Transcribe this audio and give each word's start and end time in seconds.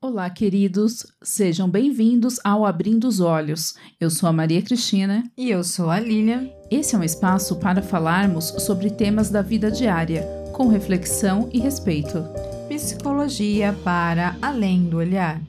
Olá, 0.00 0.30
queridos, 0.30 1.04
sejam 1.20 1.68
bem-vindos 1.68 2.38
ao 2.44 2.64
Abrindo 2.64 3.08
os 3.08 3.18
Olhos. 3.18 3.74
Eu 4.00 4.08
sou 4.10 4.28
a 4.28 4.32
Maria 4.32 4.62
Cristina 4.62 5.24
E 5.36 5.50
eu 5.50 5.64
sou 5.64 5.90
a 5.90 5.98
Lilian. 5.98 6.48
Esse 6.70 6.94
é 6.94 6.98
um 6.98 7.02
espaço 7.02 7.56
para 7.56 7.82
falarmos 7.82 8.44
sobre 8.44 8.90
temas 8.90 9.28
da 9.28 9.42
vida 9.42 9.72
diária, 9.72 10.24
com 10.52 10.68
reflexão 10.68 11.50
e 11.52 11.58
respeito. 11.58 12.22
Psicologia 12.68 13.72
para 13.82 14.36
além 14.40 14.88
do 14.88 14.98
olhar. 14.98 15.42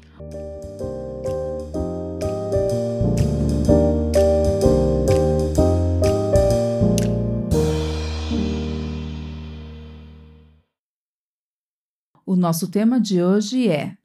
O 12.26 12.36
nosso 12.36 12.68
tema 12.68 13.00
de 13.00 13.22
hoje 13.22 13.70
é 13.70 13.99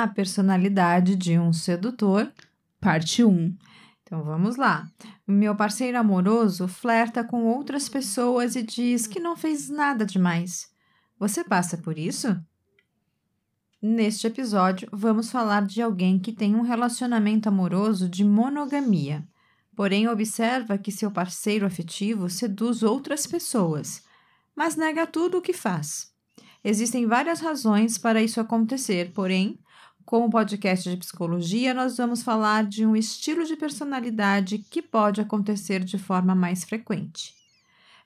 A 0.00 0.06
personalidade 0.06 1.16
de 1.16 1.36
um 1.40 1.52
sedutor. 1.52 2.32
parte 2.80 3.24
1. 3.24 3.56
Então 4.00 4.22
vamos 4.22 4.54
lá. 4.54 4.88
Meu 5.26 5.56
parceiro 5.56 5.98
amoroso 5.98 6.68
flerta 6.68 7.24
com 7.24 7.46
outras 7.46 7.88
pessoas 7.88 8.54
e 8.54 8.62
diz 8.62 9.08
que 9.08 9.18
não 9.18 9.36
fez 9.36 9.68
nada 9.68 10.06
demais. 10.06 10.70
Você 11.18 11.42
passa 11.42 11.76
por 11.76 11.98
isso? 11.98 12.40
Neste 13.82 14.28
episódio, 14.28 14.88
vamos 14.92 15.32
falar 15.32 15.66
de 15.66 15.82
alguém 15.82 16.16
que 16.16 16.32
tem 16.32 16.54
um 16.54 16.62
relacionamento 16.62 17.48
amoroso 17.48 18.08
de 18.08 18.22
monogamia, 18.22 19.26
porém 19.74 20.06
observa 20.06 20.78
que 20.78 20.92
seu 20.92 21.10
parceiro 21.10 21.66
afetivo 21.66 22.30
seduz 22.30 22.84
outras 22.84 23.26
pessoas, 23.26 24.04
mas 24.54 24.76
nega 24.76 25.08
tudo 25.08 25.38
o 25.38 25.42
que 25.42 25.52
faz. 25.52 26.12
Existem 26.62 27.04
várias 27.04 27.40
razões 27.40 27.98
para 27.98 28.22
isso 28.22 28.40
acontecer, 28.40 29.12
porém, 29.12 29.58
como 30.08 30.30
podcast 30.30 30.88
de 30.88 30.96
psicologia, 30.96 31.74
nós 31.74 31.98
vamos 31.98 32.22
falar 32.22 32.64
de 32.64 32.86
um 32.86 32.96
estilo 32.96 33.44
de 33.44 33.54
personalidade 33.54 34.56
que 34.56 34.80
pode 34.80 35.20
acontecer 35.20 35.84
de 35.84 35.98
forma 35.98 36.34
mais 36.34 36.64
frequente. 36.64 37.34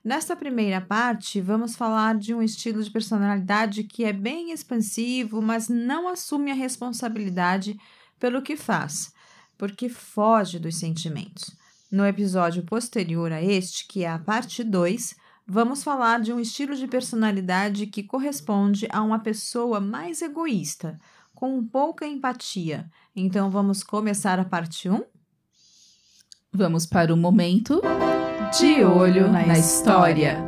Nesta 0.03 0.35
primeira 0.35 0.81
parte, 0.81 1.41
vamos 1.41 1.77
falar 1.77 2.19
de 2.19 2.35
um 2.35 2.43
estilo 2.43 2.83
de 2.83 2.91
personalidade 2.91 3.85
que 3.85 4.05
é 4.05 4.13
bem 4.13 4.51
expansivo, 4.51 5.41
mas 5.41 5.69
não 5.69 6.09
assume 6.09 6.51
a 6.51 6.55
responsabilidade 6.55 7.79
pelo 8.19 8.43
que 8.43 8.57
faz, 8.57 9.15
porque 9.57 9.89
foge 9.89 10.59
dos 10.59 10.75
sentimentos. 10.75 11.57
No 11.89 12.05
episódio 12.05 12.65
posterior 12.65 13.31
a 13.31 13.41
este, 13.41 13.87
que 13.87 14.03
é 14.03 14.11
a 14.11 14.19
parte 14.19 14.65
2, 14.65 15.15
vamos 15.47 15.85
falar 15.85 16.21
de 16.21 16.33
um 16.33 16.41
estilo 16.41 16.75
de 16.75 16.89
personalidade 16.89 17.87
que 17.87 18.03
corresponde 18.03 18.89
a 18.91 19.01
uma 19.03 19.21
pessoa 19.21 19.79
mais 19.79 20.21
egoísta, 20.21 20.99
com 21.35 21.65
pouca 21.65 22.07
empatia. 22.07 22.91
Então 23.15 23.51
vamos 23.51 23.83
começar 23.83 24.39
a 24.39 24.45
parte 24.45 24.89
1? 24.89 25.03
Vamos 26.53 26.87
para 26.87 27.13
o 27.13 27.17
momento 27.17 27.81
de 28.59 28.85
olho 28.85 29.31
na 29.31 29.57
história. 29.57 30.39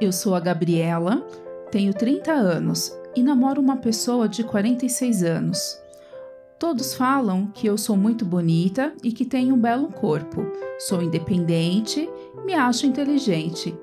Eu 0.00 0.12
sou 0.12 0.34
a 0.34 0.40
Gabriela, 0.40 1.26
tenho 1.70 1.92
30 1.92 2.30
anos 2.30 2.92
e 3.16 3.22
namoro 3.22 3.60
uma 3.60 3.78
pessoa 3.78 4.28
de 4.28 4.44
46 4.44 5.22
anos. 5.22 5.80
Todos 6.58 6.94
falam 6.94 7.46
que 7.46 7.66
eu 7.66 7.76
sou 7.76 7.96
muito 7.96 8.24
bonita 8.24 8.94
e 9.02 9.10
que 9.10 9.24
tenho 9.24 9.54
um 9.54 9.60
belo 9.60 9.88
corpo. 9.88 10.46
Sou 10.78 11.02
independente, 11.02 12.08
me 12.44 12.54
acho 12.54 12.86
inteligente. 12.86 13.74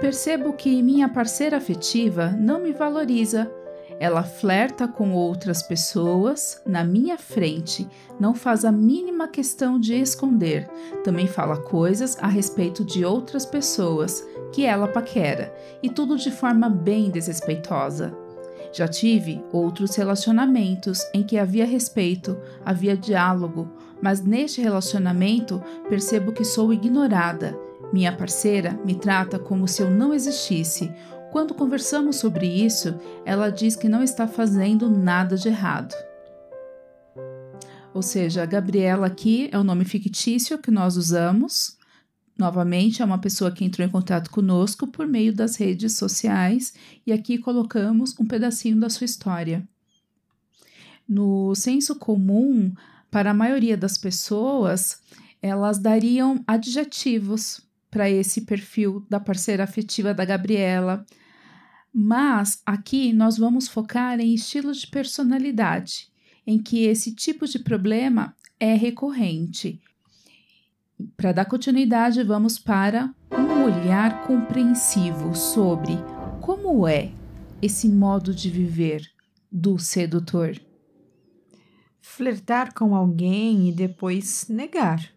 Percebo 0.00 0.52
que 0.52 0.82
minha 0.82 1.08
parceira 1.08 1.56
afetiva 1.56 2.28
não 2.28 2.60
me 2.60 2.72
valoriza. 2.72 3.50
Ela 3.98 4.22
flerta 4.22 4.86
com 4.86 5.14
outras 5.14 5.62
pessoas 5.62 6.60
na 6.66 6.84
minha 6.84 7.16
frente, 7.16 7.88
não 8.20 8.34
faz 8.34 8.66
a 8.66 8.70
mínima 8.70 9.26
questão 9.26 9.80
de 9.80 9.94
esconder. 9.94 10.68
Também 11.02 11.26
fala 11.26 11.56
coisas 11.56 12.18
a 12.20 12.26
respeito 12.26 12.84
de 12.84 13.06
outras 13.06 13.46
pessoas 13.46 14.22
que 14.52 14.66
ela 14.66 14.86
paquera, 14.86 15.54
e 15.82 15.88
tudo 15.88 16.18
de 16.18 16.30
forma 16.30 16.68
bem 16.68 17.10
desrespeitosa. 17.10 18.14
Já 18.72 18.86
tive 18.86 19.42
outros 19.50 19.96
relacionamentos 19.96 21.00
em 21.14 21.22
que 21.22 21.38
havia 21.38 21.64
respeito, 21.64 22.36
havia 22.62 22.94
diálogo, 22.94 23.66
mas 24.02 24.20
neste 24.20 24.60
relacionamento 24.60 25.62
percebo 25.88 26.32
que 26.32 26.44
sou 26.44 26.70
ignorada. 26.70 27.58
Minha 27.96 28.14
parceira 28.14 28.78
me 28.84 28.94
trata 28.94 29.38
como 29.38 29.66
se 29.66 29.80
eu 29.80 29.90
não 29.90 30.12
existisse. 30.12 30.92
Quando 31.32 31.54
conversamos 31.54 32.16
sobre 32.16 32.46
isso, 32.46 32.94
ela 33.24 33.48
diz 33.48 33.74
que 33.74 33.88
não 33.88 34.02
está 34.02 34.28
fazendo 34.28 34.90
nada 34.90 35.34
de 35.34 35.48
errado. 35.48 35.94
Ou 37.94 38.02
seja, 38.02 38.42
a 38.42 38.46
Gabriela 38.46 39.06
aqui 39.06 39.48
é 39.50 39.58
o 39.58 39.64
nome 39.64 39.86
fictício 39.86 40.58
que 40.58 40.70
nós 40.70 40.98
usamos. 40.98 41.78
Novamente, 42.36 43.00
é 43.00 43.04
uma 43.06 43.16
pessoa 43.16 43.50
que 43.50 43.64
entrou 43.64 43.88
em 43.88 43.90
contato 43.90 44.30
conosco 44.30 44.86
por 44.86 45.06
meio 45.06 45.32
das 45.32 45.56
redes 45.56 45.96
sociais 45.96 46.74
e 47.06 47.14
aqui 47.14 47.38
colocamos 47.38 48.14
um 48.20 48.26
pedacinho 48.26 48.78
da 48.78 48.90
sua 48.90 49.06
história. 49.06 49.66
No 51.08 51.54
senso 51.54 51.96
comum, 51.96 52.74
para 53.10 53.30
a 53.30 53.34
maioria 53.34 53.74
das 53.74 53.96
pessoas, 53.96 55.00
elas 55.40 55.78
dariam 55.78 56.44
adjetivos 56.46 57.64
para 57.96 58.10
esse 58.10 58.42
perfil 58.42 59.06
da 59.08 59.18
parceira 59.18 59.64
afetiva 59.64 60.12
da 60.12 60.22
Gabriela. 60.22 61.06
Mas 61.90 62.60
aqui 62.66 63.10
nós 63.10 63.38
vamos 63.38 63.68
focar 63.68 64.20
em 64.20 64.34
estilos 64.34 64.82
de 64.82 64.88
personalidade, 64.88 66.08
em 66.46 66.58
que 66.58 66.84
esse 66.84 67.14
tipo 67.14 67.46
de 67.46 67.58
problema 67.58 68.36
é 68.60 68.74
recorrente. 68.74 69.80
Para 71.16 71.32
dar 71.32 71.46
continuidade, 71.46 72.22
vamos 72.22 72.58
para 72.58 73.14
um 73.32 73.64
olhar 73.64 74.26
compreensivo 74.26 75.34
sobre 75.34 75.94
como 76.42 76.86
é 76.86 77.10
esse 77.62 77.88
modo 77.88 78.34
de 78.34 78.50
viver 78.50 79.10
do 79.50 79.78
sedutor. 79.78 80.54
Flertar 81.98 82.74
com 82.74 82.94
alguém 82.94 83.70
e 83.70 83.72
depois 83.72 84.48
negar 84.50 85.15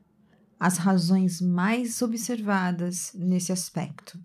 as 0.59 0.78
razões 0.78 1.40
mais 1.40 2.02
observadas 2.02 3.12
nesse 3.16 3.52
aspecto. 3.52 4.20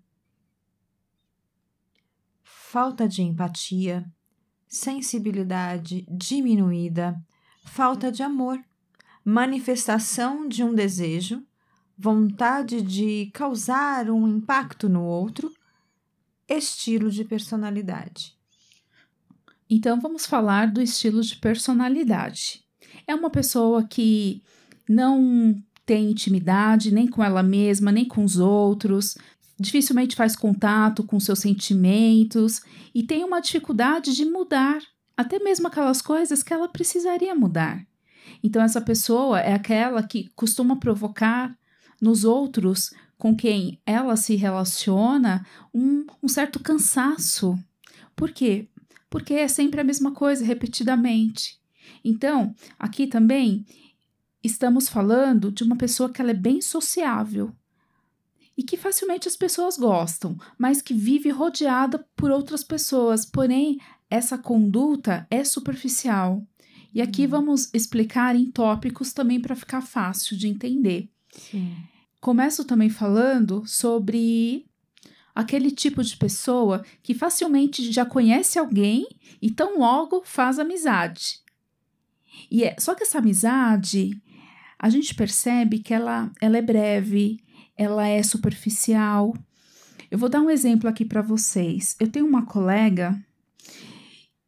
Falta 2.43 3.07
de 3.07 3.23
empatia, 3.23 4.05
sensibilidade 4.67 6.05
diminuída, 6.11 7.17
falta 7.65 8.11
de 8.11 8.23
amor, 8.23 8.59
manifestação 9.25 10.49
de 10.49 10.65
um 10.65 10.75
desejo, 10.75 11.47
vontade 11.97 12.83
de 12.83 13.31
causar 13.33 14.11
um 14.11 14.27
impacto 14.27 14.89
no 14.89 15.05
outro, 15.05 15.55
estilo 16.49 17.11
de 17.11 17.25
personalidade. 17.25 18.37
Então 19.71 20.01
vamos 20.01 20.27
falar 20.27 20.71
do 20.71 20.83
estilo 20.83 21.23
de 21.23 21.37
personalidade. 21.37 22.65
É 23.07 23.15
uma 23.15 23.31
pessoa 23.31 23.87
que 23.87 24.43
não 24.89 25.63
tem 25.87 26.11
intimidade 26.11 26.93
nem 26.93 27.07
com 27.07 27.23
ela 27.23 27.43
mesma, 27.43 27.93
nem 27.93 28.05
com 28.05 28.25
os 28.25 28.39
outros, 28.39 29.17
dificilmente 29.59 30.17
faz 30.17 30.35
contato 30.35 31.05
com 31.05 31.21
seus 31.21 31.39
sentimentos 31.41 32.61
e 32.95 33.03
tem 33.03 33.25
uma 33.25 33.41
dificuldade 33.41 34.15
de 34.15 34.25
mudar, 34.25 34.79
até 35.17 35.39
mesmo 35.39 35.67
aquelas 35.67 36.03
coisas 36.03 36.43
que 36.43 36.53
ela 36.53 36.69
precisaria 36.69 37.35
mudar. 37.35 37.87
Então, 38.43 38.63
essa 38.63 38.81
pessoa 38.81 39.41
é 39.41 39.53
aquela 39.53 40.03
que 40.03 40.31
costuma 40.35 40.77
provocar 40.77 41.57
nos 42.01 42.25
outros 42.25 42.93
com 43.17 43.35
quem 43.35 43.81
ela 43.87 44.17
se 44.17 44.35
relaciona 44.35 45.47
um, 45.73 46.05
um 46.23 46.29
certo 46.29 46.61
cansaço. 46.61 47.59
Por 48.17 48.33
quê? 48.33 48.69
Porque 49.09 49.35
é 49.35 49.49
sempre 49.49 49.81
a 49.81 49.85
mesma 49.85 50.13
coisa, 50.13 50.45
repetidamente. 50.45 51.59
Então, 52.05 52.55
aqui 52.79 53.07
também 53.07 53.65
estamos 54.47 54.89
falando 54.89 55.51
de 55.51 55.63
uma 55.65 55.77
pessoa 55.77 56.11
que 56.11 56.21
ela 56.21 56.31
é 56.31 56.35
bem 56.35 56.61
sociável 56.61 57.53
e 58.57 58.63
que 58.63 58.77
facilmente 58.77 59.27
as 59.27 59.37
pessoas 59.37 59.77
gostam, 59.77 60.37
mas 60.59 60.81
que 60.81 60.95
vive 60.95 61.31
rodeada 61.31 62.07
por 62.15 62.31
outras 62.31 62.63
pessoas. 62.63 63.25
Porém, 63.25 63.79
essa 64.09 64.39
conduta 64.39 65.27
é 65.31 65.43
superficial. 65.43 66.47
E 66.95 67.03
aqui 67.03 67.23
Uhum. 67.25 67.29
vamos 67.31 67.71
explicar 67.75 68.37
em 68.37 68.51
tópicos 68.51 69.13
também 69.13 69.41
para 69.41 69.57
ficar 69.57 69.81
fácil 69.81 70.37
de 70.37 70.47
entender. 70.47 71.09
Sim. 71.33 71.75
Começo 72.21 72.65
também 72.65 72.89
falando 72.89 73.65
sobre 73.67 74.65
aquele 75.35 75.73
tipo 75.73 76.03
de 76.05 76.17
pessoa 76.17 76.85
que 77.03 77.13
facilmente 77.13 77.91
já 77.91 78.07
conhece 78.07 78.57
alguém 78.59 79.05
e 79.43 79.51
tão 79.51 79.81
logo 79.81 80.23
faz 80.25 80.61
amizade. 80.61 81.41
E 82.49 82.63
é, 82.63 82.77
só 82.79 82.95
que 82.95 83.03
essa 83.03 83.19
amizade, 83.19 84.11
a 84.85 84.91
gente 84.91 85.15
percebe 85.15 85.79
que 85.79 85.95
ela, 85.95 86.31
ela 86.43 86.59
é 86.59 86.61
breve, 86.61 87.41
ela 87.75 88.07
é 88.07 88.23
superficial. 88.23 89.35
Eu 90.11 90.19
vou 90.19 90.29
dar 90.29 90.43
um 90.43 90.51
exemplo 90.51 90.91
aqui 90.91 91.07
para 91.07 91.23
vocês. 91.23 91.97
Eu 91.99 92.11
tenho 92.11 92.27
uma 92.27 92.45
colega 92.45 93.19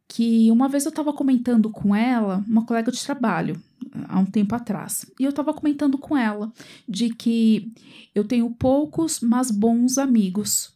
que 0.07 0.51
uma 0.51 0.69
vez 0.69 0.85
eu 0.85 0.91
estava 0.91 1.11
comentando 1.11 1.71
com 1.71 1.95
ela, 1.95 2.45
uma 2.47 2.63
colega 2.67 2.91
de 2.91 3.03
trabalho, 3.03 3.59
há 4.07 4.19
um 4.19 4.27
tempo 4.27 4.53
atrás, 4.53 5.11
e 5.19 5.23
eu 5.23 5.31
estava 5.31 5.55
comentando 5.55 5.97
com 5.97 6.15
ela 6.15 6.53
de 6.87 7.09
que 7.09 7.73
eu 8.13 8.23
tenho 8.23 8.47
poucos, 8.51 9.21
mas 9.21 9.49
bons 9.49 9.97
amigos. 9.97 10.71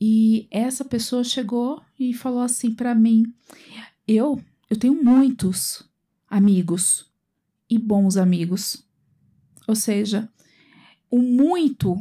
E 0.00 0.48
essa 0.50 0.84
pessoa 0.84 1.22
chegou 1.22 1.80
e 1.96 2.12
falou 2.12 2.40
assim 2.40 2.74
para 2.74 2.92
mim: 2.92 3.32
"Eu, 4.04 4.42
eu 4.68 4.76
tenho 4.76 5.00
muitos 5.00 5.88
amigos 6.28 7.13
e 7.68 7.78
bons 7.78 8.16
amigos". 8.16 8.84
Ou 9.66 9.74
seja, 9.74 10.28
o 11.10 11.18
muito 11.18 11.96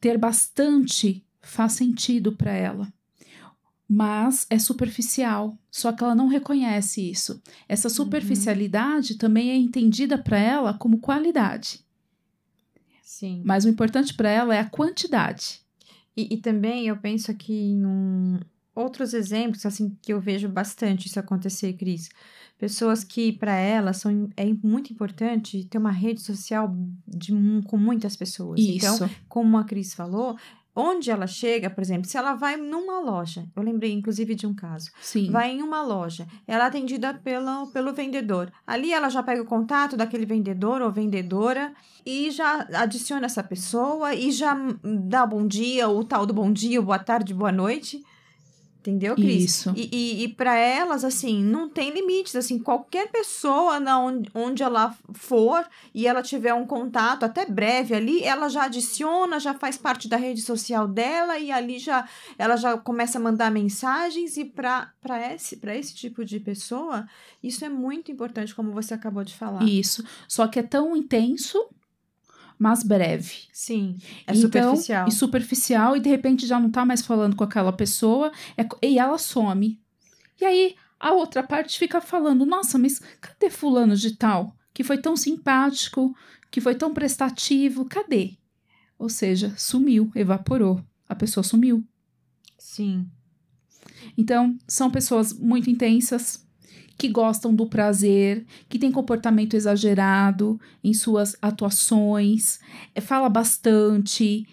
ter 0.00 0.18
bastante 0.18 1.24
faz 1.40 1.74
sentido 1.74 2.32
para 2.32 2.52
ela 2.52 2.92
mas 3.94 4.46
é 4.48 4.58
superficial, 4.58 5.58
só 5.70 5.92
que 5.92 6.02
ela 6.02 6.14
não 6.14 6.26
reconhece 6.26 7.10
isso. 7.10 7.42
Essa 7.68 7.88
uhum. 7.88 7.94
superficialidade 7.94 9.12
uhum. 9.12 9.18
também 9.18 9.50
é 9.50 9.54
entendida 9.54 10.16
para 10.16 10.38
ela 10.38 10.72
como 10.72 10.98
qualidade. 10.98 11.84
Sim. 13.02 13.42
Mas 13.44 13.66
o 13.66 13.68
importante 13.68 14.14
para 14.14 14.30
ela 14.30 14.54
é 14.54 14.60
a 14.60 14.68
quantidade. 14.68 15.60
E, 16.16 16.34
e, 16.34 16.38
também 16.38 16.86
eu 16.86 16.96
penso 16.96 17.30
aqui 17.30 17.52
em 17.52 17.84
um, 17.84 18.40
outros 18.74 19.14
exemplos 19.14 19.64
assim 19.66 19.96
que 20.00 20.12
eu 20.12 20.20
vejo 20.20 20.48
bastante 20.48 21.06
isso 21.06 21.18
acontecer, 21.18 21.72
Cris. 21.74 22.08
Pessoas 22.58 23.02
que 23.02 23.32
para 23.32 23.54
elas 23.54 23.96
são 23.96 24.30
é 24.36 24.44
muito 24.62 24.92
importante 24.92 25.64
ter 25.64 25.78
uma 25.78 25.90
rede 25.90 26.20
social 26.20 26.72
de, 27.06 27.32
com 27.66 27.76
muitas 27.76 28.16
pessoas. 28.16 28.60
Isso. 28.60 28.72
Então, 28.76 29.10
como 29.28 29.58
a 29.58 29.64
Cris 29.64 29.94
falou, 29.94 30.36
Onde 30.74 31.10
ela 31.10 31.26
chega, 31.26 31.68
por 31.68 31.82
exemplo, 31.82 32.08
se 32.08 32.16
ela 32.16 32.32
vai 32.32 32.56
numa 32.56 32.98
loja, 32.98 33.46
eu 33.54 33.62
lembrei 33.62 33.92
inclusive 33.92 34.34
de 34.34 34.46
um 34.46 34.54
caso. 34.54 34.90
Sim. 35.02 35.30
Vai 35.30 35.50
em 35.50 35.60
uma 35.60 35.82
loja, 35.82 36.26
ela 36.46 36.64
é 36.64 36.66
atendida 36.66 37.12
pelo, 37.12 37.66
pelo 37.66 37.92
vendedor. 37.92 38.50
Ali 38.66 38.90
ela 38.90 39.10
já 39.10 39.22
pega 39.22 39.42
o 39.42 39.46
contato 39.46 39.98
daquele 39.98 40.24
vendedor 40.24 40.80
ou 40.80 40.90
vendedora 40.90 41.74
e 42.06 42.30
já 42.30 42.66
adiciona 42.72 43.26
essa 43.26 43.42
pessoa 43.42 44.14
e 44.14 44.32
já 44.32 44.56
dá 44.82 45.26
bom 45.26 45.46
dia, 45.46 45.90
o 45.90 46.02
tal 46.04 46.24
do 46.24 46.32
bom 46.32 46.50
dia, 46.50 46.80
boa 46.80 46.98
tarde, 46.98 47.34
boa 47.34 47.52
noite. 47.52 48.02
Entendeu, 48.82 49.14
Cris? 49.14 49.44
Isso. 49.44 49.72
E, 49.76 49.88
e, 49.92 50.24
e 50.24 50.28
para 50.28 50.56
elas, 50.56 51.04
assim, 51.04 51.40
não 51.40 51.68
tem 51.68 51.90
limites. 51.90 52.34
Assim, 52.34 52.58
qualquer 52.58 53.12
pessoa 53.12 53.78
na 53.78 53.96
onde, 54.00 54.28
onde 54.34 54.60
ela 54.64 54.96
for 55.14 55.64
e 55.94 56.04
ela 56.04 56.20
tiver 56.20 56.52
um 56.52 56.66
contato, 56.66 57.22
até 57.22 57.46
breve 57.46 57.94
ali, 57.94 58.24
ela 58.24 58.48
já 58.48 58.64
adiciona, 58.64 59.38
já 59.38 59.54
faz 59.54 59.78
parte 59.78 60.08
da 60.08 60.16
rede 60.16 60.42
social 60.42 60.88
dela 60.88 61.38
e 61.38 61.52
ali 61.52 61.78
já 61.78 62.08
ela 62.36 62.56
já 62.56 62.76
começa 62.76 63.18
a 63.18 63.22
mandar 63.22 63.52
mensagens. 63.52 64.36
E 64.36 64.44
para 64.44 64.92
esse, 65.32 65.60
esse 65.64 65.94
tipo 65.94 66.24
de 66.24 66.40
pessoa, 66.40 67.06
isso 67.40 67.64
é 67.64 67.68
muito 67.68 68.10
importante, 68.10 68.52
como 68.52 68.72
você 68.72 68.94
acabou 68.94 69.22
de 69.22 69.34
falar. 69.36 69.62
Isso. 69.62 70.04
Só 70.26 70.48
que 70.48 70.58
é 70.58 70.62
tão 70.62 70.96
intenso 70.96 71.68
mas 72.62 72.84
breve. 72.84 73.48
Sim, 73.52 73.96
é 74.24 74.32
então, 74.32 74.40
superficial. 74.76 75.08
E 75.08 75.10
superficial, 75.10 75.96
e 75.96 76.00
de 76.00 76.08
repente 76.08 76.46
já 76.46 76.60
não 76.60 76.70
tá 76.70 76.84
mais 76.84 77.04
falando 77.04 77.34
com 77.34 77.42
aquela 77.42 77.72
pessoa, 77.72 78.30
é, 78.56 78.64
e 78.86 79.00
ela 79.00 79.18
some. 79.18 79.80
E 80.40 80.44
aí 80.44 80.76
a 81.00 81.12
outra 81.12 81.42
parte 81.42 81.76
fica 81.76 82.00
falando: 82.00 82.46
nossa, 82.46 82.78
mas 82.78 83.00
cadê 83.20 83.50
Fulano 83.50 83.96
de 83.96 84.16
Tal? 84.16 84.56
Que 84.72 84.84
foi 84.84 84.98
tão 84.98 85.16
simpático, 85.16 86.16
que 86.52 86.60
foi 86.60 86.76
tão 86.76 86.94
prestativo, 86.94 87.84
cadê? 87.84 88.38
Ou 88.96 89.08
seja, 89.08 89.52
sumiu, 89.58 90.12
evaporou. 90.14 90.80
A 91.08 91.16
pessoa 91.16 91.42
sumiu. 91.42 91.84
Sim. 92.56 93.10
Então, 94.16 94.56
são 94.68 94.88
pessoas 94.88 95.32
muito 95.32 95.68
intensas, 95.68 96.46
que 97.02 97.08
gostam 97.08 97.52
do 97.52 97.66
prazer, 97.66 98.46
que 98.68 98.78
tem 98.78 98.92
comportamento 98.92 99.54
exagerado 99.54 100.60
em 100.84 100.94
suas 100.94 101.36
atuações, 101.42 102.60
é, 102.94 103.00
fala 103.00 103.28
bastante, 103.28 104.46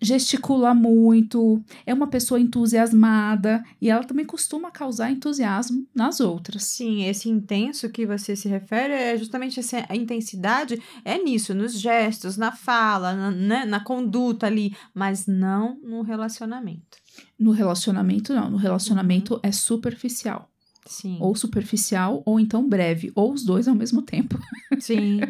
gesticula 0.00 0.72
muito, 0.72 1.62
é 1.84 1.92
uma 1.92 2.06
pessoa 2.06 2.40
entusiasmada 2.40 3.62
e 3.82 3.90
ela 3.90 4.02
também 4.02 4.24
costuma 4.24 4.70
causar 4.70 5.10
entusiasmo 5.10 5.86
nas 5.94 6.20
outras. 6.20 6.64
Sim, 6.64 7.04
esse 7.04 7.28
intenso 7.28 7.90
que 7.90 8.06
você 8.06 8.34
se 8.34 8.48
refere 8.48 8.94
é 8.94 9.18
justamente 9.18 9.60
essa 9.60 9.94
intensidade 9.94 10.82
é 11.04 11.22
nisso, 11.22 11.52
nos 11.52 11.78
gestos, 11.78 12.38
na 12.38 12.50
fala, 12.50 13.12
na, 13.12 13.30
né, 13.30 13.64
na 13.66 13.80
conduta 13.80 14.46
ali, 14.46 14.74
mas 14.94 15.26
não 15.26 15.78
no 15.82 16.00
relacionamento. 16.00 16.96
No 17.38 17.50
relacionamento 17.50 18.32
não, 18.32 18.48
no 18.48 18.56
relacionamento 18.56 19.34
uhum. 19.34 19.40
é 19.42 19.52
superficial. 19.52 20.47
Sim. 20.88 21.18
Ou 21.20 21.36
superficial, 21.36 22.22
ou 22.24 22.40
então 22.40 22.66
breve, 22.66 23.12
ou 23.14 23.30
os 23.30 23.44
dois 23.44 23.68
ao 23.68 23.74
mesmo 23.74 24.00
tempo. 24.00 24.38
Sim. 24.80 25.20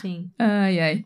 Sim. 0.00 0.30
Ai, 0.38 0.78
ai. 0.78 1.04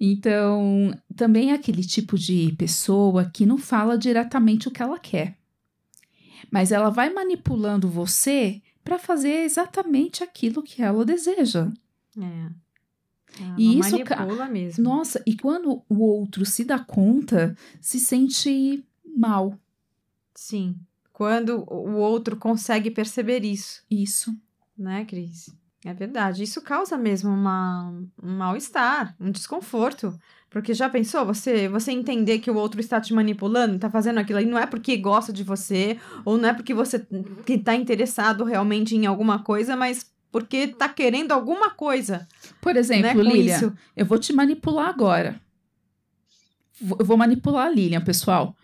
Então, 0.00 0.96
também 1.16 1.50
é 1.50 1.54
aquele 1.54 1.82
tipo 1.84 2.16
de 2.16 2.54
pessoa 2.56 3.28
que 3.28 3.44
não 3.44 3.58
fala 3.58 3.98
diretamente 3.98 4.68
o 4.68 4.70
que 4.70 4.80
ela 4.80 4.98
quer. 4.98 5.36
Mas 6.52 6.70
ela 6.70 6.88
vai 6.88 7.12
manipulando 7.12 7.88
você 7.88 8.62
para 8.84 8.96
fazer 8.96 9.42
exatamente 9.42 10.22
aquilo 10.22 10.62
que 10.62 10.80
ela 10.80 11.04
deseja. 11.04 11.68
É. 12.16 13.42
Ela 13.42 13.54
e 13.58 13.78
isso 13.78 13.90
manipula 13.90 14.48
mesmo. 14.48 14.84
Nossa, 14.84 15.20
e 15.26 15.36
quando 15.36 15.82
o 15.88 15.98
outro 15.98 16.46
se 16.46 16.64
dá 16.64 16.78
conta, 16.78 17.56
se 17.80 17.98
sente 17.98 18.84
mal. 19.04 19.58
Sim 20.32 20.76
quando 21.20 21.70
o 21.70 21.96
outro 21.96 22.34
consegue 22.34 22.90
perceber 22.90 23.44
isso. 23.44 23.82
Isso. 23.90 24.34
Né, 24.78 25.04
Cris? 25.04 25.54
É 25.84 25.92
verdade. 25.92 26.42
Isso 26.42 26.62
causa 26.62 26.96
mesmo 26.96 27.28
uma, 27.28 27.92
um 28.22 28.38
mal-estar, 28.38 29.14
um 29.20 29.30
desconforto. 29.30 30.18
Porque 30.48 30.72
já 30.72 30.88
pensou, 30.88 31.26
você 31.26 31.68
você 31.68 31.92
entender 31.92 32.38
que 32.38 32.50
o 32.50 32.56
outro 32.56 32.80
está 32.80 32.98
te 32.98 33.12
manipulando, 33.12 33.74
está 33.74 33.90
fazendo 33.90 34.16
aquilo 34.16 34.38
aí, 34.38 34.46
não 34.46 34.56
é 34.56 34.64
porque 34.64 34.96
gosta 34.96 35.30
de 35.30 35.44
você, 35.44 35.98
ou 36.24 36.38
não 36.38 36.48
é 36.48 36.54
porque 36.54 36.72
você 36.72 37.06
que 37.44 37.52
está 37.52 37.74
interessado 37.74 38.42
realmente 38.42 38.96
em 38.96 39.04
alguma 39.04 39.40
coisa, 39.40 39.76
mas 39.76 40.10
porque 40.32 40.56
está 40.56 40.88
querendo 40.88 41.32
alguma 41.32 41.68
coisa. 41.68 42.26
Por 42.62 42.76
exemplo, 42.76 43.22
né, 43.22 43.30
Lilian, 43.30 43.56
isso. 43.56 43.72
eu 43.94 44.06
vou 44.06 44.18
te 44.18 44.32
manipular 44.32 44.88
agora. 44.88 45.38
Eu 46.98 47.04
vou 47.04 47.18
manipular 47.18 47.66
a 47.66 47.70
Lilian, 47.70 48.00
pessoal. 48.00 48.56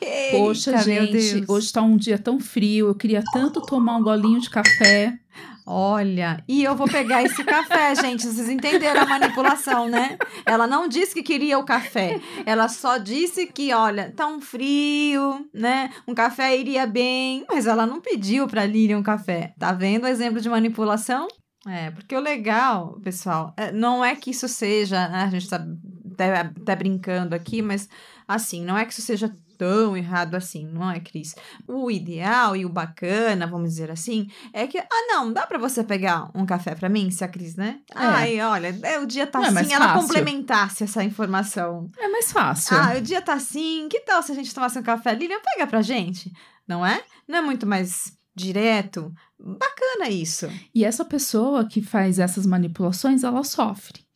Eita, 0.00 0.36
Poxa, 0.36 0.78
gente, 0.78 1.44
hoje 1.46 1.66
está 1.66 1.82
um 1.82 1.96
dia 1.96 2.18
tão 2.18 2.40
frio, 2.40 2.88
eu 2.88 2.94
queria 2.94 3.22
tanto 3.32 3.60
tomar 3.60 3.96
um 3.96 4.02
golinho 4.02 4.40
de 4.40 4.48
café. 4.48 5.18
Olha, 5.66 6.42
e 6.48 6.64
eu 6.64 6.74
vou 6.74 6.88
pegar 6.88 7.22
esse 7.22 7.44
café, 7.44 7.94
gente. 8.00 8.26
Vocês 8.26 8.48
entenderam 8.48 9.02
a 9.02 9.06
manipulação, 9.06 9.88
né? 9.88 10.18
Ela 10.44 10.66
não 10.66 10.88
disse 10.88 11.14
que 11.14 11.22
queria 11.22 11.58
o 11.58 11.64
café. 11.64 12.20
Ela 12.44 12.68
só 12.68 12.98
disse 12.98 13.46
que, 13.46 13.72
olha, 13.72 14.10
tá 14.10 14.26
um 14.26 14.40
frio, 14.40 15.48
né? 15.54 15.90
Um 16.08 16.14
café 16.14 16.56
iria 16.56 16.86
bem. 16.86 17.44
Mas 17.48 17.66
ela 17.66 17.86
não 17.86 18.00
pediu 18.00 18.48
pra 18.48 18.66
Lilian 18.66 18.98
um 18.98 19.02
café. 19.02 19.54
Tá 19.58 19.72
vendo 19.72 20.04
o 20.04 20.08
exemplo 20.08 20.40
de 20.40 20.48
manipulação? 20.48 21.28
É, 21.68 21.90
porque 21.92 22.16
o 22.16 22.20
legal, 22.20 22.98
pessoal, 23.00 23.54
é, 23.56 23.70
não 23.70 24.04
é 24.04 24.16
que 24.16 24.30
isso 24.30 24.48
seja. 24.48 25.08
Né? 25.08 25.22
A 25.22 25.30
gente 25.30 25.48
tá 25.48 25.64
até, 26.12 26.40
até 26.40 26.74
brincando 26.74 27.34
aqui, 27.34 27.62
mas 27.62 27.88
assim, 28.26 28.64
não 28.64 28.76
é 28.76 28.84
que 28.84 28.92
isso 28.92 29.02
seja 29.02 29.30
tão 29.60 29.94
errado 29.94 30.36
assim, 30.36 30.66
não 30.66 30.90
é, 30.90 30.98
Cris? 30.98 31.34
O 31.68 31.90
ideal 31.90 32.56
e 32.56 32.64
o 32.64 32.68
bacana, 32.70 33.46
vamos 33.46 33.68
dizer 33.68 33.90
assim, 33.90 34.26
é 34.54 34.66
que, 34.66 34.78
ah, 34.78 35.06
não, 35.08 35.30
dá 35.30 35.46
para 35.46 35.58
você 35.58 35.84
pegar 35.84 36.30
um 36.34 36.46
café 36.46 36.74
para 36.74 36.88
mim, 36.88 37.10
se 37.10 37.22
a 37.22 37.28
Cris, 37.28 37.56
né? 37.56 37.80
É. 37.94 37.98
Ai, 37.98 38.40
olha, 38.40 38.74
é, 38.82 38.98
o 38.98 39.04
dia 39.06 39.26
tá 39.26 39.42
é 39.42 39.48
assim, 39.48 39.74
ela 39.74 39.88
fácil. 39.88 40.00
complementasse 40.00 40.82
essa 40.82 41.04
informação. 41.04 41.90
É 41.98 42.08
mais 42.08 42.32
fácil. 42.32 42.74
Ah, 42.74 42.94
o 42.96 43.02
dia 43.02 43.20
tá 43.20 43.34
assim, 43.34 43.86
que 43.90 44.00
tal 44.00 44.22
se 44.22 44.32
a 44.32 44.34
gente 44.34 44.54
tomasse 44.54 44.78
um 44.78 44.82
café? 44.82 45.12
Lilian, 45.12 45.40
pega 45.44 45.66
pra 45.66 45.82
gente, 45.82 46.32
não 46.66 46.84
é? 46.84 47.02
Não 47.28 47.40
é 47.40 47.42
muito 47.42 47.66
mais 47.66 48.16
direto? 48.34 49.12
Bacana 49.38 50.08
isso. 50.08 50.50
E 50.74 50.86
essa 50.86 51.04
pessoa 51.04 51.68
que 51.68 51.82
faz 51.82 52.18
essas 52.18 52.46
manipulações, 52.46 53.24
ela 53.24 53.44
sofre. 53.44 54.06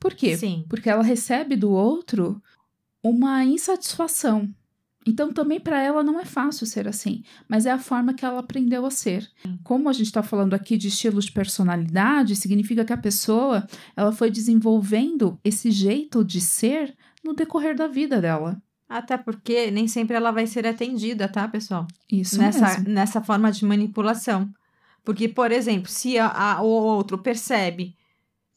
Por 0.00 0.14
quê? 0.14 0.34
Sim. 0.34 0.64
Porque 0.66 0.88
ela 0.88 1.02
recebe 1.02 1.56
do 1.56 1.70
outro 1.70 2.40
uma 3.02 3.44
insatisfação. 3.44 4.48
Então, 5.06 5.32
também 5.32 5.58
para 5.58 5.82
ela 5.82 6.02
não 6.02 6.20
é 6.20 6.24
fácil 6.24 6.66
ser 6.66 6.86
assim, 6.86 7.22
mas 7.48 7.64
é 7.66 7.70
a 7.70 7.78
forma 7.78 8.12
que 8.12 8.24
ela 8.24 8.40
aprendeu 8.40 8.84
a 8.84 8.90
ser. 8.90 9.26
Como 9.64 9.88
a 9.88 9.92
gente 9.92 10.06
está 10.06 10.22
falando 10.22 10.54
aqui 10.54 10.76
de 10.76 10.88
estilos 10.88 11.26
de 11.26 11.32
personalidade, 11.32 12.36
significa 12.36 12.84
que 12.84 12.92
a 12.92 12.96
pessoa 12.96 13.66
ela 13.96 14.12
foi 14.12 14.30
desenvolvendo 14.30 15.38
esse 15.42 15.70
jeito 15.70 16.24
de 16.24 16.40
ser 16.40 16.94
no 17.24 17.32
decorrer 17.32 17.76
da 17.76 17.86
vida 17.86 18.20
dela. 18.20 18.60
Até 18.88 19.18
porque 19.18 19.70
nem 19.70 19.86
sempre 19.86 20.16
ela 20.16 20.30
vai 20.30 20.46
ser 20.46 20.66
atendida, 20.66 21.28
tá, 21.28 21.46
pessoal? 21.46 21.86
Isso 22.10 22.38
nessa, 22.38 22.66
mesmo. 22.66 22.88
Nessa 22.88 23.20
forma 23.20 23.52
de 23.52 23.64
manipulação. 23.64 24.50
Porque, 25.04 25.28
por 25.28 25.52
exemplo, 25.52 25.90
se 25.90 26.18
a, 26.18 26.28
a, 26.28 26.62
o 26.62 26.66
outro 26.66 27.18
percebe 27.18 27.96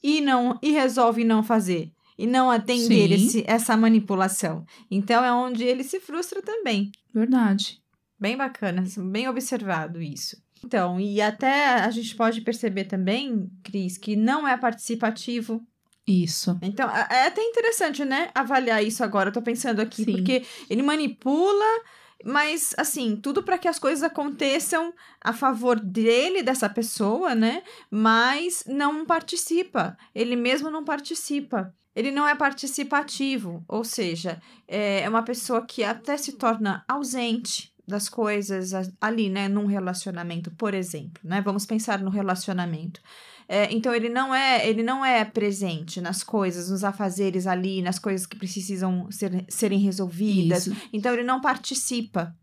e 0.01 0.21
não 0.21 0.57
e 0.61 0.71
resolve 0.71 1.23
não 1.23 1.43
fazer, 1.43 1.91
e 2.21 2.27
não 2.27 2.51
atender 2.51 3.11
esse, 3.11 3.43
essa 3.47 3.75
manipulação. 3.75 4.63
Então 4.91 5.25
é 5.25 5.33
onde 5.33 5.63
ele 5.63 5.83
se 5.83 5.99
frustra 5.99 6.39
também. 6.39 6.91
Verdade. 7.11 7.81
Bem 8.19 8.37
bacana, 8.37 8.83
bem 9.09 9.27
observado 9.27 9.99
isso. 9.99 10.37
Então, 10.63 10.99
e 10.99 11.19
até 11.19 11.73
a 11.79 11.89
gente 11.89 12.15
pode 12.15 12.41
perceber 12.41 12.83
também, 12.83 13.49
Cris, 13.63 13.97
que 13.97 14.15
não 14.15 14.47
é 14.47 14.55
participativo. 14.55 15.65
Isso. 16.05 16.55
Então, 16.61 16.87
é 16.91 17.07
é 17.09 17.27
até 17.27 17.41
interessante, 17.41 18.05
né, 18.05 18.29
avaliar 18.35 18.83
isso 18.83 19.03
agora. 19.03 19.29
Eu 19.29 19.33
tô 19.33 19.41
pensando 19.41 19.79
aqui, 19.79 20.03
Sim. 20.03 20.11
porque 20.11 20.45
ele 20.69 20.83
manipula, 20.83 21.65
mas, 22.23 22.75
assim, 22.77 23.15
tudo 23.15 23.41
para 23.41 23.57
que 23.57 23.67
as 23.67 23.79
coisas 23.79 24.03
aconteçam 24.03 24.93
a 25.19 25.33
favor 25.33 25.79
dele, 25.79 26.43
dessa 26.43 26.69
pessoa, 26.69 27.33
né, 27.33 27.63
mas 27.89 28.63
não 28.67 29.03
participa. 29.07 29.97
Ele 30.13 30.35
mesmo 30.35 30.69
não 30.69 30.83
participa. 30.83 31.73
Ele 31.95 32.11
não 32.11 32.27
é 32.27 32.35
participativo, 32.35 33.63
ou 33.67 33.83
seja, 33.83 34.41
é 34.67 35.07
uma 35.09 35.23
pessoa 35.23 35.65
que 35.65 35.83
até 35.83 36.15
se 36.15 36.33
torna 36.33 36.85
ausente 36.87 37.71
das 37.87 38.07
coisas 38.07 38.71
ali, 38.99 39.29
né, 39.29 39.47
num 39.49 39.65
relacionamento, 39.65 40.49
por 40.51 40.73
exemplo, 40.73 41.21
né? 41.23 41.41
Vamos 41.41 41.65
pensar 41.65 41.99
no 41.99 42.09
relacionamento. 42.09 43.01
É, 43.47 43.69
então 43.73 43.93
ele 43.93 44.07
não 44.07 44.33
é, 44.33 44.65
ele 44.65 44.81
não 44.81 45.03
é 45.03 45.25
presente 45.25 45.99
nas 45.99 46.23
coisas, 46.23 46.69
nos 46.69 46.85
afazeres 46.85 47.45
ali, 47.45 47.81
nas 47.81 47.99
coisas 47.99 48.25
que 48.25 48.37
precisam 48.37 49.11
ser, 49.11 49.43
serem 49.49 49.79
resolvidas. 49.79 50.67
Isso. 50.67 50.81
Então 50.93 51.11
ele 51.11 51.23
não 51.23 51.41
participa. 51.41 52.33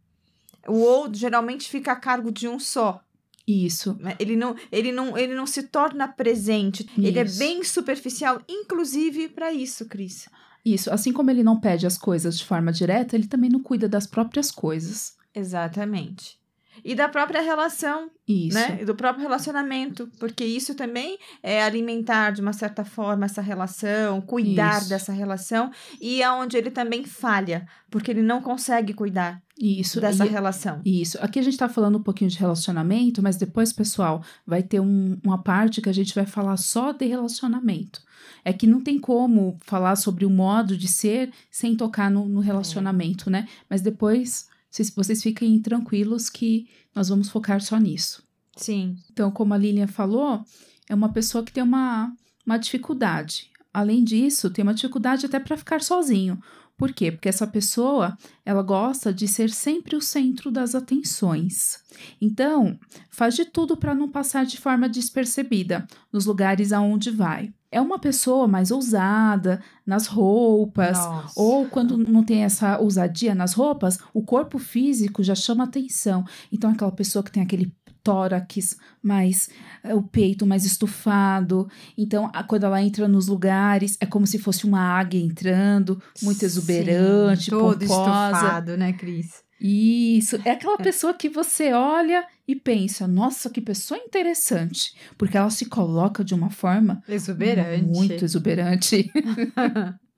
O 0.67 0.81
outro 0.81 1.19
geralmente 1.19 1.71
fica 1.71 1.93
a 1.93 1.97
cargo 1.97 2.31
de 2.31 2.47
um 2.47 2.59
só. 2.59 3.01
Isso. 3.49 3.97
né? 3.99 4.15
Ele 4.19 4.37
não, 4.37 4.55
ele 4.71 4.93
não, 4.93 5.17
ele 5.17 5.35
não 5.35 5.47
se 5.47 5.63
torna 5.63 6.07
presente. 6.07 6.87
Ele 6.99 7.19
é 7.19 7.25
Isso. 7.25 7.39
bem 7.39 7.65
superficial, 7.65 8.43
inclusive 8.47 9.31
para 9.31 9.51
isso, 9.51 9.87
Cris. 9.87 10.29
Isso. 10.63 10.93
Assim 10.93 11.13
como 11.13 11.31
ele 11.31 11.43
não 11.43 11.59
pede 11.59 11.87
as 11.87 11.97
coisas 11.97 12.39
de 12.39 12.45
forma 12.45 12.71
direta, 12.71 13.17
ele 13.17 13.27
também 13.27 13.49
não 13.49 13.63
cuida 13.63 13.89
das 13.89 14.07
próprias 14.07 14.51
coisas. 14.51 15.17
Exatamente. 15.35 16.39
E 16.85 16.95
da 16.95 17.09
própria 17.09 17.41
relação, 17.41 18.11
Isso. 18.27 18.55
né? 18.57 18.79
E 18.81 18.85
do 18.85 18.95
próprio 18.95 19.23
relacionamento, 19.23 20.09
porque 20.19 20.45
isso 20.45 20.75
também 20.75 21.19
é 21.43 21.63
alimentar 21.63 22.31
de 22.31 22.41
uma 22.41 22.53
certa 22.53 22.85
forma 22.85 23.25
essa 23.27 23.43
relação, 23.43 24.21
cuidar 24.21 24.79
Isso. 24.81 24.89
dessa 24.89 25.13
relação, 25.13 25.71
e 26.01 26.23
é 26.23 26.31
onde 26.31 26.57
ele 26.57 26.71
também 26.71 27.05
falha, 27.05 27.67
porque 27.91 28.11
ele 28.11 28.23
não 28.23 28.41
consegue 28.41 28.93
cuidar 28.95 29.43
Isso. 29.61 30.01
dessa 30.01 30.27
E- 30.27 30.29
relação. 30.29 30.81
Isso. 30.85 31.19
Aqui 31.21 31.39
a 31.39 31.43
gente 31.43 31.57
tá 31.57 31.69
falando 31.69 31.99
um 31.99 32.03
pouquinho 32.03 32.31
de 32.31 32.39
relacionamento, 32.39 33.23
mas 33.23 33.37
depois, 33.37 33.73
pessoal, 33.73 34.23
vai 34.47 34.63
ter 34.63 34.81
um- 34.81 35.19
uma 35.25 35.43
parte 35.43 35.81
que 35.81 35.89
a 35.89 35.93
gente 35.95 36.15
vai 36.15 36.27
falar 36.27 36.57
só 36.57 36.93
de 36.93 37.07
relacionamento. 37.07 38.01
É 38.45 38.53
que 38.53 38.67
não 38.67 38.81
tem 38.81 38.99
como 38.99 39.59
falar 39.65 39.97
sobre 39.97 40.25
o 40.25 40.31
modo 40.31 40.77
de 40.77 40.87
ser 40.89 41.31
sem 41.51 41.77
tocar 41.77 42.11
no, 42.11 42.29
no 42.29 42.41
relacionamento, 42.41 43.31
né? 43.31 43.47
Mas 43.69 43.81
depois, 43.81 44.49
vocês, 44.79 44.91
vocês 44.95 45.23
fiquem 45.23 45.61
tranquilos 45.61 46.31
que 46.31 46.69
nós 46.95 47.09
vamos 47.09 47.29
focar 47.29 47.61
só 47.61 47.77
nisso. 47.79 48.23
Sim. 48.57 48.97
Então, 49.11 49.31
como 49.31 49.55
a 49.55 49.59
Lilian 49.59 49.87
falou, 49.87 50.45
é 50.89 50.95
uma 50.95 51.13
pessoa 51.13 51.45
que 51.45 51.53
tem 51.53 51.63
uma, 51.63 52.13
uma 52.47 52.57
dificuldade. 52.57 53.51
Além 53.73 54.03
disso, 54.03 54.51
tem 54.51 54.63
uma 54.63 54.75
dificuldade 54.75 55.27
até 55.27 55.39
para 55.39 55.57
ficar 55.57 55.83
sozinho. 55.83 56.39
Por 56.77 56.93
quê? 56.93 57.11
Porque 57.11 57.29
essa 57.29 57.47
pessoa, 57.47 58.17
ela 58.45 58.63
gosta 58.63 59.13
de 59.13 59.27
ser 59.27 59.51
sempre 59.51 59.97
o 59.97 60.01
centro 60.01 60.51
das 60.51 60.77
atenções. 60.77 61.83
Então, 62.21 62.79
faz 63.11 63.35
de 63.35 63.45
tudo 63.45 63.77
para 63.77 63.95
não 63.95 64.09
passar 64.09 64.47
de 64.47 64.57
forma 64.59 64.89
despercebida 64.89 65.87
nos 66.13 66.25
lugares 66.25 66.73
aonde 66.73 67.11
vai. 67.11 67.53
É 67.71 67.81
uma 67.81 67.99
pessoa 67.99 68.49
mais 68.49 68.71
ousada 68.71 69.63
nas 69.87 70.07
roupas, 70.07 70.97
Nossa. 70.97 71.33
ou 71.37 71.67
quando 71.69 71.99
não 71.99 72.25
tem 72.25 72.43
essa 72.45 72.79
ousadia 72.79 73.35
nas 73.35 73.53
roupas, 73.53 73.99
o 74.15 74.23
corpo 74.23 74.59
físico 74.59 75.23
já 75.23 75.35
chama 75.35 75.65
atenção. 75.65 76.25
Então, 76.51 76.71
aquela 76.71 76.91
pessoa 76.93 77.23
que 77.23 77.31
tem 77.31 77.43
aquele 77.43 77.71
tórax 78.03 78.77
mais. 79.03 79.51
eh, 79.85 79.95
o 79.95 80.03
peito 80.03 80.47
mais 80.47 80.65
estufado. 80.65 81.69
Então, 81.97 82.31
a- 82.33 82.43
quando 82.43 82.65
ela 82.65 82.83
entra 82.83 83.07
nos 83.07 83.27
lugares, 83.29 83.99
é 84.01 84.07
como 84.07 84.27
se 84.27 84.39
fosse 84.39 84.65
uma 84.65 84.81
águia 84.81 85.21
entrando, 85.21 86.01
muito 86.23 86.43
exuberante, 86.43 87.45
Sim, 87.45 87.51
todo 87.51 87.79
pomposa. 87.81 88.31
estufado, 88.33 88.77
né, 88.79 88.93
Cris? 88.95 89.47
Isso, 89.61 90.41
é 90.45 90.51
aquela 90.53 90.77
pessoa 90.79 91.13
que 91.15 91.29
você 91.29 91.73
olha 91.73 92.25
e 92.47 92.55
pensa, 92.55 93.07
nossa, 93.09 93.51
que 93.51 93.61
pessoa 93.61 93.99
interessante, 93.99 94.95
porque 95.17 95.37
ela 95.37 95.51
se 95.51 95.67
coloca 95.67 96.25
de 96.25 96.35
uma 96.35 96.51
forma 96.51 97.03
Exuberante. 97.09 97.85
muito 97.85 98.25
exuberante. 98.25 99.11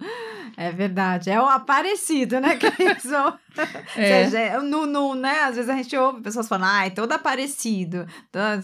É 0.57 0.71
verdade. 0.73 1.31
É 1.31 1.41
o 1.41 1.45
aparecido, 1.47 2.41
né? 2.41 2.59
Ou 3.97 4.03
É. 4.03 4.25
seja, 4.25 4.61
no, 4.63 4.85
no, 4.85 5.15
né? 5.15 5.43
Às 5.45 5.55
vezes 5.57 5.71
a 5.71 5.77
gente 5.77 5.97
ouve 5.97 6.21
pessoas 6.23 6.49
falando, 6.49 6.71
ah, 6.71 6.87
é 6.87 6.91
todo 6.91 7.13
aparecido. 7.13 8.05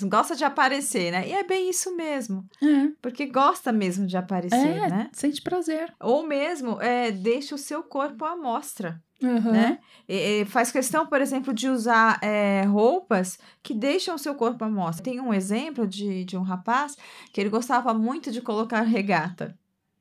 Gosta 0.09 0.35
de 0.35 0.45
aparecer, 0.45 1.13
né? 1.13 1.27
E 1.29 1.33
é 1.33 1.45
bem 1.45 1.71
isso 1.71 1.95
mesmo. 1.97 2.45
É, 2.63 2.89
Porque 3.01 3.27
gosta 3.27 3.73
mesmo 3.73 4.07
de 4.07 4.17
aparecer, 4.17 4.57
é, 4.57 4.89
né? 4.89 5.11
sente 5.13 5.41
prazer. 5.41 5.93
Ou 6.01 6.27
mesmo 6.27 6.81
é, 6.83 7.11
deixa 7.11 7.55
o 7.55 7.59
seu 7.59 7.83
corpo 7.83 8.25
à 8.25 8.37
mostra, 8.37 9.01
Uhum. 9.23 9.53
né? 9.53 9.79
E- 10.09 10.43
e 10.43 10.45
faz 10.45 10.71
questão, 10.71 11.07
por 11.07 11.21
exemplo, 11.21 11.53
de 11.55 11.69
usar 11.69 12.19
é, 12.23 12.63
roupas 12.65 13.39
que 13.63 13.73
deixam 13.75 14.15
o 14.15 14.19
seu 14.19 14.35
corpo 14.35 14.65
à 14.65 14.69
mostra. 14.69 15.05
Tem 15.05 15.21
um 15.21 15.33
exemplo 15.33 15.87
de, 15.87 16.25
de 16.25 16.37
um 16.37 16.43
rapaz 16.43 16.97
que 17.33 17.41
ele 17.41 17.51
gostava 17.51 17.93
muito 17.95 18.31
de 18.31 18.41
colocar 18.41 18.83
regata. 18.83 19.57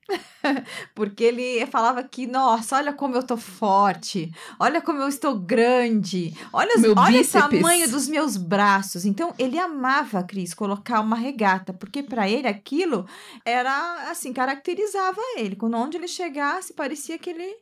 Porque 0.94 1.24
ele 1.24 1.66
falava 1.66 2.02
que, 2.02 2.26
nossa, 2.26 2.76
olha 2.76 2.92
como 2.92 3.16
eu 3.16 3.22
tô 3.22 3.36
forte, 3.36 4.30
olha 4.58 4.80
como 4.80 5.00
eu 5.00 5.08
estou 5.08 5.36
grande, 5.38 6.32
olha, 6.52 6.78
Meu 6.78 6.94
olha 6.96 7.16
o 7.16 7.18
bíceps." 7.18 7.32
tamanho 7.60 7.90
dos 7.90 8.06
meus 8.08 8.36
braços. 8.36 9.04
Então, 9.04 9.34
ele 9.38 9.58
amava, 9.58 10.22
Cris, 10.22 10.54
colocar 10.54 11.00
uma 11.00 11.16
regata, 11.16 11.72
porque 11.72 12.02
para 12.02 12.28
ele 12.28 12.46
aquilo 12.46 13.06
era, 13.44 14.10
assim, 14.10 14.32
caracterizava 14.32 15.20
ele. 15.36 15.56
Quando 15.56 15.76
onde 15.76 15.96
ele 15.96 16.08
chegasse, 16.08 16.72
parecia 16.72 17.18
que 17.18 17.30
ele, 17.30 17.56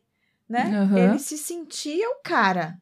né, 0.48 0.74
Aham. 0.76 0.98
ele 0.98 1.18
se 1.18 1.36
sentia 1.38 2.08
o 2.10 2.22
cara. 2.22 2.78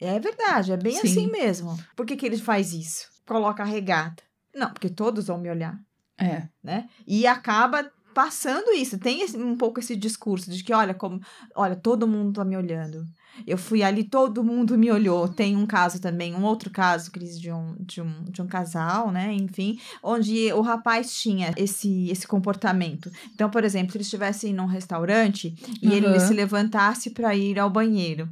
É 0.00 0.18
verdade, 0.20 0.72
é 0.72 0.76
bem 0.76 0.92
Sim. 0.92 1.08
assim 1.08 1.30
mesmo. 1.30 1.78
Por 1.94 2.04
que, 2.04 2.16
que 2.16 2.26
ele 2.26 2.36
faz 2.36 2.72
isso? 2.72 3.08
Coloca 3.26 3.62
a 3.62 3.66
regata. 3.66 4.22
Não, 4.54 4.70
porque 4.70 4.88
todos 4.90 5.26
vão 5.26 5.38
me 5.38 5.50
olhar 5.50 5.78
É. 6.18 6.42
né? 6.62 6.88
E 7.06 7.26
acaba 7.26 7.90
passando 8.16 8.72
isso. 8.72 8.96
Tem 8.98 9.20
esse- 9.20 9.36
um 9.36 9.54
pouco 9.58 9.78
esse 9.78 9.94
discurso 9.94 10.50
de 10.50 10.64
que, 10.64 10.72
olha, 10.72 10.94
como, 10.94 11.20
olha, 11.54 11.76
todo 11.76 12.08
mundo 12.08 12.32
tá 12.32 12.46
me 12.46 12.56
olhando. 12.56 13.04
Eu 13.46 13.58
fui 13.58 13.82
ali, 13.82 14.04
todo 14.04 14.42
mundo 14.42 14.78
me 14.78 14.90
olhou. 14.90 15.28
Tem 15.28 15.54
um 15.54 15.66
caso 15.66 16.00
também, 16.00 16.34
um 16.34 16.42
outro 16.42 16.70
caso, 16.70 17.10
Cris, 17.10 17.38
de 17.38 17.52
um, 17.52 17.76
de 17.78 18.00
um, 18.00 18.24
de 18.24 18.40
um 18.40 18.46
casal, 18.46 19.12
né? 19.12 19.34
Enfim, 19.34 19.78
onde 20.02 20.50
o 20.54 20.62
rapaz 20.62 21.14
tinha 21.14 21.52
esse, 21.58 22.08
esse 22.08 22.26
comportamento. 22.26 23.10
Então, 23.34 23.50
por 23.50 23.62
exemplo, 23.64 23.92
se 23.92 23.98
ele 23.98 24.04
estivesse 24.04 24.50
num 24.54 24.64
restaurante 24.64 25.54
e 25.82 25.92
ele 25.92 26.06
Aham. 26.06 26.18
se 26.20 26.32
levantasse 26.32 27.10
para 27.10 27.36
ir 27.36 27.58
ao 27.58 27.68
banheiro. 27.68 28.30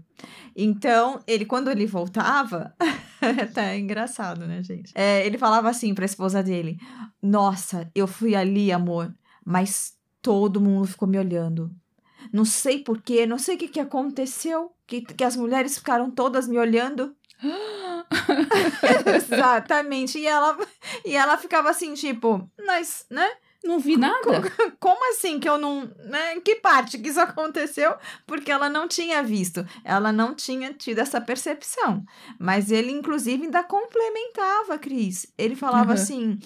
Então, 0.57 1.21
ele, 1.27 1.45
quando 1.45 1.71
ele 1.71 1.85
voltava, 1.87 2.75
tá 3.53 3.77
engraçado, 3.77 4.47
né, 4.47 4.63
gente? 4.63 4.93
É, 4.95 5.27
ele 5.27 5.37
falava 5.37 5.69
assim 5.69 5.93
pra 5.95 6.07
esposa 6.07 6.43
dele: 6.43 6.79
Nossa, 7.23 7.91
eu 7.95 8.07
fui 8.07 8.35
ali, 8.35 8.73
amor, 8.73 9.13
mas 9.45 9.95
todo 10.23 10.61
mundo 10.61 10.87
ficou 10.87 11.07
me 11.09 11.19
olhando. 11.19 11.71
Não 12.33 12.45
sei 12.45 12.83
porquê, 12.83 13.27
não 13.27 13.39
sei 13.39 13.57
o 13.57 13.59
que, 13.59 13.69
que 13.69 13.81
aconteceu, 13.81 14.73
que, 14.87 15.03
que 15.03 15.23
as 15.25 15.37
mulheres 15.37 15.77
ficaram 15.79 16.11
todas 16.11 16.49
me 16.49 16.59
olhando. 16.59 17.15
Exatamente. 19.17 20.19
E 20.19 20.27
ela, 20.27 20.57
e 21.05 21.15
ela 21.15 21.37
ficava 21.37 21.71
assim, 21.71 21.95
tipo, 21.95 22.51
mas, 22.67 23.07
né? 23.11 23.29
Não 23.63 23.79
vi 23.79 23.97
nada. 23.97 24.43
Como 24.79 25.11
assim 25.11 25.41
que 25.41 25.49
eu 25.49 25.57
não. 25.57 25.91
Né? 26.05 26.35
Em 26.35 26.41
que 26.41 26.57
parte 26.57 26.99
que 26.99 27.09
isso 27.09 27.21
aconteceu? 27.21 27.95
Porque 28.27 28.53
ela 28.53 28.69
não 28.69 28.87
tinha 28.87 29.23
visto, 29.23 29.67
ela 29.83 30.13
não 30.13 30.35
tinha 30.35 30.75
tido 30.75 30.99
essa 30.99 31.19
percepção. 31.19 32.05
Mas 32.39 32.71
ele, 32.71 32.93
inclusive, 32.93 33.45
ainda 33.45 33.63
complementava, 33.65 34.79
Cris. 34.79 35.27
Ele 35.39 35.57
falava 35.57 35.89
Uhum. 35.89 35.95
assim: 35.95 36.39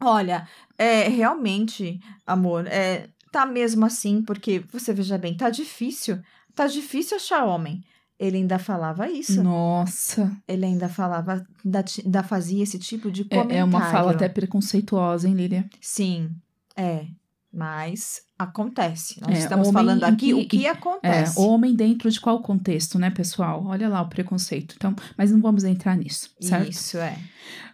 olha, 0.00 0.46
é, 0.78 1.08
realmente, 1.08 2.00
amor, 2.26 2.66
é, 2.66 3.08
tá 3.32 3.44
mesmo 3.46 3.84
assim, 3.86 4.22
porque 4.22 4.62
você 4.72 4.92
veja 4.92 5.18
bem, 5.18 5.36
tá 5.36 5.50
difícil. 5.50 6.18
Tá 6.54 6.66
difícil 6.66 7.16
achar 7.16 7.44
homem. 7.44 7.82
Ele 8.16 8.36
ainda 8.36 8.60
falava 8.60 9.10
isso. 9.10 9.42
Nossa. 9.42 10.30
Ele 10.46 10.64
ainda 10.66 10.88
falava, 10.88 11.44
ainda, 11.64 11.84
ainda 12.04 12.22
fazia 12.22 12.62
esse 12.62 12.78
tipo 12.78 13.10
de 13.10 13.24
comentário. 13.24 13.52
É, 13.56 13.58
é 13.58 13.64
uma 13.64 13.90
fala 13.90 14.12
até 14.12 14.28
preconceituosa, 14.28 15.26
hein, 15.28 15.34
Lília? 15.34 15.68
Sim, 15.80 16.30
é. 16.76 17.06
Mas 17.52 18.22
acontece. 18.38 19.20
Nós 19.20 19.36
É, 19.36 19.38
estamos 19.40 19.70
falando 19.70 20.02
aqui 20.04 20.26
que- 20.26 20.34
o 20.34 20.48
que 20.48 20.66
É, 20.66 20.70
acontece. 20.70 21.38
homem 21.38 21.74
dentro 21.74 22.10
de 22.10 22.20
qual 22.20 22.40
contexto, 22.40 22.98
né, 22.98 23.10
pessoal? 23.10 23.64
Olha 23.66 23.88
lá 23.88 24.00
o 24.02 24.08
preconceito. 24.08 24.74
Então, 24.76 24.94
mas 25.16 25.30
não 25.32 25.40
vamos 25.40 25.62
entrar 25.64 25.96
nisso, 25.96 26.30
certo? 26.40 26.70
Isso 26.70 26.98
é. 26.98 27.16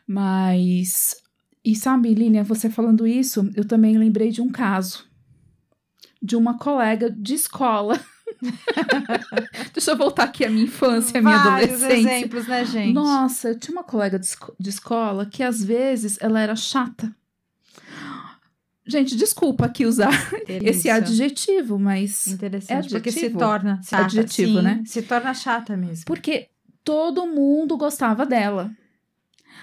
Mas. 0.07 1.17
E 1.65 1.75
sabe, 1.77 2.15
Lilian, 2.15 2.43
você 2.43 2.71
falando 2.71 3.07
isso, 3.07 3.51
eu 3.55 3.65
também 3.67 3.97
lembrei 3.99 4.31
de 4.31 4.41
um 4.41 4.49
caso. 4.51 5.05
de 6.23 6.37
uma 6.37 6.57
colega 6.59 7.11
de 7.11 7.35
escola. 7.35 7.99
Deixa 9.75 9.91
eu 9.93 9.97
voltar 9.97 10.25
aqui 10.25 10.45
à 10.45 10.51
minha 10.51 10.65
infância, 10.65 11.19
à 11.19 11.23
minha 11.23 11.39
Vários 11.39 11.75
adolescência. 11.83 12.17
exemplos, 12.17 12.47
né, 12.47 12.65
gente? 12.65 12.93
Nossa, 12.95 13.49
eu 13.51 13.59
tinha 13.59 13.73
uma 13.77 13.85
colega 13.85 14.19
de, 14.19 14.29
de 14.59 14.71
escola 14.71 15.27
que 15.27 15.43
às 15.43 15.63
vezes 15.63 16.19
ela 16.21 16.41
era 16.41 16.55
chata. 16.57 17.15
Gente, 18.87 19.15
desculpa 19.17 19.67
aqui 19.67 19.87
usar 19.87 20.11
esse 20.49 20.59
Delícia. 20.59 20.95
adjetivo, 20.95 21.79
mas 21.79 22.27
Interessante, 22.27 22.87
É 22.89 22.91
porque 22.91 23.13
se 23.13 23.19
adjetivo? 23.21 23.39
torna 23.39 23.81
chata. 23.83 24.05
Adjetivo, 24.05 24.59
sim, 24.59 24.63
né? 24.63 24.83
Se 24.87 25.03
torna 25.03 25.33
chata 25.35 25.77
mesmo. 25.77 26.05
porque 26.07 26.49
todo 26.83 27.27
mundo 27.27 27.77
gostava 27.77 28.27
dela. 28.27 28.71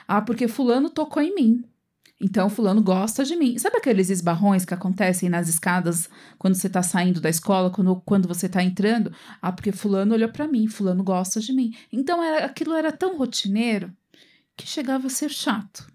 Ah, 0.08 0.22
porque 0.22 0.48
fulano 0.48 0.90
tocou 0.90 1.22
em 1.22 1.36
mim. 1.36 1.64
Então 2.20 2.50
fulano 2.50 2.82
gosta 2.82 3.24
de 3.24 3.36
mim. 3.36 3.58
Sabe 3.60 3.78
aqueles 3.78 4.10
esbarrões 4.10 4.66
que 4.66 4.74
acontecem 4.74 5.30
nas 5.30 5.48
escadas 5.48 6.10
quando 6.38 6.56
você 6.56 6.68
tá 6.68 6.82
saindo 6.82 7.22
da 7.22 7.30
escola, 7.30 7.70
quando, 7.70 7.96
quando 8.04 8.28
você 8.28 8.50
tá 8.50 8.64
entrando? 8.64 9.14
Ah, 9.42 9.52
porque 9.52 9.72
fulano 9.72 10.14
olhou 10.14 10.30
pra 10.30 10.48
mim, 10.48 10.68
fulano 10.68 11.04
gosta 11.04 11.40
de 11.40 11.54
mim. 11.54 11.76
Então 11.92 12.22
era, 12.24 12.46
aquilo 12.46 12.74
era 12.74 12.92
tão 12.92 13.18
rotineiro 13.18 13.94
que 14.56 14.68
chegava 14.68 15.08
a 15.08 15.12
ser 15.12 15.30
chato. 15.30 15.88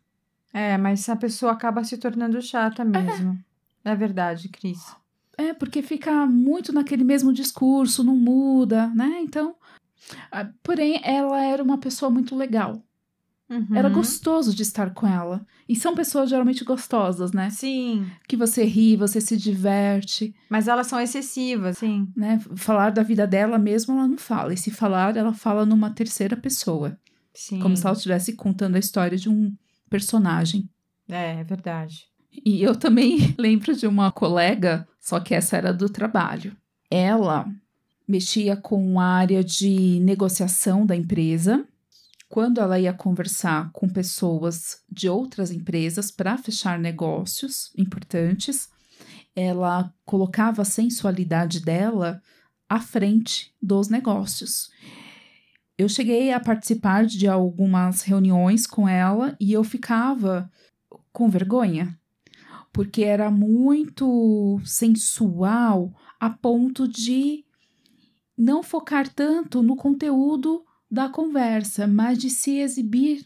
É, 0.55 0.77
mas 0.79 1.09
a 1.09 1.17
pessoa 1.17 1.53
acaba 1.53 1.83
se 1.83 1.97
tornando 1.97 2.41
chata 2.41 2.85
mesmo. 2.85 3.39
É, 3.85 3.95
verdade, 3.97 4.49
Cris. 4.49 4.95
É, 5.37 5.53
porque 5.53 5.83
fica 5.83 6.27
muito 6.27 6.73
naquele 6.73 7.03
mesmo 7.03 7.33
discurso, 7.33 8.05
não 8.05 8.15
muda, 8.15 8.89
né? 8.89 9.21
Então. 9.23 9.57
ah, 10.31 10.49
Porém, 10.63 11.01
ela 11.03 11.43
era 11.43 11.63
uma 11.63 11.79
pessoa 11.79 12.11
muito 12.11 12.37
legal. 12.37 12.81
Uhum. 13.53 13.77
Era 13.77 13.91
gostoso 13.91 14.55
de 14.55 14.63
estar 14.63 14.95
com 14.95 15.07
ela. 15.07 15.45
E 15.69 15.77
são 15.77 15.95
pessoas 15.95 16.31
geralmente 16.31 16.65
gostosas, 16.65 17.33
né? 17.33 17.51
Sim, 17.51 18.07
Que 18.27 18.35
você 18.35 18.65
ri, 18.65 18.97
você 18.97 19.21
se 19.21 19.37
diverte, 19.37 20.35
mas 20.49 20.69
elas 20.69 20.87
são 20.87 20.99
excessivas, 20.99 21.77
sim. 21.77 22.09
né? 22.17 22.41
Falar 22.57 22.91
da 22.91 23.03
vida 23.03 23.27
dela 23.27 23.59
mesmo, 23.59 23.93
ela 23.93 24.09
não 24.09 24.17
fala. 24.17 24.55
E 24.55 24.57
se 24.57 24.71
falar, 24.71 25.17
ela 25.17 25.35
fala 25.35 25.67
numa 25.67 25.91
terceira 25.91 26.35
pessoa. 26.35 26.99
Sim. 27.35 27.61
Como 27.61 27.77
se 27.77 27.87
ela 27.87 27.95
estivesse 27.95 28.33
contando 28.33 28.77
a 28.77 28.79
história 28.79 29.19
de 29.19 29.29
um 29.29 29.55
personagem. 29.91 30.71
É, 31.09 31.41
é 31.41 31.45
verdade. 31.45 32.07
E 32.45 32.63
eu 32.63 32.75
também 32.75 33.35
lembro 33.39 33.77
de 33.77 33.87
uma 33.87 34.11
colega, 34.11 34.89
só 34.99 35.21
que 35.21 35.35
essa 35.35 35.59
era 35.59 35.73
do 35.75 35.91
trabalho. 35.91 36.57
Ela 36.91 37.47
mexia 38.09 38.57
com 38.57 38.99
a 38.99 39.05
área 39.05 39.45
de 39.45 40.01
negociação 40.01 40.87
da 40.87 40.97
empresa. 40.97 41.67
Quando 42.33 42.63
ela 42.63 42.81
ia 42.81 42.95
conversar 42.95 43.71
com 43.75 43.87
pessoas 43.87 44.83
de 44.91 45.07
outras 45.07 45.51
empresas 45.51 46.11
para 46.11 46.39
fechar 46.39 46.79
negócios 46.79 47.71
importantes, 47.77 48.71
ela 49.37 49.93
colocava 50.03 50.63
a 50.63 50.65
sensualidade 50.65 51.61
dela 51.61 52.23
à 52.67 52.81
frente 52.81 53.55
dos 53.61 53.91
negócios. 53.91 54.71
Eu 55.77 55.91
cheguei 55.91 56.33
a 56.33 56.41
participar 56.41 57.05
de 57.05 57.29
algumas 57.29 58.01
reuniões 58.01 58.67
com 58.67 58.89
ela 58.89 59.37
e 59.39 59.53
eu 59.53 59.63
ficava 59.63 60.51
com 61.13 61.29
vergonha, 61.29 62.01
porque 62.73 63.03
era 63.03 63.31
muito 63.31 64.59
sensual 64.65 65.93
a 66.19 66.31
ponto 66.31 66.89
de 66.89 67.45
não 68.35 68.63
focar 68.63 69.07
tanto 69.07 69.63
no 69.63 69.77
conteúdo 69.77 70.65
da 70.93 71.09
conversa, 71.09 71.87
mas 71.87 72.19
de 72.19 72.29
se 72.29 72.59
exibir 72.59 73.25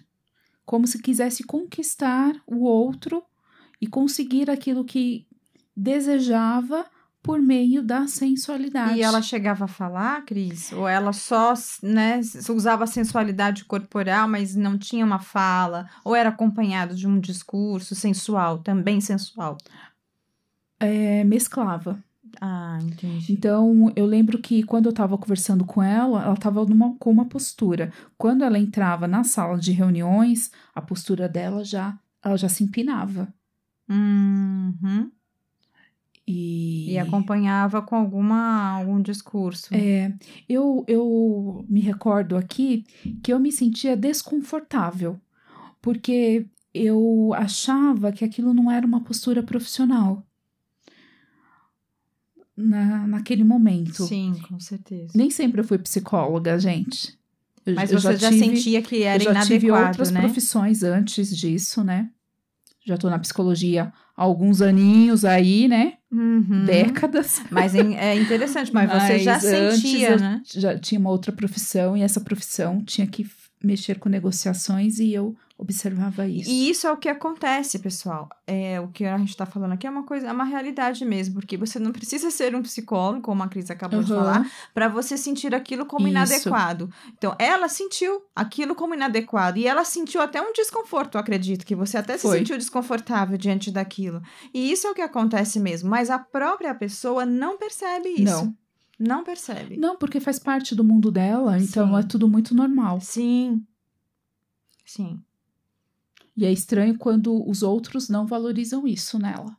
como 0.64 0.86
se 0.86 1.02
quisesse 1.02 1.42
conquistar 1.42 2.32
o 2.46 2.62
outro 2.62 3.24
e 3.80 3.88
conseguir 3.88 4.48
aquilo 4.48 4.84
que 4.84 5.26
desejava 5.76 6.86
por 7.20 7.40
meio 7.40 7.82
da 7.82 8.06
sensualidade. 8.06 9.00
E 9.00 9.02
ela 9.02 9.20
chegava 9.20 9.64
a 9.64 9.68
falar, 9.68 10.24
Cris? 10.24 10.70
Ou 10.72 10.86
ela 10.86 11.12
só, 11.12 11.54
né, 11.82 12.20
usava 12.48 12.84
a 12.84 12.86
sensualidade 12.86 13.64
corporal, 13.64 14.28
mas 14.28 14.54
não 14.54 14.78
tinha 14.78 15.04
uma 15.04 15.18
fala? 15.18 15.90
Ou 16.04 16.14
era 16.14 16.28
acompanhado 16.28 16.94
de 16.94 17.08
um 17.08 17.18
discurso 17.18 17.96
sensual, 17.96 18.58
também 18.60 19.00
sensual? 19.00 19.58
é, 20.78 21.24
mesclava. 21.24 22.02
Ah, 22.40 22.78
entendi. 22.82 23.32
Então, 23.32 23.92
eu 23.96 24.06
lembro 24.06 24.38
que 24.38 24.62
quando 24.62 24.86
eu 24.86 24.90
estava 24.90 25.16
conversando 25.16 25.64
com 25.64 25.82
ela, 25.82 26.22
ela 26.22 26.34
estava 26.34 26.64
com 26.98 27.10
uma 27.10 27.26
postura. 27.26 27.92
Quando 28.16 28.44
ela 28.44 28.58
entrava 28.58 29.06
na 29.06 29.24
sala 29.24 29.58
de 29.58 29.72
reuniões, 29.72 30.50
a 30.74 30.80
postura 30.80 31.28
dela 31.28 31.64
já, 31.64 31.98
ela 32.22 32.36
já 32.36 32.48
se 32.48 32.64
empinava. 32.64 33.32
Uhum. 33.88 35.10
E, 36.26 36.90
E 36.90 36.98
acompanhava 36.98 37.80
com 37.80 37.94
alguma, 37.94 38.70
algum 38.70 39.00
discurso. 39.00 39.72
é, 39.72 40.12
eu, 40.48 40.84
eu 40.88 41.64
me 41.68 41.80
recordo 41.80 42.36
aqui 42.36 42.84
que 43.22 43.32
eu 43.32 43.38
me 43.38 43.52
sentia 43.52 43.96
desconfortável, 43.96 45.20
porque 45.80 46.46
eu 46.74 47.30
achava 47.34 48.10
que 48.10 48.24
aquilo 48.24 48.52
não 48.52 48.70
era 48.70 48.84
uma 48.84 49.04
postura 49.04 49.40
profissional. 49.42 50.25
Na, 52.56 53.06
naquele 53.06 53.44
momento. 53.44 54.04
Sim, 54.04 54.34
com 54.48 54.58
certeza. 54.58 55.12
Nem 55.14 55.30
sempre 55.30 55.60
eu 55.60 55.64
fui 55.64 55.78
psicóloga, 55.78 56.58
gente. 56.58 57.16
Eu- 57.66 57.74
Mas 57.74 57.90
eu 57.90 58.00
você 58.00 58.16
já, 58.16 58.30
tive- 58.30 58.56
sentia 58.56 58.80
que 58.80 59.02
era 59.02 59.22
eu 59.22 59.32
já 59.34 59.44
tive 59.44 59.70
outras 59.70 60.10
né? 60.10 60.20
profissões 60.22 60.82
antes 60.82 61.36
disso, 61.36 61.84
né? 61.84 62.08
Já 62.86 62.96
tô 62.96 63.10
na 63.10 63.18
psicologia 63.18 63.92
há 64.16 64.22
alguns 64.22 64.62
aninhos 64.62 65.24
aí, 65.24 65.66
né? 65.68 65.94
Uhum. 66.10 66.64
Décadas. 66.64 67.42
Mas 67.50 67.74
é 67.74 68.14
interessante, 68.16 68.72
mas, 68.72 68.88
você 68.90 69.18
já 69.18 69.32
Mas 69.32 69.42
sentia, 69.42 70.16
né? 70.16 70.42
Já 70.54 70.78
tinha 70.78 71.00
uma 71.00 71.10
outra 71.10 71.32
profissão 71.32 71.96
e 71.96 72.02
essa 72.02 72.20
profissão 72.20 72.82
tinha 72.84 73.06
que 73.06 73.26
mexer 73.62 73.98
com 73.98 74.08
negociações 74.08 74.98
e 75.00 75.12
eu 75.12 75.36
observava 75.58 76.26
isso. 76.26 76.50
E 76.50 76.68
isso 76.68 76.86
é 76.86 76.92
o 76.92 76.96
que 76.96 77.08
acontece, 77.08 77.78
pessoal. 77.78 78.28
É, 78.46 78.78
o 78.80 78.88
que 78.88 79.04
a 79.04 79.16
gente 79.16 79.30
está 79.30 79.46
falando 79.46 79.72
aqui 79.72 79.86
é 79.86 79.90
uma 79.90 80.02
coisa, 80.02 80.28
é 80.28 80.32
uma 80.32 80.44
realidade 80.44 81.04
mesmo, 81.04 81.34
porque 81.34 81.56
você 81.56 81.78
não 81.78 81.92
precisa 81.92 82.30
ser 82.30 82.54
um 82.54 82.62
psicólogo, 82.62 83.22
como 83.22 83.42
a 83.42 83.48
Cris 83.48 83.70
acabou 83.70 84.02
de 84.02 84.12
Aham. 84.12 84.20
falar, 84.24 84.50
para 84.74 84.88
você 84.88 85.16
sentir 85.16 85.54
aquilo 85.54 85.86
como 85.86 86.06
Isso. 86.06 86.16
inadequado. 86.16 86.90
Então, 87.16 87.34
ela 87.38 87.68
sentiu 87.68 88.22
aquilo 88.34 88.74
como 88.74 88.94
inadequado 88.94 89.58
e 89.58 89.66
ela 89.66 89.84
sentiu 89.84 90.20
até 90.20 90.42
um 90.42 90.52
desconforto, 90.52 91.16
acredito, 91.16 91.64
que 91.64 91.74
você 91.74 91.96
até 91.96 92.16
se 92.18 92.22
Foi. 92.22 92.38
sentiu 92.38 92.58
desconfortável 92.58 93.38
diante 93.38 93.70
daquilo. 93.70 94.20
E 94.52 94.70
isso 94.70 94.86
é 94.86 94.90
o 94.90 94.94
que 94.94 95.02
acontece 95.02 95.58
mesmo, 95.58 95.88
mas 95.88 96.10
a 96.10 96.18
própria 96.18 96.74
pessoa 96.74 97.24
não 97.24 97.56
percebe 97.56 98.10
isso. 98.10 98.24
Não. 98.24 98.56
Não 98.98 99.24
percebe. 99.24 99.76
Não, 99.76 99.96
porque 99.96 100.20
faz 100.20 100.38
parte 100.38 100.74
do 100.74 100.82
mundo 100.82 101.10
dela, 101.10 101.58
então 101.58 101.88
Sim. 101.88 101.98
é 101.98 102.02
tudo 102.02 102.26
muito 102.28 102.54
normal. 102.54 102.98
Sim. 103.00 103.62
Sim. 104.86 105.22
E 106.36 106.44
é 106.44 106.52
estranho 106.52 106.98
quando 106.98 107.48
os 107.48 107.62
outros 107.62 108.08
não 108.08 108.26
valorizam 108.26 108.86
isso 108.86 109.18
nela. 109.18 109.56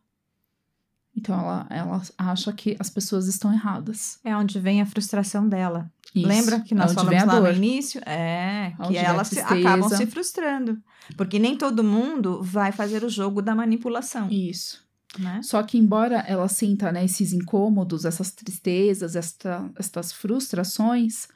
Então 1.16 1.34
ela, 1.40 1.66
ela 1.72 2.02
acha 2.16 2.54
que 2.54 2.76
as 2.80 2.92
pessoas 2.92 3.28
estão 3.28 3.52
erradas. 3.52 4.20
É 4.24 4.36
onde 4.38 4.60
vem 4.60 4.82
a 4.82 4.86
frustração 4.86 5.50
dela. 5.50 5.92
Isso. 6.14 6.28
Lembra 6.28 6.60
que 6.60 6.76
É 6.76 6.78
nós 6.78 6.94
vem 6.94 6.96
falamos 7.04 7.34
lá 7.34 7.40
no 7.42 7.52
início? 7.52 8.00
É, 8.06 8.74
Onde 8.80 8.90
que 8.90 8.98
elas 8.98 9.28
se- 9.28 9.40
acabam 9.40 9.90
se 9.90 10.06
frustrando. 10.06 10.78
Porque 11.16 11.40
nem 11.40 11.58
todo 11.58 11.84
mundo 11.84 12.44
vai 12.44 12.72
fazer 12.72 13.04
o 13.04 13.10
jogo 13.10 13.42
da 13.42 13.56
manipulação, 13.56 14.30
Isso. 14.30 14.86
né? 15.18 15.42
Só 15.42 15.64
que, 15.64 15.80
embora 15.80 16.18
ela 16.28 16.48
sinta 16.48 16.92
né, 16.92 17.04
esses 17.04 17.34
incômodos, 17.34 18.06
essas 18.06 18.30
tristezas, 18.32 19.16
esta, 19.16 19.68
estas 19.76 20.12
frustrações, 20.14 21.28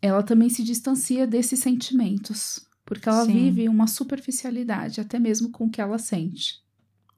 ela 0.00 0.22
também 0.22 0.48
se 0.48 0.62
distancia 0.62 1.26
desses 1.26 1.58
sentimentos. 1.60 2.64
Porque 2.86 3.08
ela 3.08 3.24
Sim. 3.24 3.32
vive 3.34 3.68
uma 3.68 3.86
superficialidade, 3.86 5.00
até 5.00 5.18
mesmo 5.18 5.50
com 5.50 5.66
o 5.66 5.70
que 5.70 5.80
ela 5.82 5.98
sente. 5.98 6.64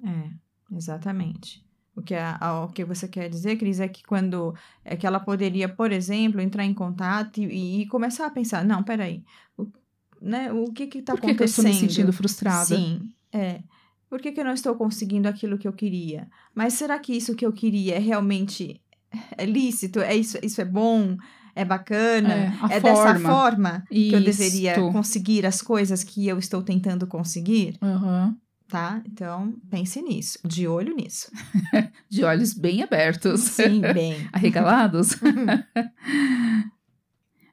É, 0.04 0.30
exatamente. 0.74 1.64
O 1.94 2.02
que, 2.02 2.14
a, 2.14 2.36
a- 2.40 2.64
o 2.64 2.68
que 2.72 2.84
você 2.84 3.06
quer 3.08 3.28
dizer, 3.28 3.56
Cris, 3.56 3.78
é 3.80 3.88
que 3.88 4.02
quando 4.02 4.54
é 4.84 4.96
que 4.96 5.06
ela 5.06 5.20
poderia, 5.20 5.68
por 5.68 5.92
exemplo, 5.92 6.40
entrar 6.40 6.64
em 6.64 6.72
contato 6.74 7.38
e, 7.40 7.82
e 7.82 7.86
começar 7.86 8.26
a 8.26 8.30
pensar, 8.30 8.64
não, 8.64 8.82
peraí, 8.82 9.24
o, 9.56 9.66
né, 10.20 10.52
o 10.52 10.72
que 10.72 10.86
que 10.86 11.02
tá 11.02 11.12
Por 11.14 11.20
que, 11.20 11.34
que 11.34 11.42
eu 11.42 11.46
estou 11.46 11.64
acontecendo? 11.64 11.82
me 11.82 11.88
sentindo 11.88 12.12
frustrada? 12.12 12.76
Sim, 12.76 13.12
é. 13.32 13.62
Por 14.08 14.20
que, 14.20 14.32
que 14.32 14.40
eu 14.40 14.44
não 14.44 14.54
estou 14.54 14.74
conseguindo 14.74 15.28
aquilo 15.28 15.58
que 15.58 15.68
eu 15.68 15.72
queria? 15.72 16.30
Mas 16.54 16.74
será 16.74 16.98
que 16.98 17.12
isso 17.14 17.34
que 17.36 17.44
eu 17.44 17.52
queria 17.52 17.96
é 17.96 17.98
realmente 17.98 18.80
é 19.36 19.44
lícito? 19.44 20.00
É 20.00 20.14
isso, 20.16 20.38
isso 20.42 20.60
é 20.60 20.64
bom? 20.64 21.16
É 21.58 21.64
bacana? 21.64 22.56
É, 22.70 22.76
é 22.76 22.80
dessa 22.80 23.14
forma. 23.14 23.28
forma 23.28 23.84
que 23.88 24.12
eu 24.12 24.20
Isto. 24.20 24.24
deveria 24.24 24.74
conseguir 24.92 25.44
as 25.44 25.60
coisas 25.60 26.04
que 26.04 26.24
eu 26.24 26.38
estou 26.38 26.62
tentando 26.62 27.04
conseguir? 27.04 27.76
Aham. 27.82 28.36
Tá? 28.68 29.02
Então, 29.04 29.54
pense 29.68 30.00
nisso. 30.00 30.38
De 30.44 30.68
olho 30.68 30.94
nisso. 30.94 31.28
De 32.08 32.22
olhos 32.22 32.54
bem 32.54 32.82
abertos. 32.82 33.40
Sim, 33.40 33.80
bem. 33.80 34.28
Arregalados. 34.32 35.16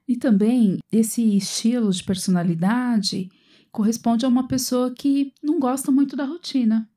E 0.08 0.16
também 0.16 0.78
esse 0.92 1.36
estilo 1.36 1.90
de 1.90 2.04
personalidade 2.04 3.28
corresponde 3.72 4.24
a 4.24 4.28
uma 4.28 4.48
pessoa 4.48 4.94
que 4.94 5.34
não 5.42 5.60
gosta 5.60 5.92
muito 5.92 6.16
da 6.16 6.26
rotina. 6.26 6.88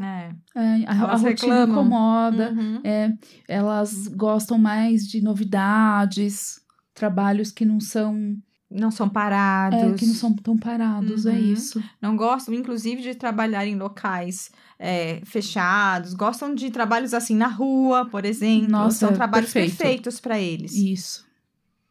É. 0.00 0.30
É, 0.54 0.84
a, 0.86 0.92
a 0.92 1.16
rotina 1.16 1.64
incomoda. 1.64 2.50
Uhum. 2.52 2.80
É, 2.84 3.12
elas 3.48 4.06
gostam 4.08 4.56
mais 4.58 5.06
de 5.06 5.20
novidades, 5.20 6.60
trabalhos 6.94 7.50
que 7.50 7.64
não 7.64 7.80
são, 7.80 8.36
Não 8.70 8.90
são 8.90 9.08
parados. 9.08 9.78
é, 9.80 9.92
que 9.94 10.06
não 10.06 10.14
são 10.14 10.32
tão 10.34 10.56
parados, 10.56 11.26
é 11.26 11.30
Uhum. 11.32 11.52
isso. 11.52 11.82
Não 12.02 12.16
gostam, 12.16 12.54
inclusive, 12.54 13.02
de 13.02 13.14
trabalhar 13.14 13.66
em 13.66 13.76
locais 13.76 14.50
é, 14.78 15.20
fechados. 15.24 16.14
Gostam 16.14 16.54
de 16.54 16.70
trabalhos 16.70 17.14
assim 17.14 17.34
na 17.34 17.48
rua, 17.48 18.06
por 18.10 18.24
exemplo. 18.24 18.70
Nossa, 18.70 18.98
São 19.06 19.12
trabalhos 19.12 19.52
perfeito. 19.52 19.76
perfeitos 19.78 20.20
para 20.20 20.38
eles. 20.38 20.74
Isso. 20.74 21.26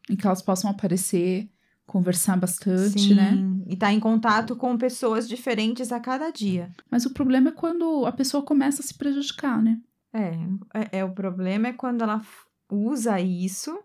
Em 0.09 0.15
que 0.15 0.25
elas 0.25 0.41
possam 0.41 0.69
aparecer, 0.69 1.49
conversar 1.87 2.37
bastante, 2.37 2.99
Sim, 2.99 3.15
né? 3.15 3.33
E 3.65 3.75
tá 3.75 3.91
em 3.91 3.99
contato 3.99 4.55
com 4.55 4.77
pessoas 4.77 5.27
diferentes 5.27 5.91
a 5.91 5.99
cada 5.99 6.29
dia. 6.29 6.69
Mas 6.91 7.05
o 7.05 7.13
problema 7.13 7.49
é 7.49 7.53
quando 7.53 8.05
a 8.05 8.11
pessoa 8.11 8.43
começa 8.43 8.81
a 8.81 8.85
se 8.85 8.93
prejudicar, 8.93 9.63
né? 9.63 9.79
É, 10.13 10.31
é, 10.73 10.99
é, 10.99 11.05
o 11.05 11.11
problema 11.11 11.69
é 11.69 11.73
quando 11.73 12.01
ela 12.01 12.21
usa 12.69 13.19
isso 13.21 13.79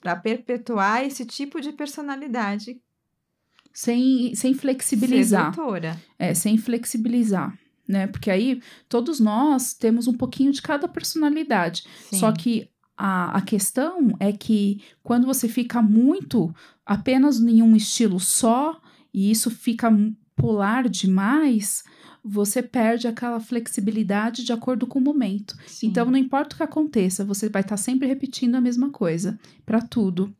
para 0.00 0.16
perpetuar 0.16 1.04
esse 1.04 1.24
tipo 1.24 1.60
de 1.60 1.70
personalidade 1.72 2.80
Sem, 3.72 4.34
sem 4.34 4.54
flexibilizar. 4.54 5.54
sedutora. 5.54 6.00
É, 6.18 6.34
sem 6.34 6.58
flexibilizar, 6.58 7.56
né? 7.86 8.06
Porque 8.06 8.30
aí 8.30 8.60
todos 8.88 9.20
nós 9.20 9.74
temos 9.74 10.08
um 10.08 10.14
pouquinho 10.14 10.50
de 10.50 10.62
cada 10.62 10.88
personalidade. 10.88 11.84
Sim. 12.10 12.18
Só 12.18 12.32
que 12.32 12.68
a, 12.96 13.36
a 13.38 13.42
questão 13.42 14.16
é 14.18 14.32
que 14.32 14.80
quando 15.02 15.26
você 15.26 15.48
fica 15.48 15.82
muito 15.82 16.54
apenas 16.84 17.40
em 17.40 17.62
um 17.62 17.76
estilo 17.76 18.18
só, 18.18 18.80
e 19.12 19.30
isso 19.30 19.50
fica 19.50 19.90
polar 20.34 20.88
demais, 20.88 21.82
você 22.24 22.62
perde 22.62 23.06
aquela 23.06 23.40
flexibilidade 23.40 24.44
de 24.44 24.52
acordo 24.52 24.86
com 24.86 24.98
o 24.98 25.02
momento. 25.02 25.56
Sim. 25.66 25.88
Então, 25.88 26.10
não 26.10 26.18
importa 26.18 26.54
o 26.54 26.56
que 26.56 26.62
aconteça, 26.62 27.24
você 27.24 27.48
vai 27.48 27.62
estar 27.62 27.76
sempre 27.76 28.08
repetindo 28.08 28.56
a 28.56 28.60
mesma 28.60 28.90
coisa 28.90 29.38
para 29.64 29.80
tudo. 29.80 30.34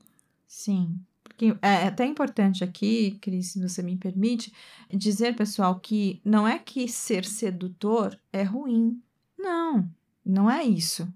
Sim. 0.47 0.99
Porque 1.23 1.55
é 1.63 1.87
até 1.87 2.07
importante 2.07 2.65
aqui, 2.65 3.19
Cris, 3.21 3.53
se 3.53 3.61
você 3.61 3.83
me 3.83 3.97
permite, 3.97 4.53
dizer, 4.91 5.37
pessoal, 5.37 5.79
que 5.79 6.21
não 6.25 6.49
é 6.49 6.59
que 6.59 6.89
ser 6.89 7.25
sedutor 7.25 8.19
é 8.33 8.43
ruim. 8.43 9.01
Não, 9.39 9.89
não 10.25 10.51
é 10.51 10.65
isso. 10.65 11.07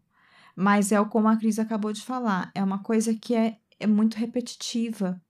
Mas 0.57 0.93
é 0.93 1.01
o 1.01 1.07
como 1.07 1.29
a 1.29 1.37
Cris 1.37 1.59
acabou 1.59 1.93
de 1.93 2.03
falar. 2.03 2.51
É 2.55 2.63
uma 2.63 2.79
coisa 2.83 3.15
que 3.15 3.35
é, 3.35 3.57
é 3.79 3.87
muito 3.87 4.17
repetitiva. 4.17 5.21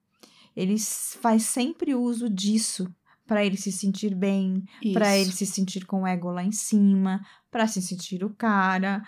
Ele 0.56 0.76
faz 0.78 1.44
sempre 1.44 1.94
uso 1.94 2.28
disso 2.28 2.92
para 3.26 3.44
ele 3.44 3.56
se 3.56 3.70
sentir 3.70 4.14
bem, 4.14 4.64
para 4.92 5.16
ele 5.16 5.30
se 5.30 5.46
sentir 5.46 5.86
com 5.86 6.02
o 6.02 6.06
ego 6.06 6.30
lá 6.32 6.42
em 6.42 6.50
cima, 6.50 7.24
para 7.48 7.66
se 7.68 7.80
sentir 7.80 8.24
o 8.24 8.30
cara, 8.30 9.02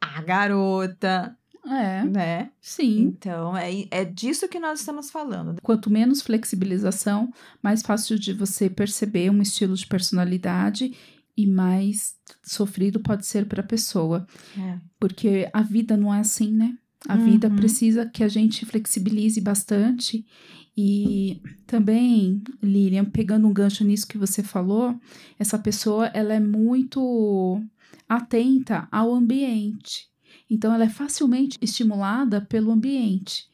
a 0.00 0.20
garota, 0.20 1.36
É, 1.64 2.02
né? 2.02 2.50
sim. 2.60 3.02
Então, 3.02 3.56
é, 3.56 3.86
é 3.92 4.04
disso 4.04 4.48
que 4.48 4.58
nós 4.58 4.80
estamos 4.80 5.10
falando. 5.12 5.60
Quanto 5.62 5.90
menos 5.90 6.22
flexibilização, 6.22 7.32
mais 7.62 7.80
fácil 7.82 8.18
de 8.18 8.32
você 8.32 8.68
perceber 8.68 9.30
um 9.30 9.40
estilo 9.40 9.76
de 9.76 9.86
personalidade 9.86 10.92
e 11.38 11.46
mais 11.46 12.16
sofrido 12.42 12.98
pode 13.00 13.24
ser 13.24 13.46
para 13.46 13.60
a 13.60 13.66
pessoa. 13.66 14.26
É. 14.58 14.78
Porque 14.98 15.48
a 15.52 15.62
vida 15.62 15.96
não 15.96 16.12
é 16.12 16.18
assim, 16.20 16.52
né? 16.52 16.76
A 17.08 17.16
vida 17.16 17.48
Uhum. 17.48 17.54
precisa 17.56 18.04
que 18.06 18.24
a 18.24 18.28
gente 18.28 18.66
flexibilize 18.66 19.40
bastante. 19.40 20.26
E 20.76 21.40
também, 21.66 22.42
Lilian, 22.62 23.04
pegando 23.04 23.46
um 23.46 23.52
gancho 23.52 23.84
nisso 23.84 24.06
que 24.06 24.18
você 24.18 24.42
falou, 24.42 24.98
essa 25.38 25.58
pessoa 25.58 26.06
ela 26.06 26.34
é 26.34 26.40
muito 26.40 27.62
atenta 28.08 28.88
ao 28.90 29.14
ambiente. 29.14 30.08
Então, 30.50 30.72
ela 30.74 30.84
é 30.84 30.88
facilmente 30.88 31.58
estimulada 31.60 32.40
pelo 32.40 32.70
ambiente. 32.72 33.44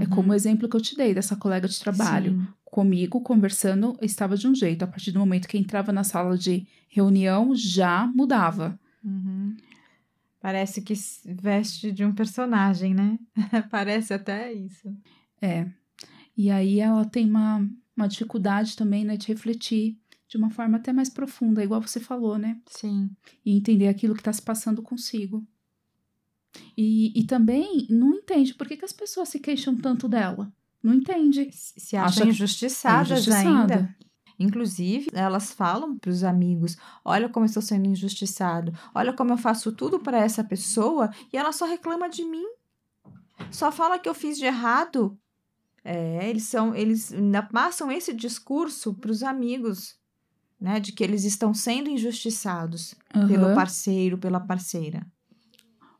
É 0.00 0.06
como 0.06 0.32
o 0.32 0.34
exemplo 0.34 0.68
que 0.68 0.76
eu 0.76 0.80
te 0.80 0.96
dei 0.96 1.14
dessa 1.14 1.36
colega 1.36 1.68
de 1.68 1.78
trabalho. 1.78 2.32
Sim. 2.32 2.46
Comigo, 2.74 3.20
conversando, 3.20 3.96
estava 4.02 4.36
de 4.36 4.48
um 4.48 4.54
jeito. 4.54 4.82
A 4.82 4.88
partir 4.88 5.12
do 5.12 5.20
momento 5.20 5.46
que 5.46 5.56
entrava 5.56 5.92
na 5.92 6.02
sala 6.02 6.36
de 6.36 6.66
reunião, 6.88 7.54
já 7.54 8.04
mudava. 8.08 8.76
Uhum. 9.04 9.56
Parece 10.40 10.82
que 10.82 10.92
veste 11.24 11.92
de 11.92 12.04
um 12.04 12.12
personagem, 12.12 12.92
né? 12.92 13.16
Parece 13.70 14.12
até 14.12 14.52
isso. 14.52 14.92
É. 15.40 15.70
E 16.36 16.50
aí 16.50 16.80
ela 16.80 17.04
tem 17.04 17.30
uma, 17.30 17.64
uma 17.96 18.08
dificuldade 18.08 18.74
também, 18.74 19.04
né, 19.04 19.16
de 19.16 19.28
refletir 19.28 19.96
de 20.26 20.36
uma 20.36 20.50
forma 20.50 20.76
até 20.76 20.92
mais 20.92 21.08
profunda, 21.08 21.62
igual 21.62 21.80
você 21.80 22.00
falou, 22.00 22.36
né? 22.36 22.60
Sim. 22.66 23.08
E 23.46 23.56
entender 23.56 23.86
aquilo 23.86 24.14
que 24.14 24.20
está 24.20 24.32
se 24.32 24.42
passando 24.42 24.82
consigo. 24.82 25.46
E, 26.76 27.12
e 27.16 27.24
também 27.24 27.86
não 27.88 28.14
entende 28.14 28.52
por 28.52 28.66
que, 28.66 28.76
que 28.76 28.84
as 28.84 28.92
pessoas 28.92 29.28
se 29.28 29.38
queixam 29.38 29.76
tanto 29.76 30.08
dela. 30.08 30.52
Não 30.84 30.92
entende. 30.94 31.48
Se 31.52 31.96
acham 31.96 32.22
Acha- 32.24 32.30
injustiçadas 32.30 33.10
injustiçada. 33.26 33.74
ainda. 33.74 33.96
Inclusive, 34.38 35.08
elas 35.14 35.52
falam 35.52 35.96
para 35.96 36.10
os 36.10 36.22
amigos: 36.22 36.76
olha 37.04 37.28
como 37.28 37.44
eu 37.44 37.48
estou 37.48 37.62
sendo 37.62 37.86
injustiçado, 37.86 38.72
olha 38.94 39.12
como 39.12 39.32
eu 39.32 39.38
faço 39.38 39.72
tudo 39.72 39.98
para 40.00 40.18
essa 40.18 40.44
pessoa 40.44 41.10
e 41.32 41.36
ela 41.36 41.52
só 41.52 41.64
reclama 41.64 42.08
de 42.10 42.24
mim. 42.24 42.44
Só 43.50 43.72
fala 43.72 43.98
que 43.98 44.08
eu 44.08 44.14
fiz 44.14 44.36
de 44.36 44.44
errado. 44.44 45.18
É, 45.82 46.28
eles 46.28 46.44
são, 46.44 46.74
eles 46.74 47.12
ainda 47.12 47.42
passam 47.42 47.90
esse 47.92 48.12
discurso 48.14 48.94
para 48.94 49.10
os 49.10 49.22
amigos, 49.22 49.96
né, 50.60 50.80
de 50.80 50.92
que 50.92 51.04
eles 51.04 51.24
estão 51.24 51.52
sendo 51.54 51.90
injustiçados 51.90 52.94
pelo 53.28 53.46
Aham. 53.46 53.54
parceiro, 53.54 54.16
pela 54.18 54.40
parceira. 54.40 55.06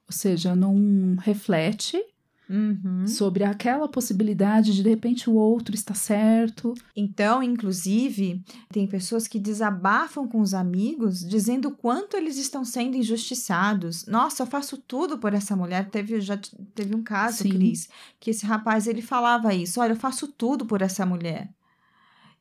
Ou 0.07 0.13
seja, 0.13 0.57
não 0.57 1.17
reflete 1.21 2.03
Uhum. 2.49 3.07
sobre 3.07 3.43
aquela 3.43 3.89
possibilidade 3.89 4.75
de 4.75 4.83
de 4.83 4.89
repente 4.91 5.31
o 5.31 5.35
outro 5.35 5.75
está 5.75 5.95
certo. 5.95 6.75
Então, 6.95 7.43
inclusive, 7.43 8.45
tem 8.71 8.87
pessoas 8.87 9.27
que 9.27 9.39
desabafam 9.39 10.29
com 10.29 10.41
os 10.41 10.53
amigos 10.53 11.21
dizendo 11.21 11.69
o 11.69 11.75
quanto 11.75 12.17
eles 12.17 12.37
estão 12.37 12.65
sendo 12.65 12.97
injustiçados. 12.97 14.07
Nossa, 14.07 14.43
eu 14.43 14.47
faço 14.47 14.77
tudo 14.77 15.19
por 15.19 15.33
essa 15.33 15.57
mulher. 15.57 15.89
Teve 15.89 16.21
já 16.21 16.39
teve 16.75 16.95
um 16.95 17.03
caso, 17.03 17.45
Sim. 17.45 17.51
Cris, 17.51 17.89
que 18.21 18.31
esse 18.31 18.45
rapaz 18.45 18.87
ele 18.87 19.03
falava 19.03 19.55
isso. 19.55 19.81
Olha, 19.81 19.93
eu 19.93 19.97
faço 19.97 20.29
tudo 20.29 20.67
por 20.67 20.83
essa 20.83 21.07
mulher. 21.07 21.49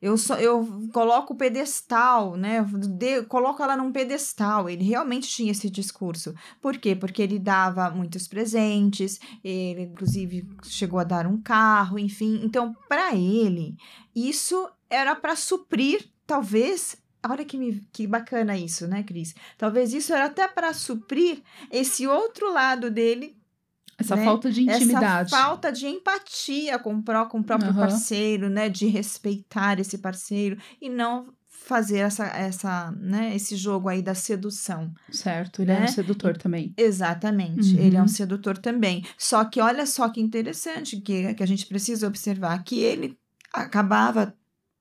Eu 0.02 0.16
só 0.18 0.36
eu 0.36 0.66
coloco 0.92 1.32
o 1.32 1.36
pedestal, 1.36 2.36
né? 2.36 2.62
De- 2.98 3.22
coloco 3.22 3.62
ela 3.62 3.76
num 3.76 3.90
pedestal. 3.92 4.68
Ele 4.68 4.84
realmente 4.84 5.28
tinha 5.28 5.50
esse 5.50 5.70
discurso. 5.70 6.34
Por 6.60 6.76
quê? 6.76 6.94
Porque 6.94 7.22
ele 7.22 7.38
dava 7.38 7.88
muitos 7.90 8.28
presentes, 8.28 9.18
ele 9.42 9.82
inclusive 9.82 10.46
chegou 10.64 10.98
a 10.98 11.04
dar 11.04 11.26
um 11.26 11.40
carro, 11.40 11.98
enfim. 11.98 12.40
Então, 12.44 12.74
para 12.88 13.14
ele, 13.14 13.76
isso 14.14 14.68
era 14.90 15.14
para 15.14 15.36
suprir, 15.36 16.06
talvez. 16.26 16.96
Olha 17.26 17.44
que, 17.44 17.56
me- 17.56 17.80
que 17.90 18.06
bacana 18.06 18.54
isso, 18.58 18.86
né, 18.86 19.02
Cris? 19.02 19.34
Talvez 19.56 19.94
isso 19.94 20.12
era 20.12 20.26
até 20.26 20.46
para 20.46 20.74
suprir 20.74 21.42
esse 21.70 22.06
outro 22.06 22.52
lado 22.52 22.90
dele 22.90 23.34
Essa 23.98 24.16
Né? 24.16 24.24
falta 24.24 24.50
de 24.50 24.62
intimidade. 24.62 25.28
essa 25.34 25.36
falta 25.42 25.70
de 25.72 25.86
empatia 25.86 26.78
com 26.78 26.94
o, 26.96 27.02
pró- 27.02 27.26
com 27.26 27.38
o 27.40 27.44
próprio 27.44 27.70
Aham. 27.70 27.80
parceiro, 27.80 28.48
né? 28.50 28.68
De 28.68 28.86
respeitar 28.86 29.78
esse 29.78 29.98
parceiro 29.98 30.56
e 30.80 30.88
não 30.88 31.32
fazer 31.46 31.98
essa, 31.98 32.26
essa, 32.26 32.90
né, 32.92 33.34
esse 33.34 33.56
jogo 33.56 33.88
aí 33.88 34.02
da 34.02 34.14
sedução. 34.14 34.92
Certo, 35.10 35.62
ele 35.62 35.72
é 35.72 35.78
né? 35.78 35.84
um 35.84 35.88
sedutor 35.88 36.36
também. 36.36 36.74
Exatamente, 36.76 37.74
Uhum. 37.74 37.80
ele 37.80 37.96
é 37.96 38.02
um 38.02 38.08
sedutor 38.08 38.58
também. 38.58 39.02
Só 39.16 39.42
que 39.46 39.60
olha 39.62 39.86
só 39.86 40.10
que 40.10 40.20
interessante 40.20 41.00
que, 41.00 41.32
que 41.32 41.42
a 41.42 41.46
gente 41.46 41.64
precisa 41.66 42.06
observar 42.06 42.62
que 42.62 42.80
ele 42.80 43.16
acabava, 43.50 44.34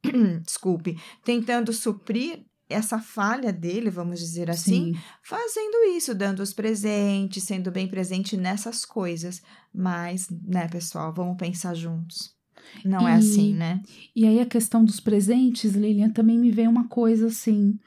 desculpe, 0.46 0.98
tentando 1.24 1.72
suprir 1.72 2.44
essa 2.74 3.00
falha 3.00 3.52
dele, 3.54 3.90
vamos 3.90 4.20
dizer 4.20 4.50
assim, 4.50 4.94
Sim. 4.94 4.98
fazendo 5.22 5.84
isso, 5.96 6.14
dando 6.14 6.42
os 6.42 6.54
presentes, 6.54 7.44
sendo 7.44 7.72
bem 7.72 7.88
presente 7.88 8.36
nessas 8.36 8.84
coisas. 8.86 9.42
Mas, 9.74 10.28
né, 10.30 10.68
pessoal, 10.68 11.14
vamos 11.14 11.38
pensar 11.38 11.74
juntos. 11.74 12.36
Não 12.84 13.08
é 13.08 13.14
E- 13.14 13.18
assim, 13.18 13.54
né? 13.54 13.82
E 14.16 14.26
aí 14.28 14.40
a 14.40 14.46
questão 14.46 14.84
dos 14.84 15.00
presentes, 15.00 15.74
Lilian, 15.74 16.10
também 16.10 16.38
me 16.38 16.52
vem 16.52 16.68
uma 16.68 16.88
coisa 16.88 17.28
assim, 17.28 17.78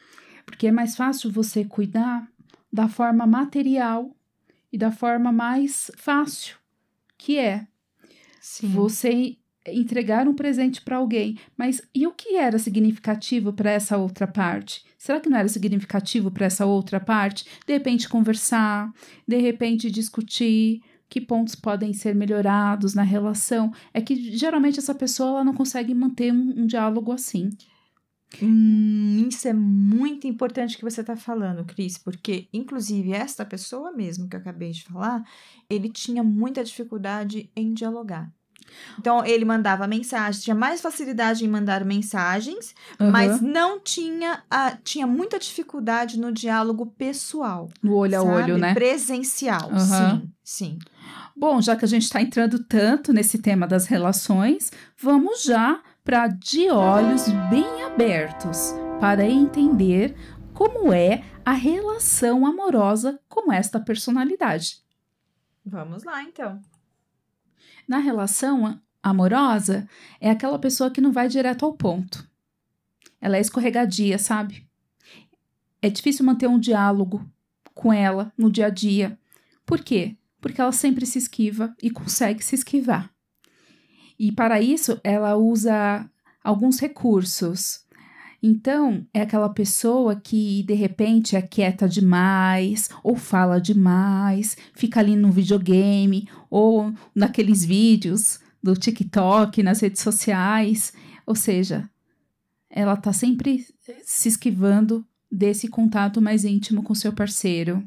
porque 0.45 0.67
é 0.67 0.73
mais 0.73 0.97
fácil 0.97 1.31
você 1.31 1.65
cuidar 1.65 2.29
da 2.73 2.89
forma 2.89 3.27
material 3.27 4.15
e 4.73 4.79
da 4.79 4.91
forma 4.91 5.33
mais 5.33 5.91
fácil, 5.97 6.57
que 7.17 7.39
é 7.39 7.67
Sim. 8.41 8.69
você 8.73 9.37
entregar 9.69 10.29
um 10.29 10.35
presente 10.35 10.81
para 10.81 10.97
alguém. 10.97 11.39
Mas 11.57 11.83
e 11.95 12.07
o 12.07 12.13
que 12.13 12.37
era 12.37 12.59
significativo 12.59 13.53
para 13.53 13.71
essa 13.71 13.97
outra 13.97 14.27
parte? 14.27 14.85
Será 14.99 15.21
que 15.21 15.29
não 15.29 15.39
era 15.39 15.49
significativo 15.49 16.31
para 16.31 16.47
essa 16.47 16.67
outra 16.67 16.99
parte? 16.99 17.45
De 17.67 17.73
repente 17.73 18.09
conversar, 18.09 18.93
de 19.27 19.37
repente 19.37 19.91
discutir 19.91 20.81
que 21.09 21.21
pontos 21.21 21.55
podem 21.55 21.93
ser 21.93 22.15
melhorados 22.15 22.95
na 22.95 23.03
relação. 23.03 23.73
É 23.95 24.01
que 24.01 24.37
geralmente 24.37 24.79
essa 24.79 24.95
pessoa 24.95 25.31
ela 25.31 25.45
não 25.45 25.55
consegue 25.55 25.95
manter 25.95 26.33
um, 26.33 26.63
um 26.63 26.67
diálogo 26.67 27.13
assim. 27.13 27.51
Hum, 28.43 29.27
isso 29.29 29.47
é 29.49 29.53
muito 29.53 30.27
importante 30.27 30.77
que 30.77 30.83
você 30.83 31.01
está 31.01 31.17
falando, 31.17 31.65
Cris, 31.65 31.97
porque, 31.97 32.49
inclusive, 32.53 33.13
esta 33.13 33.45
pessoa 33.45 33.93
mesmo 33.93 34.29
que 34.29 34.37
eu 34.37 34.41
acabei 34.41 34.73
de 34.73 34.83
falar, 34.83 35.23
ele 35.71 35.89
tinha 35.89 36.23
muita 36.23 36.63
dificuldade 36.63 37.51
em 37.55 37.73
dialogar. 37.73 38.31
Então, 38.99 39.25
ele 39.25 39.45
mandava 39.45 39.87
mensagens, 39.87 40.43
tinha 40.43 40.55
mais 40.55 40.81
facilidade 40.81 41.45
em 41.45 41.49
mandar 41.49 41.85
mensagens, 41.85 42.75
Aham. 43.01 43.11
mas 43.11 43.41
não 43.41 43.81
tinha, 43.81 44.43
a, 44.51 44.73
tinha 44.83 45.07
muita 45.07 45.39
dificuldade 45.39 46.19
no 46.19 46.33
diálogo 46.33 46.87
pessoal. 46.87 47.69
No 47.83 47.95
olho 47.95 48.19
a 48.19 48.23
sabe? 48.23 48.35
olho, 48.35 48.59
né? 48.59 48.75
Presencial, 48.75 49.71
Aham. 49.71 50.21
sim, 50.21 50.33
sim. 50.43 50.79
Bom, 51.37 51.61
já 51.61 51.77
que 51.77 51.85
a 51.85 51.89
gente 51.89 52.05
está 52.05 52.21
entrando 52.21 52.63
tanto 52.65 53.13
nesse 53.13 53.39
tema 53.39 53.67
das 53.67 53.87
relações, 53.87 54.73
vamos 54.99 55.43
já 55.43 55.83
para 56.03 56.29
de 56.29 56.71
olhos 56.71 57.29
bem 57.51 57.83
abertos 57.85 58.73
para 59.01 59.25
entender 59.25 60.17
como 60.55 60.93
é 60.93 61.23
a 61.45 61.53
relação 61.53 62.47
amorosa 62.47 63.21
com 63.29 63.53
esta 63.53 63.79
personalidade. 63.79 64.79
Vamos 65.65 66.05
lá, 66.05 66.23
então. 66.23 66.61
Na 67.87 67.99
relação 67.99 68.81
amorosa, 69.03 69.89
é 70.21 70.31
aquela 70.31 70.59
pessoa 70.59 70.91
que 70.91 71.01
não 71.01 71.13
vai 71.13 71.29
direto 71.29 71.65
ao 71.65 71.73
ponto. 71.73 72.29
Ela 73.21 73.37
é 73.37 73.41
escorregadia, 73.41 74.19
sabe? 74.19 74.67
É 75.81 75.89
difícil 75.89 76.25
manter 76.25 76.49
um 76.49 76.59
diálogo 76.59 77.25
com 77.73 77.93
ela 77.93 78.33
no 78.37 78.51
dia 78.51 78.67
a 78.67 78.71
dia. 78.71 79.19
Por 79.65 79.81
quê? 79.83 80.17
Porque 80.41 80.61
ela 80.61 80.73
sempre 80.73 81.07
se 81.07 81.19
esquiva 81.19 81.75
e 81.83 81.91
consegue 81.91 82.45
se 82.45 82.55
esquivar. 82.55 83.11
E 84.19 84.33
para 84.33 84.61
isso, 84.61 84.99
ela 85.05 85.37
usa 85.37 86.11
alguns 86.43 86.81
recursos. 86.81 87.86
Então, 88.43 89.07
é 89.13 89.23
aquela 89.23 89.49
pessoa 89.49 90.15
que 90.17 90.63
de 90.65 90.75
repente 90.75 91.37
é 91.37 91.43
quieta 91.43 91.89
demais, 91.89 92.89
ou 93.03 93.17
fala 93.17 93.61
demais, 93.61 94.57
fica 94.75 95.01
ali 95.01 95.17
no 95.17 95.31
videogame, 95.31 96.29
ou 96.51 96.93
naqueles 97.15 97.65
vídeos 97.65 98.39
do 98.63 98.75
TikTok, 98.75 99.63
nas 99.63 99.81
redes 99.81 100.03
sociais. 100.03 100.93
Ou 101.27 101.35
seja, 101.35 101.89
ela 102.71 102.97
tá 102.97 103.13
sempre 103.13 103.67
se 104.05 104.29
esquivando 104.29 105.05
desse 105.31 105.69
contato 105.69 106.21
mais 106.23 106.45
íntimo 106.45 106.83
com 106.83 106.95
seu 106.95 107.13
parceiro. 107.13 107.83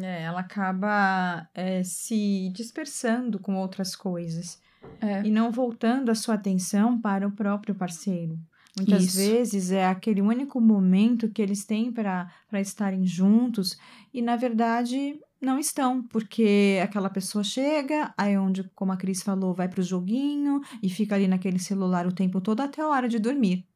É, 0.00 0.22
ela 0.22 0.40
acaba 0.40 1.48
é, 1.52 1.82
se 1.82 2.50
dispersando 2.54 3.38
com 3.40 3.56
outras 3.56 3.96
coisas 3.96 4.60
É. 5.00 5.22
e 5.26 5.30
não 5.30 5.50
voltando 5.50 6.10
a 6.10 6.14
sua 6.14 6.36
atenção 6.36 7.00
para 7.00 7.26
o 7.26 7.32
próprio 7.32 7.74
parceiro. 7.74 8.38
Muitas 8.80 9.04
Isso. 9.04 9.16
vezes 9.18 9.70
é 9.70 9.86
aquele 9.86 10.22
único 10.22 10.58
momento 10.58 11.28
que 11.28 11.42
eles 11.42 11.64
têm 11.66 11.92
para 11.92 12.30
estarem 12.54 13.04
juntos 13.04 13.78
e, 14.12 14.22
na 14.22 14.36
verdade, 14.36 15.20
não 15.38 15.58
estão, 15.58 16.02
porque 16.02 16.80
aquela 16.82 17.10
pessoa 17.10 17.44
chega, 17.44 18.14
aí 18.16 18.32
é 18.32 18.40
onde, 18.40 18.64
como 18.74 18.92
a 18.92 18.96
Cris 18.96 19.22
falou, 19.22 19.52
vai 19.52 19.68
para 19.68 19.80
o 19.80 19.84
joguinho 19.84 20.62
e 20.82 20.88
fica 20.88 21.14
ali 21.14 21.28
naquele 21.28 21.58
celular 21.58 22.06
o 22.06 22.12
tempo 22.12 22.40
todo 22.40 22.60
até 22.60 22.80
a 22.80 22.88
hora 22.88 23.08
de 23.08 23.18
dormir. 23.18 23.66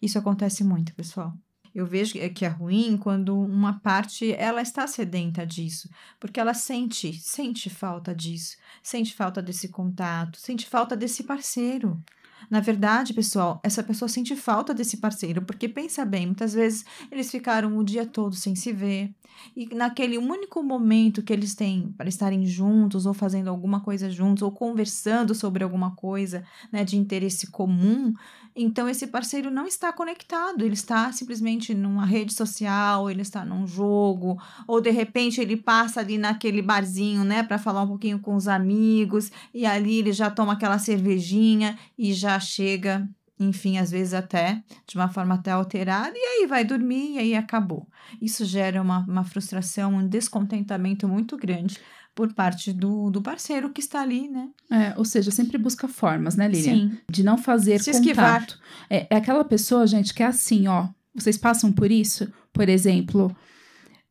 Isso 0.00 0.18
acontece 0.18 0.62
muito, 0.62 0.94
pessoal. 0.94 1.32
Eu 1.74 1.86
vejo 1.86 2.12
que 2.34 2.44
é 2.44 2.48
ruim 2.48 2.98
quando 2.98 3.34
uma 3.34 3.80
parte 3.80 4.32
ela 4.34 4.60
está 4.60 4.86
sedenta 4.86 5.46
disso, 5.46 5.88
porque 6.20 6.38
ela 6.38 6.52
sente, 6.52 7.14
sente 7.14 7.70
falta 7.70 8.14
disso, 8.14 8.58
sente 8.82 9.14
falta 9.14 9.40
desse 9.40 9.70
contato, 9.70 10.38
sente 10.38 10.66
falta 10.66 10.94
desse 10.94 11.24
parceiro. 11.24 12.02
Na 12.50 12.60
verdade, 12.60 13.14
pessoal, 13.14 13.60
essa 13.62 13.82
pessoa 13.82 14.08
sente 14.08 14.34
falta 14.36 14.74
desse 14.74 14.96
parceiro, 14.98 15.42
porque 15.42 15.68
pensa 15.68 16.04
bem, 16.04 16.26
muitas 16.26 16.54
vezes 16.54 16.84
eles 17.10 17.30
ficaram 17.30 17.76
o 17.76 17.84
dia 17.84 18.06
todo 18.06 18.34
sem 18.34 18.54
se 18.54 18.72
ver, 18.72 19.14
e 19.56 19.66
naquele 19.74 20.18
único 20.18 20.62
momento 20.62 21.22
que 21.22 21.32
eles 21.32 21.54
têm 21.54 21.92
para 21.96 22.08
estarem 22.08 22.46
juntos, 22.46 23.06
ou 23.06 23.14
fazendo 23.14 23.48
alguma 23.48 23.80
coisa 23.80 24.10
juntos, 24.10 24.42
ou 24.42 24.52
conversando 24.52 25.34
sobre 25.34 25.64
alguma 25.64 25.94
coisa 25.94 26.44
né, 26.70 26.84
de 26.84 26.96
interesse 26.96 27.50
comum, 27.50 28.12
então 28.54 28.88
esse 28.88 29.06
parceiro 29.06 29.50
não 29.50 29.66
está 29.66 29.92
conectado, 29.92 30.62
ele 30.62 30.74
está 30.74 31.10
simplesmente 31.10 31.74
numa 31.74 32.04
rede 32.04 32.34
social, 32.34 33.10
ele 33.10 33.22
está 33.22 33.44
num 33.44 33.66
jogo, 33.66 34.38
ou 34.66 34.80
de 34.80 34.90
repente 34.90 35.40
ele 35.40 35.56
passa 35.56 36.00
ali 36.00 36.18
naquele 36.18 36.60
barzinho, 36.60 37.24
né, 37.24 37.42
para 37.42 37.58
falar 37.58 37.82
um 37.82 37.88
pouquinho 37.88 38.18
com 38.18 38.34
os 38.34 38.48
amigos, 38.48 39.30
e 39.54 39.64
ali 39.64 39.98
ele 39.98 40.12
já 40.12 40.30
toma 40.30 40.52
aquela 40.52 40.78
cervejinha 40.78 41.78
e 41.96 42.12
já 42.12 42.38
chega, 42.38 43.08
enfim, 43.42 43.78
às 43.78 43.90
vezes 43.90 44.14
até 44.14 44.62
de 44.86 44.96
uma 44.96 45.08
forma 45.08 45.34
até 45.34 45.50
alterada, 45.50 46.12
e 46.14 46.20
aí 46.20 46.46
vai 46.46 46.64
dormir 46.64 47.14
e 47.14 47.18
aí 47.18 47.34
acabou. 47.34 47.86
Isso 48.20 48.44
gera 48.44 48.80
uma, 48.80 49.00
uma 49.00 49.24
frustração, 49.24 49.94
um 49.94 50.06
descontentamento 50.06 51.08
muito 51.08 51.36
grande 51.36 51.78
por 52.14 52.32
parte 52.34 52.72
do, 52.72 53.10
do 53.10 53.22
parceiro 53.22 53.70
que 53.70 53.80
está 53.80 54.02
ali, 54.02 54.28
né? 54.28 54.48
É, 54.70 54.94
ou 54.98 55.04
seja, 55.04 55.30
sempre 55.30 55.56
busca 55.56 55.88
formas, 55.88 56.36
né, 56.36 56.46
Lilian? 56.46 56.90
Sim. 56.90 56.98
De 57.10 57.22
não 57.22 57.38
fazer 57.38 57.78
Se 57.78 57.90
contato. 57.90 58.00
esquivar. 58.00 58.46
É, 58.90 59.06
é 59.10 59.16
aquela 59.16 59.44
pessoa, 59.44 59.86
gente, 59.86 60.12
que 60.12 60.22
é 60.22 60.26
assim, 60.26 60.68
ó. 60.68 60.88
Vocês 61.14 61.38
passam 61.38 61.72
por 61.72 61.90
isso? 61.90 62.30
Por 62.52 62.68
exemplo, 62.68 63.34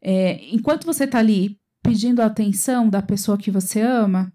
é, 0.02 0.40
enquanto 0.54 0.86
você 0.86 1.06
tá 1.06 1.20
ali 1.20 1.58
pedindo 1.84 2.22
a 2.22 2.26
atenção 2.26 2.90
da 2.90 3.02
pessoa 3.02 3.38
que 3.38 3.52
você 3.52 3.82
ama, 3.82 4.32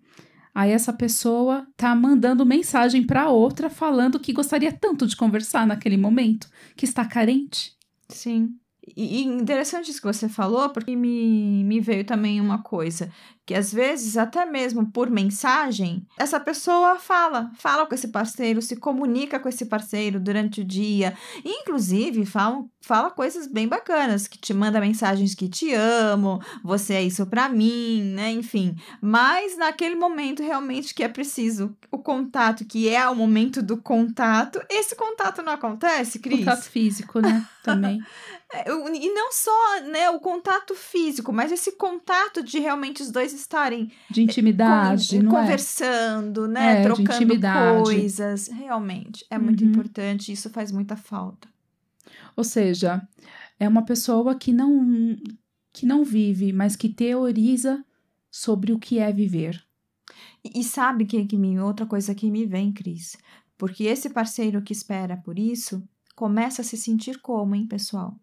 aí 0.56 0.70
essa 0.70 0.90
pessoa 0.90 1.66
tá 1.76 1.94
mandando 1.94 2.46
mensagem 2.46 3.04
para 3.06 3.28
outra 3.28 3.68
falando 3.68 4.18
que 4.18 4.32
gostaria 4.32 4.72
tanto 4.72 5.06
de 5.06 5.14
conversar 5.14 5.66
naquele 5.66 5.98
momento, 5.98 6.48
que 6.74 6.86
está 6.86 7.04
carente. 7.04 7.76
Sim. 8.08 8.54
E, 8.96 9.22
interessante 9.22 9.90
isso 9.90 10.00
que 10.00 10.06
você 10.06 10.30
falou, 10.30 10.70
porque 10.70 10.96
me, 10.96 11.62
me 11.62 11.78
veio 11.78 12.06
também 12.06 12.40
uma 12.40 12.62
coisa, 12.62 13.12
que 13.46 13.54
às 13.54 13.72
vezes, 13.72 14.16
até 14.16 14.44
mesmo 14.44 14.90
por 14.90 15.08
mensagem, 15.08 16.04
essa 16.18 16.40
pessoa 16.40 16.98
fala, 16.98 17.52
fala 17.56 17.86
com 17.86 17.94
esse 17.94 18.08
parceiro, 18.08 18.60
se 18.60 18.74
comunica 18.74 19.38
com 19.38 19.48
esse 19.48 19.66
parceiro 19.66 20.18
durante 20.18 20.62
o 20.62 20.64
dia, 20.64 21.16
e, 21.44 21.60
inclusive 21.60 22.26
fala, 22.26 22.64
fala 22.80 23.08
coisas 23.08 23.46
bem 23.46 23.68
bacanas, 23.68 24.26
que 24.26 24.36
te 24.36 24.52
manda 24.52 24.80
mensagens 24.80 25.34
que 25.34 25.48
te 25.48 25.72
amo, 25.72 26.40
você 26.64 26.94
é 26.94 27.02
isso 27.04 27.24
pra 27.26 27.48
mim, 27.48 28.02
né, 28.14 28.32
enfim. 28.32 28.74
Mas 29.00 29.56
naquele 29.56 29.94
momento 29.94 30.42
realmente 30.42 30.92
que 30.92 31.04
é 31.04 31.08
preciso 31.08 31.76
o 31.90 31.98
contato, 31.98 32.64
que 32.64 32.88
é 32.88 33.08
o 33.08 33.14
momento 33.14 33.62
do 33.62 33.76
contato, 33.76 34.60
esse 34.68 34.96
contato 34.96 35.40
não 35.40 35.52
acontece, 35.52 36.18
Cris? 36.18 36.40
Contato 36.40 36.64
físico, 36.64 37.20
né? 37.20 37.46
Também. 37.62 38.00
É, 38.52 38.70
E 38.70 39.12
não 39.12 39.32
só 39.32 39.80
né, 39.82 40.08
o 40.10 40.20
contato 40.20 40.74
físico, 40.74 41.32
mas 41.32 41.50
esse 41.50 41.72
contato 41.72 42.42
de 42.42 42.60
realmente 42.60 43.02
os 43.02 43.10
dois 43.10 43.32
estarem 43.36 43.90
De 44.10 44.22
intimidade, 44.22 45.16
con- 45.18 45.22
não 45.24 45.38
é? 45.38 45.42
conversando, 45.42 46.48
né? 46.48 46.80
É, 46.80 46.82
trocando 46.82 47.12
intimidade. 47.12 47.82
coisas. 47.82 48.48
Realmente, 48.48 49.24
é 49.30 49.38
muito 49.38 49.62
Uhum. 49.64 49.70
importante. 49.70 50.32
Isso 50.32 50.50
faz 50.50 50.72
muita 50.72 50.96
falta. 50.96 51.48
Ou 52.36 52.44
seja, 52.44 53.06
é 53.58 53.68
uma 53.68 53.84
pessoa 53.84 54.34
que 54.34 54.52
não 54.52 55.16
que 55.72 55.84
não 55.84 56.02
vive, 56.04 56.52
mas 56.54 56.74
que 56.74 56.88
teoriza 56.88 57.84
sobre 58.30 58.72
o 58.72 58.78
que 58.78 58.98
é 58.98 59.12
viver. 59.12 59.62
E, 60.42 60.60
e 60.60 60.64
sabe 60.64 61.04
que, 61.04 61.24
que 61.26 61.36
me, 61.36 61.58
outra 61.60 61.84
coisa 61.84 62.14
que 62.14 62.30
me 62.30 62.46
vem, 62.46 62.72
Cris? 62.72 63.16
Porque 63.58 63.84
esse 63.84 64.08
parceiro 64.08 64.62
que 64.62 64.72
espera 64.72 65.16
por 65.18 65.38
isso 65.38 65.86
começa 66.14 66.62
a 66.62 66.64
se 66.64 66.76
sentir 66.78 67.18
como, 67.20 67.54
hein, 67.54 67.66
pessoal? 67.66 68.14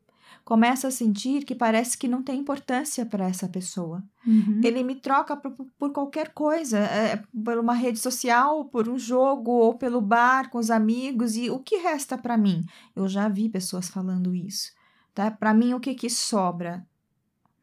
Começa 0.44 0.90
a 0.90 0.92
sentir 0.92 1.46
que 1.46 1.56
parece 1.56 1.98
que 1.98 2.08
não 2.08 2.22
tem 2.22 2.40
importância 2.40 3.06
para 3.06 3.26
essa 3.28 3.48
pessoa. 3.48 4.04
Uhum. 4.28 4.60
Ele 4.62 4.84
me 4.84 4.96
troca 4.96 5.38
por, 5.38 5.56
por 5.78 5.94
qualquer 5.94 6.34
coisa, 6.34 6.80
é, 6.80 7.24
por 7.44 7.58
uma 7.58 7.74
rede 7.74 8.00
social, 8.00 8.66
por 8.66 8.90
um 8.90 9.00
jogo 9.00 9.52
ou 9.52 9.76
pelo 9.76 10.02
bar 10.02 10.50
com 10.50 10.58
os 10.58 10.70
amigos. 10.70 11.38
E 11.38 11.50
o 11.50 11.60
que 11.60 11.78
resta 11.78 12.18
para 12.18 12.38
mim? 12.38 12.66
Eu 12.94 13.08
já 13.08 13.30
vi 13.30 13.48
pessoas 13.48 13.88
falando 13.88 14.36
isso. 14.36 14.72
Tá? 15.14 15.32
Para 15.32 15.54
mim, 15.54 15.74
o 15.74 15.80
que, 15.80 15.96
que 15.96 16.10
sobra? 16.10 16.86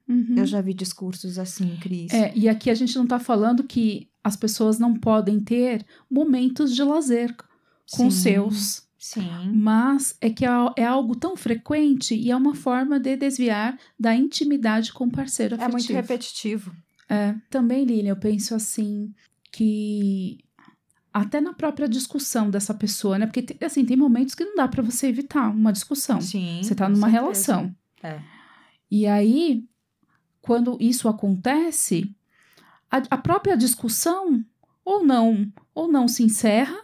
Uhum. 0.08 0.34
Eu 0.38 0.46
já 0.46 0.60
vi 0.60 0.72
discursos 0.72 1.38
assim, 1.38 1.76
Cris. 1.80 2.12
É, 2.12 2.32
e 2.34 2.48
aqui 2.48 2.70
a 2.70 2.74
gente 2.74 2.96
não 2.96 3.06
tá 3.06 3.18
falando 3.18 3.62
que 3.62 4.08
as 4.24 4.36
pessoas 4.36 4.78
não 4.78 4.94
podem 4.94 5.38
ter 5.38 5.86
momentos 6.10 6.74
de 6.74 6.82
lazer 6.82 7.34
com 7.92 8.10
Sim, 8.10 8.22
seus, 8.22 8.82
Sim. 9.02 9.50
mas 9.54 10.14
é 10.20 10.28
que 10.28 10.44
é 10.44 10.50
é 10.76 10.84
algo 10.84 11.16
tão 11.16 11.34
frequente 11.34 12.14
e 12.14 12.30
é 12.30 12.36
uma 12.36 12.54
forma 12.54 13.00
de 13.00 13.16
desviar 13.16 13.78
da 13.98 14.14
intimidade 14.14 14.92
com 14.92 15.06
o 15.06 15.10
parceiro 15.10 15.54
É 15.54 15.58
afetivo. 15.64 15.72
muito 15.72 15.92
repetitivo. 15.92 16.76
É, 17.08 17.34
também, 17.48 17.84
Lilian, 17.84 18.10
eu 18.10 18.16
penso 18.16 18.54
assim 18.54 19.12
que 19.50 20.38
até 21.12 21.40
na 21.40 21.52
própria 21.54 21.88
discussão 21.88 22.50
dessa 22.50 22.72
pessoa, 22.74 23.18
né? 23.18 23.26
Porque 23.26 23.42
tem- 23.42 23.56
assim, 23.66 23.84
tem 23.84 23.96
momentos 23.96 24.34
que 24.34 24.44
não 24.44 24.54
dá 24.54 24.68
pra 24.68 24.82
você 24.82 25.08
evitar 25.08 25.48
uma 25.50 25.72
discussão. 25.72 26.20
Sim. 26.20 26.60
Você 26.62 26.74
tá 26.74 26.88
numa 26.88 27.08
certeza. 27.10 27.20
relação. 27.22 27.74
É. 28.02 28.20
E 28.90 29.06
aí, 29.06 29.64
quando 30.40 30.76
isso 30.78 31.08
acontece, 31.08 32.14
a, 32.90 32.98
a 33.10 33.18
própria 33.18 33.56
discussão 33.56 34.44
ou 34.84 35.04
não, 35.04 35.50
ou 35.74 35.90
não 35.90 36.06
se 36.06 36.22
encerra, 36.22 36.76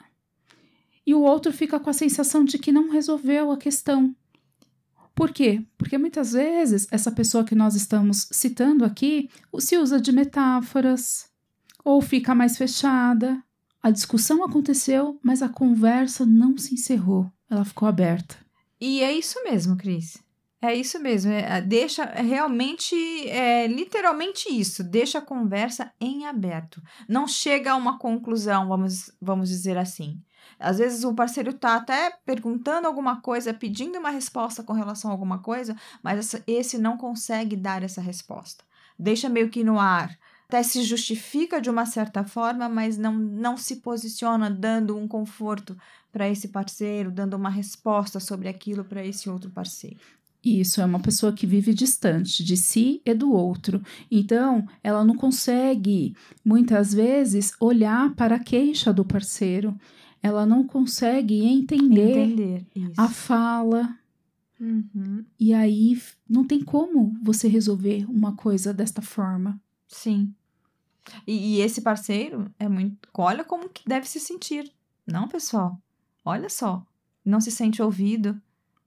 e 1.06 1.14
o 1.14 1.22
outro 1.22 1.52
fica 1.52 1.78
com 1.78 1.88
a 1.88 1.94
sensação 1.94 2.44
de 2.44 2.58
que 2.58 2.72
não 2.72 2.90
resolveu 2.90 3.52
a 3.52 3.56
questão. 3.56 4.14
Por 5.14 5.32
quê? 5.32 5.64
Porque 5.78 5.96
muitas 5.96 6.32
vezes 6.32 6.86
essa 6.90 7.10
pessoa 7.10 7.44
que 7.44 7.54
nós 7.54 7.74
estamos 7.74 8.28
citando 8.32 8.84
aqui 8.84 9.30
se 9.58 9.78
usa 9.78 9.98
de 9.98 10.12
metáforas 10.12 11.30
ou 11.82 12.02
fica 12.02 12.34
mais 12.34 12.58
fechada. 12.58 13.42
A 13.82 13.90
discussão 13.90 14.44
aconteceu, 14.44 15.18
mas 15.22 15.42
a 15.42 15.48
conversa 15.48 16.26
não 16.26 16.58
se 16.58 16.74
encerrou, 16.74 17.30
ela 17.48 17.64
ficou 17.64 17.86
aberta. 17.86 18.36
E 18.80 19.00
é 19.00 19.12
isso 19.12 19.42
mesmo, 19.44 19.76
Cris. 19.76 20.18
É 20.60 20.74
isso 20.74 20.98
mesmo. 20.98 21.30
É, 21.32 21.60
deixa 21.60 22.02
é 22.02 22.22
realmente, 22.22 22.94
é 23.28 23.66
literalmente 23.68 24.48
isso. 24.48 24.82
Deixa 24.82 25.18
a 25.18 25.22
conversa 25.22 25.92
em 26.00 26.26
aberto. 26.26 26.82
Não 27.08 27.28
chega 27.28 27.72
a 27.72 27.76
uma 27.76 27.98
conclusão, 27.98 28.68
vamos, 28.68 29.10
vamos 29.20 29.48
dizer 29.48 29.78
assim. 29.78 30.20
Às 30.58 30.78
vezes 30.78 31.04
o 31.04 31.14
parceiro 31.14 31.52
tá 31.52 31.76
até 31.76 32.10
perguntando 32.24 32.86
alguma 32.86 33.20
coisa, 33.20 33.52
pedindo 33.52 33.98
uma 33.98 34.10
resposta 34.10 34.62
com 34.62 34.72
relação 34.72 35.10
a 35.10 35.14
alguma 35.14 35.38
coisa, 35.38 35.76
mas 36.02 36.34
esse 36.46 36.78
não 36.78 36.96
consegue 36.96 37.56
dar 37.56 37.82
essa 37.82 38.00
resposta. 38.00 38.64
Deixa 38.98 39.28
meio 39.28 39.50
que 39.50 39.62
no 39.62 39.78
ar. 39.78 40.16
Até 40.48 40.62
se 40.62 40.82
justifica 40.82 41.60
de 41.60 41.68
uma 41.68 41.84
certa 41.84 42.22
forma, 42.22 42.68
mas 42.68 42.96
não, 42.96 43.12
não 43.12 43.56
se 43.56 43.76
posiciona 43.76 44.48
dando 44.48 44.96
um 44.96 45.08
conforto 45.08 45.76
para 46.12 46.28
esse 46.28 46.48
parceiro, 46.48 47.10
dando 47.10 47.34
uma 47.34 47.50
resposta 47.50 48.20
sobre 48.20 48.48
aquilo 48.48 48.84
para 48.84 49.04
esse 49.04 49.28
outro 49.28 49.50
parceiro. 49.50 49.98
Isso, 50.42 50.80
é 50.80 50.84
uma 50.84 51.00
pessoa 51.00 51.32
que 51.32 51.44
vive 51.44 51.74
distante 51.74 52.44
de 52.44 52.56
si 52.56 53.02
e 53.04 53.12
do 53.12 53.32
outro. 53.32 53.82
Então, 54.08 54.64
ela 54.80 55.04
não 55.04 55.16
consegue, 55.16 56.14
muitas 56.44 56.94
vezes, 56.94 57.52
olhar 57.58 58.14
para 58.14 58.36
a 58.36 58.38
queixa 58.38 58.92
do 58.92 59.04
parceiro 59.04 59.76
ela 60.26 60.44
não 60.44 60.66
consegue 60.66 61.44
entender, 61.44 62.18
entender 62.18 62.66
a 62.96 63.08
fala. 63.08 63.96
Uhum. 64.58 65.24
E 65.38 65.54
aí 65.54 66.00
não 66.28 66.44
tem 66.44 66.64
como 66.64 67.16
você 67.22 67.46
resolver 67.46 68.04
uma 68.10 68.34
coisa 68.34 68.74
desta 68.74 69.00
forma. 69.00 69.60
Sim. 69.86 70.34
E, 71.24 71.58
e, 71.58 71.60
esse 71.60 71.80
parceiro 71.80 72.50
é 72.58 72.68
muito. 72.68 73.08
Olha 73.14 73.44
como 73.44 73.68
que 73.68 73.88
deve 73.88 74.08
se 74.08 74.18
sentir. 74.18 74.72
Não, 75.06 75.28
pessoal. 75.28 75.80
Olha 76.24 76.48
só. 76.48 76.84
Não 77.24 77.40
se 77.40 77.52
sente 77.52 77.80
ouvido. 77.80 78.40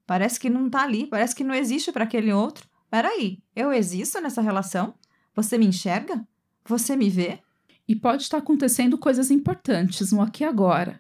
Parece 0.05 0.37
que 0.37 0.49
não 0.49 0.69
tá 0.69 0.83
ali. 0.83 1.07
Parece 1.07 1.33
que 1.33 1.43
não 1.43 1.55
existe 1.55 1.89
para 1.93 2.03
aquele 2.03 2.33
outro. 2.33 2.67
Peraí, 2.91 3.41
eu 3.55 3.71
existo 3.71 4.19
nessa 4.19 4.41
relação? 4.41 4.93
Você 5.33 5.57
me 5.57 5.67
enxerga? 5.67 6.27
Você 6.65 6.97
me 6.97 7.09
vê? 7.09 7.39
E 7.87 7.95
pode 7.95 8.23
estar 8.23 8.39
acontecendo 8.39 8.97
coisas 8.97 9.31
importantes 9.31 10.11
no 10.11 10.21
aqui 10.21 10.43
e 10.43 10.47
agora 10.47 10.99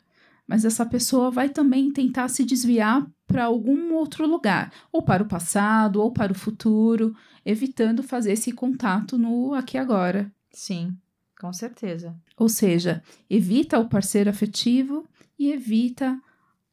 mas 0.49 0.65
essa 0.65 0.83
pessoa 0.83 1.29
vai 1.29 1.47
também 1.47 1.91
tentar 1.93 2.27
se 2.27 2.43
desviar 2.43 3.07
para 3.27 3.45
algum 3.45 3.93
outro 3.93 4.25
lugar, 4.25 4.73
ou 4.91 5.03
para 5.03 5.21
o 5.21 5.27
passado, 5.27 6.01
ou 6.01 6.11
para 6.11 6.31
o 6.31 6.35
futuro, 6.35 7.15
evitando 7.45 8.01
fazer 8.01 8.31
esse 8.31 8.51
contato 8.51 9.15
no 9.15 9.53
aqui 9.53 9.77
e 9.77 9.79
agora. 9.79 10.33
Sim, 10.51 10.97
com 11.39 11.53
certeza. 11.53 12.19
Ou 12.35 12.49
seja, 12.49 13.03
evita 13.29 13.77
o 13.77 13.87
parceiro 13.87 14.27
afetivo 14.27 15.07
e 15.37 15.51
evita 15.51 16.19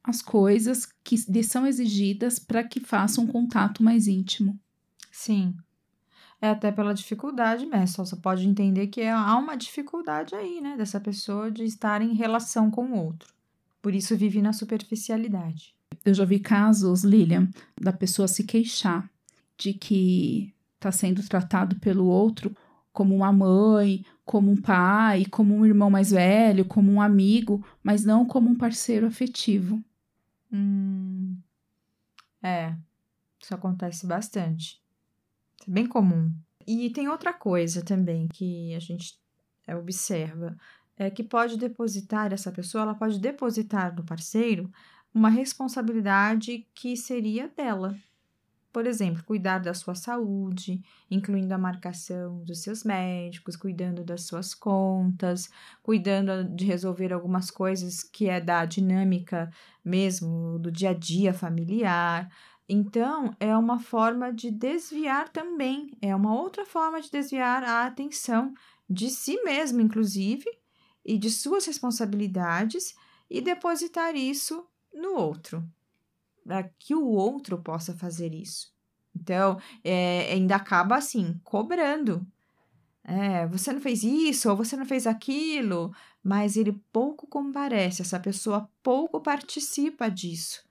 as 0.03 0.23
coisas 0.23 0.87
que 1.03 1.15
lhe 1.29 1.43
são 1.43 1.67
exigidas 1.67 2.39
para 2.39 2.63
que 2.63 2.79
faça 2.79 3.21
um 3.21 3.27
contato 3.27 3.83
mais 3.83 4.07
íntimo. 4.07 4.59
Sim. 5.11 5.55
É 6.41 6.49
até 6.49 6.71
pela 6.71 6.95
dificuldade 6.95 7.63
mesmo. 7.67 8.03
Você 8.03 8.15
pode 8.15 8.47
entender 8.47 8.87
que 8.87 9.03
há 9.03 9.37
uma 9.37 9.55
dificuldade 9.55 10.33
aí, 10.33 10.61
né, 10.61 10.75
dessa 10.75 10.99
pessoa 10.99 11.51
de 11.51 11.63
estar 11.63 12.01
em 12.01 12.15
relação 12.15 12.71
com 12.71 12.85
o 12.87 13.05
outro. 13.05 13.36
Por 13.87 13.95
isso 13.95 14.17
vive 14.17 14.41
na 14.41 14.51
superficialidade. 14.51 15.73
Eu 16.03 16.13
já 16.13 16.25
vi 16.25 16.39
casos, 16.41 17.05
Lilian, 17.05 17.47
da 17.79 17.93
pessoa 17.93 18.27
se 18.27 18.43
queixar 18.43 19.09
de 19.57 19.73
que 19.73 20.53
está 20.75 20.91
sendo 20.91 21.25
tratado 21.25 21.77
pelo 21.77 22.05
outro 22.05 22.53
como 22.91 23.15
uma 23.15 23.31
mãe, 23.31 24.05
como 24.25 24.51
um 24.51 24.57
pai, 24.57 25.23
como 25.27 25.55
um 25.55 25.65
irmão 25.65 25.89
mais 25.89 26.11
velho, 26.11 26.65
como 26.65 26.91
um 26.91 26.99
amigo, 26.99 27.65
mas 27.81 28.03
não 28.03 28.25
como 28.25 28.49
um 28.49 28.57
parceiro 28.57 29.07
afetivo. 29.07 29.81
Hum, 30.51 31.37
é, 32.43 32.75
isso 33.41 33.55
acontece 33.55 34.05
bastante. 34.05 34.81
É 35.65 35.71
bem 35.71 35.87
comum. 35.87 36.29
E 36.67 36.89
tem 36.89 37.07
outra 37.07 37.31
coisa 37.31 37.81
também 37.81 38.27
que 38.27 38.75
a 38.75 38.79
gente 38.79 39.17
observa 39.73 40.57
é, 40.97 41.09
que 41.09 41.23
pode 41.23 41.57
depositar, 41.57 42.33
essa 42.33 42.51
pessoa, 42.51 42.83
ela 42.83 42.95
pode 42.95 43.19
depositar 43.19 43.95
no 43.95 44.03
parceiro 44.03 44.71
uma 45.13 45.29
responsabilidade 45.29 46.67
que 46.73 46.95
seria 46.95 47.47
dela. 47.47 47.95
Por 48.71 48.85
exemplo, 48.85 49.23
cuidar 49.23 49.59
da 49.59 49.73
sua 49.73 49.95
saúde, 49.95 50.81
incluindo 51.09 51.53
a 51.53 51.57
marcação 51.57 52.43
dos 52.43 52.61
seus 52.61 52.83
médicos, 52.83 53.55
cuidando 53.55 54.03
das 54.03 54.23
suas 54.23 54.53
contas, 54.53 55.49
cuidando 55.81 56.43
de 56.43 56.65
resolver 56.65 57.11
algumas 57.11 57.49
coisas 57.49 58.03
que 58.03 58.29
é 58.29 58.39
da 58.39 58.65
dinâmica 58.65 59.49
mesmo 59.83 60.59
do 60.59 60.71
dia 60.71 60.91
a 60.91 60.93
dia 60.93 61.33
familiar. 61.33 62.29
Então, 62.69 63.35
é 63.39 63.55
uma 63.57 63.79
forma 63.79 64.31
de 64.31 64.51
desviar 64.51 65.29
também, 65.29 65.89
é 66.01 66.15
uma 66.15 66.35
outra 66.35 66.65
forma 66.65 67.01
de 67.01 67.09
desviar 67.09 67.63
a 67.63 67.85
atenção 67.85 68.53
de 68.89 69.09
si 69.09 69.41
mesmo, 69.43 69.81
inclusive, 69.81 70.45
e 71.07 71.17
de 71.17 71.31
suas 71.31 71.65
responsabilidades 71.65 72.93
e 73.29 73.39
depositar 73.39 74.13
isso 74.15 74.67
no 74.93 75.15
outro, 75.15 75.63
para 76.45 76.63
que 76.77 76.93
o 76.93 77.05
outro 77.07 77.57
possa 77.57 77.93
fazer 77.95 78.33
isso. 78.33 78.75
Então, 79.15 79.59
é, 79.83 80.33
ainda 80.33 80.57
acaba 80.57 80.97
assim, 80.97 81.39
cobrando. 81.43 82.27
É, 83.03 83.47
você 83.47 83.71
não 83.71 83.79
fez 83.79 84.03
isso, 84.03 84.49
ou 84.49 84.57
você 84.57 84.75
não 84.75 84.85
fez 84.85 85.07
aquilo, 85.07 85.93
mas 86.21 86.57
ele 86.57 86.73
pouco 86.91 87.25
comparece, 87.25 88.01
essa 88.01 88.19
pessoa 88.19 88.69
pouco 88.83 89.21
participa 89.21 90.09
disso, 90.09 90.61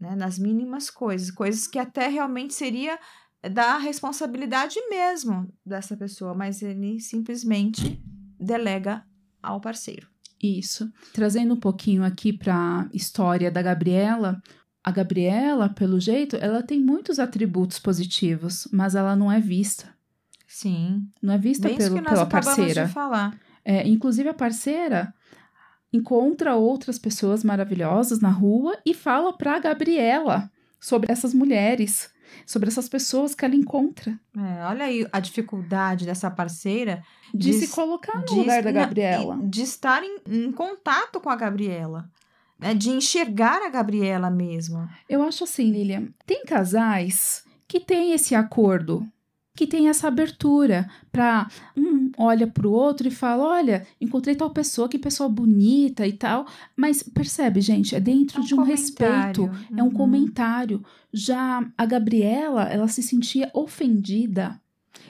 né? 0.00 0.16
nas 0.16 0.38
mínimas 0.38 0.88
coisas, 0.88 1.30
coisas 1.30 1.66
que 1.66 1.78
até 1.78 2.08
realmente 2.08 2.54
seria 2.54 2.98
da 3.42 3.76
responsabilidade 3.76 4.80
mesmo 4.88 5.52
dessa 5.64 5.94
pessoa, 5.94 6.34
mas 6.34 6.62
ele 6.62 6.98
simplesmente 7.00 8.02
delega 8.40 9.06
ao 9.42 9.60
parceiro. 9.60 10.06
Isso. 10.42 10.90
Trazendo 11.12 11.54
um 11.54 11.60
pouquinho 11.60 12.04
aqui 12.04 12.32
para 12.32 12.54
a 12.54 12.88
história 12.92 13.50
da 13.50 13.60
Gabriela, 13.60 14.40
a 14.82 14.90
Gabriela, 14.90 15.68
pelo 15.68 16.00
jeito, 16.00 16.36
ela 16.36 16.62
tem 16.62 16.80
muitos 16.80 17.18
atributos 17.18 17.78
positivos, 17.78 18.68
mas 18.72 18.94
ela 18.94 19.14
não 19.16 19.30
é 19.30 19.40
vista. 19.40 19.92
Sim. 20.46 21.06
Não 21.20 21.34
é 21.34 21.38
vista 21.38 21.68
pelo, 21.68 21.96
que 21.96 22.00
nós 22.00 22.14
pela 22.14 22.26
parceira. 22.26 22.86
De 22.86 22.92
falar. 22.92 23.38
É, 23.64 23.86
inclusive, 23.86 24.28
a 24.28 24.34
parceira 24.34 25.12
encontra 25.92 26.54
outras 26.54 26.98
pessoas 26.98 27.44
maravilhosas 27.44 28.20
na 28.20 28.30
rua 28.30 28.78
e 28.84 28.94
fala 28.94 29.36
para 29.36 29.56
a 29.56 29.58
Gabriela 29.58 30.50
sobre 30.80 31.12
essas 31.12 31.34
mulheres, 31.34 32.10
sobre 32.46 32.68
essas 32.68 32.88
pessoas 32.88 33.34
que 33.34 33.44
ela 33.44 33.54
encontra. 33.54 34.18
É, 34.36 34.64
olha 34.66 34.84
aí 34.84 35.06
a 35.12 35.20
dificuldade 35.20 36.06
dessa 36.06 36.30
parceira 36.30 37.02
de, 37.34 37.50
de 37.50 37.52
se 37.54 37.68
colocar 37.68 38.18
no 38.18 38.26
de, 38.26 38.34
lugar 38.34 38.62
da 38.62 38.72
Gabriela. 38.72 39.38
De 39.42 39.62
estar 39.62 40.02
em, 40.02 40.18
em 40.26 40.52
contato 40.52 41.20
com 41.20 41.30
a 41.30 41.36
Gabriela. 41.36 42.10
Né, 42.58 42.74
de 42.74 42.90
enxergar 42.90 43.62
a 43.62 43.68
Gabriela 43.68 44.28
mesmo. 44.30 44.88
Eu 45.08 45.22
acho 45.22 45.44
assim, 45.44 45.70
Lilian, 45.70 46.08
tem 46.26 46.44
casais 46.44 47.44
que 47.68 47.78
têm 47.78 48.12
esse 48.12 48.34
acordo 48.34 49.06
que 49.58 49.66
tem 49.66 49.88
essa 49.88 50.06
abertura 50.06 50.88
para 51.10 51.48
um 51.76 51.87
olha 52.16 52.46
para 52.46 52.66
o 52.66 52.72
outro 52.72 53.08
e 53.08 53.10
fala, 53.10 53.44
olha, 53.44 53.86
encontrei 54.00 54.34
tal 54.34 54.50
pessoa, 54.50 54.88
que 54.88 54.98
pessoa 54.98 55.28
bonita 55.28 56.06
e 56.06 56.12
tal, 56.12 56.46
mas 56.76 57.02
percebe, 57.02 57.60
gente, 57.60 57.94
é 57.94 58.00
dentro 58.00 58.38
é 58.38 58.40
um 58.40 58.44
de 58.44 58.54
um 58.54 58.62
respeito, 58.62 59.42
uhum. 59.42 59.78
é 59.78 59.82
um 59.82 59.86
uhum. 59.86 59.92
comentário. 59.92 60.84
Já 61.12 61.66
a 61.76 61.86
Gabriela, 61.86 62.64
ela 62.64 62.88
se 62.88 63.02
sentia 63.02 63.50
ofendida 63.52 64.60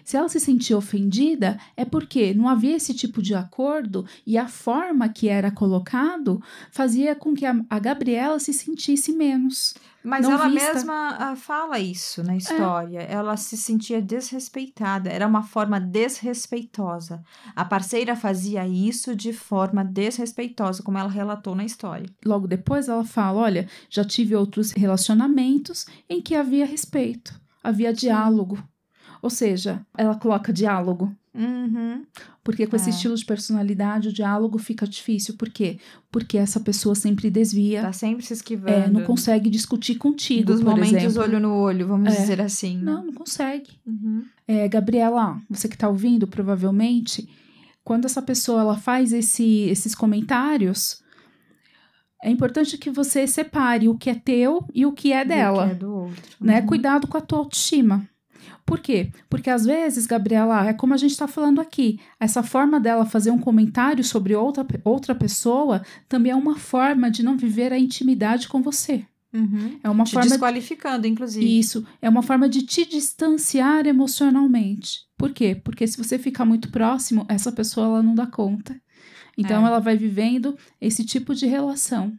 se 0.09 0.17
ela 0.17 0.29
se 0.31 0.41
sentia 0.41 0.75
ofendida, 0.75 1.61
é 1.77 1.85
porque 1.85 2.33
não 2.33 2.49
havia 2.49 2.77
esse 2.77 2.95
tipo 2.95 3.21
de 3.21 3.35
acordo 3.35 4.07
e 4.27 4.39
a 4.39 4.49
forma 4.49 5.07
que 5.07 5.29
era 5.29 5.51
colocado 5.51 6.43
fazia 6.71 7.15
com 7.15 7.35
que 7.35 7.45
a, 7.45 7.63
a 7.69 7.79
Gabriela 7.79 8.39
se 8.39 8.55
sentisse 8.55 9.13
menos. 9.13 9.75
Mas 10.03 10.27
ela 10.27 10.49
vista. 10.49 10.75
mesma 10.75 11.17
ah, 11.19 11.37
fala 11.37 11.79
isso 11.79 12.23
na 12.23 12.37
história. 12.37 13.01
É. 13.01 13.13
Ela 13.13 13.37
se 13.37 13.57
sentia 13.57 14.01
desrespeitada, 14.01 15.11
era 15.11 15.27
uma 15.27 15.43
forma 15.43 15.81
desrespeitosa. 15.81 17.23
A 17.55 17.65
parceira 17.65 18.15
fazia 18.15 18.67
isso 18.67 19.15
de 19.15 19.33
forma 19.33 19.85
desrespeitosa, 19.85 20.83
como 20.83 20.99
ela 20.99 21.09
relatou 21.09 21.55
na 21.55 21.65
história. 21.65 22.09
Logo 22.25 22.47
depois 22.47 22.89
ela 22.89 23.05
fala: 23.05 23.41
Olha, 23.41 23.69
já 23.91 24.05
tive 24.05 24.37
outros 24.37 24.71
relacionamentos 24.71 25.85
em 26.09 26.21
que 26.23 26.35
havia 26.35 26.65
respeito, 26.65 27.39
havia 27.63 27.93
diálogo. 27.93 28.63
Ou 29.21 29.31
seja, 29.31 29.85
ela 29.97 30.15
coloca 30.15 30.53
diálogo. 30.53 31.13
Uhum. 31.35 32.05
Porque 32.43 32.67
com 32.67 32.75
esse 32.77 32.89
É. 32.89 32.93
estilo 32.93 33.15
de 33.15 33.25
personalidade 33.25 34.09
o 34.09 34.13
diálogo 34.13 34.59
fica 34.59 34.87
difícil. 34.87 35.37
Por 35.37 35.49
quê? 35.51 35.79
Porque 36.11 36.37
essa 36.39 36.59
pessoa 36.59 36.95
sempre 36.95 37.31
desvia, 37.31 37.83
Tá 37.83 37.93
sempre 37.93 38.25
se 38.25 38.33
esquivando. 38.33 38.71
é, 38.71 38.89
não 38.91 39.03
consegue 39.05 39.49
discutir 39.51 39.97
contigo, 39.97 40.47
Dos 40.53 40.61
momentos 40.63 40.93
exemplo. 40.95 41.23
olho 41.23 41.39
no 41.41 41.55
olho, 41.55 41.87
vamos 41.87 42.13
É. 42.15 42.21
dizer 42.21 42.41
assim. 42.41 42.77
né? 42.79 42.83
Não, 42.83 43.07
não 43.07 43.13
consegue. 43.13 43.71
Uhum. 43.87 44.25
É, 44.47 44.67
Gabriela, 44.69 45.41
você 45.49 45.69
que 45.69 45.75
está 45.75 45.89
ouvindo, 45.89 46.27
provavelmente, 46.27 47.29
quando 47.85 48.07
essa 48.07 48.23
pessoa 48.23 48.61
ela 48.63 48.77
faz 48.77 49.13
esse- 49.13 49.69
esses 49.71 49.95
comentários, 49.95 51.03
é 52.23 52.31
importante 52.31 52.77
que 52.77 52.91
você 52.91 53.27
separe 53.27 53.89
o 53.89 53.97
que 53.97 54.11
é 54.11 54.15
teu 54.15 54.67
e 54.75 54.85
o 54.85 54.93
que 54.93 55.13
é 55.13 55.25
dela, 55.25 55.69
que 55.77 55.85
é 55.85 56.45
né? 56.45 56.61
Uhum. 56.61 56.67
Cuidado 56.67 57.07
com 57.07 57.17
a 57.17 57.21
tua 57.21 57.39
autoestima. 57.39 58.09
Por 58.69 58.81
quê? 58.81 59.11
Porque 59.31 59.49
às 59.49 59.65
vezes, 59.65 60.05
Gabriela, 60.05 60.69
é 60.69 60.75
como 60.75 60.93
a 60.93 60.97
gente 60.99 61.13
está 61.13 61.27
falando 61.27 61.59
aqui, 61.59 61.99
essa 62.21 62.43
forma 62.43 62.79
dela 62.79 63.07
fazer 63.07 63.31
um 63.31 63.39
comentário 63.39 64.05
sobre 64.05 64.35
outra, 64.35 64.67
outra 64.85 65.15
pessoa 65.15 65.81
também 66.07 66.33
é 66.33 66.37
uma 66.37 66.55
forma 66.55 67.11
de 67.11 67.23
não 67.23 67.35
viver 67.35 67.73
a 67.73 67.79
intimidade 67.79 68.47
com 68.47 68.61
você. 68.61 69.07
Uhum. 69.33 69.79
É 69.83 69.89
uma 69.89 70.05
Te 70.05 70.13
forma 70.13 70.29
desqualificando, 70.29 71.07
inclusive. 71.07 71.59
isso 71.59 71.83
é 72.03 72.11
uma 72.11 72.21
forma 72.23 72.47
de 72.47 72.61
te 72.61 72.85
distanciar 72.85 73.87
emocionalmente. 73.87 75.01
Por 75.17 75.33
quê? 75.33 75.55
Porque 75.65 75.87
se 75.87 75.97
você 75.97 76.19
ficar 76.19 76.45
muito 76.45 76.71
próximo, 76.71 77.25
essa 77.27 77.51
pessoa 77.51 77.87
ela 77.87 78.03
não 78.03 78.15
dá 78.15 78.27
conta. 78.27 78.79
Então 79.37 79.65
É. 79.65 79.69
ela 79.69 79.79
vai 79.81 79.97
vivendo 79.97 80.57
esse 80.79 81.05
tipo 81.07 81.35
de 81.35 81.47
relação. 81.47 82.13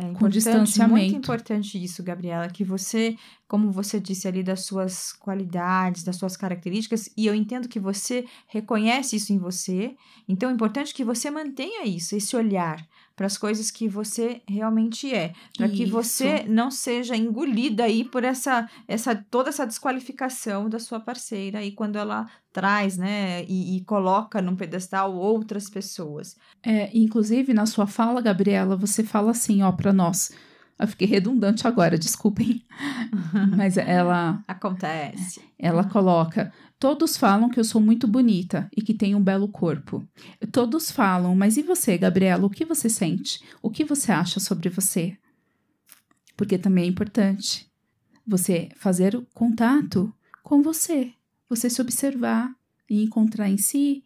É 0.00 0.12
com 0.14 0.28
distanciamento. 0.28 0.96
Muito 0.96 1.16
importante 1.16 1.82
isso, 1.82 2.02
Gabriela, 2.02 2.48
que 2.48 2.64
você, 2.64 3.16
como 3.46 3.70
você 3.70 4.00
disse 4.00 4.26
ali 4.26 4.42
das 4.42 4.64
suas 4.64 5.12
qualidades, 5.12 6.02
das 6.02 6.16
suas 6.16 6.36
características, 6.36 7.10
e 7.16 7.26
eu 7.26 7.34
entendo 7.34 7.68
que 7.68 7.78
você 7.78 8.24
reconhece 8.46 9.16
isso 9.16 9.32
em 9.32 9.38
você, 9.38 9.94
então 10.26 10.48
é 10.48 10.52
importante 10.52 10.94
que 10.94 11.04
você 11.04 11.30
mantenha 11.30 11.84
isso, 11.84 12.16
esse 12.16 12.34
olhar 12.34 12.82
para 13.20 13.26
as 13.26 13.36
coisas 13.36 13.70
que 13.70 13.86
você 13.86 14.40
realmente 14.48 15.14
é, 15.14 15.34
para 15.54 15.68
que 15.68 15.84
você 15.84 16.42
não 16.48 16.70
seja 16.70 17.14
engolida 17.14 17.84
aí 17.84 18.02
por 18.02 18.24
essa, 18.24 18.66
essa 18.88 19.14
toda 19.14 19.50
essa 19.50 19.66
desqualificação 19.66 20.70
da 20.70 20.78
sua 20.78 20.98
parceira 20.98 21.58
aí 21.58 21.70
quando 21.70 21.96
ela 21.96 22.26
traz, 22.50 22.96
né, 22.96 23.44
e, 23.44 23.76
e 23.76 23.84
coloca 23.84 24.40
num 24.40 24.56
pedestal 24.56 25.14
outras 25.14 25.68
pessoas. 25.68 26.34
É, 26.62 26.88
inclusive, 26.96 27.52
na 27.52 27.66
sua 27.66 27.86
fala, 27.86 28.22
Gabriela, 28.22 28.74
você 28.74 29.04
fala 29.04 29.32
assim, 29.32 29.62
ó, 29.62 29.70
para 29.70 29.92
nós. 29.92 30.32
Eu 30.78 30.88
fiquei 30.88 31.06
redundante 31.06 31.66
agora, 31.68 31.98
desculpem. 31.98 32.64
Mas 33.54 33.76
ela, 33.76 34.42
Acontece. 34.48 35.42
ela 35.58 35.84
coloca: 35.84 36.50
Todos 36.80 37.18
falam 37.18 37.50
que 37.50 37.60
eu 37.60 37.64
sou 37.64 37.78
muito 37.78 38.08
bonita 38.08 38.66
e 38.74 38.80
que 38.80 38.94
tenho 38.94 39.18
um 39.18 39.22
belo 39.22 39.46
corpo. 39.46 40.02
Todos 40.50 40.90
falam, 40.90 41.36
mas 41.36 41.58
e 41.58 41.62
você, 41.62 41.98
Gabriela? 41.98 42.46
O 42.46 42.50
que 42.50 42.64
você 42.64 42.88
sente? 42.88 43.38
O 43.60 43.70
que 43.70 43.84
você 43.84 44.10
acha 44.10 44.40
sobre 44.40 44.70
você? 44.70 45.14
Porque 46.34 46.56
também 46.56 46.84
é 46.84 46.86
importante 46.86 47.70
você 48.26 48.70
fazer 48.76 49.14
o 49.14 49.26
contato 49.34 50.10
com 50.42 50.62
você, 50.62 51.12
você 51.50 51.68
se 51.68 51.82
observar 51.82 52.50
e 52.88 53.02
encontrar 53.02 53.50
em 53.50 53.58
si 53.58 54.02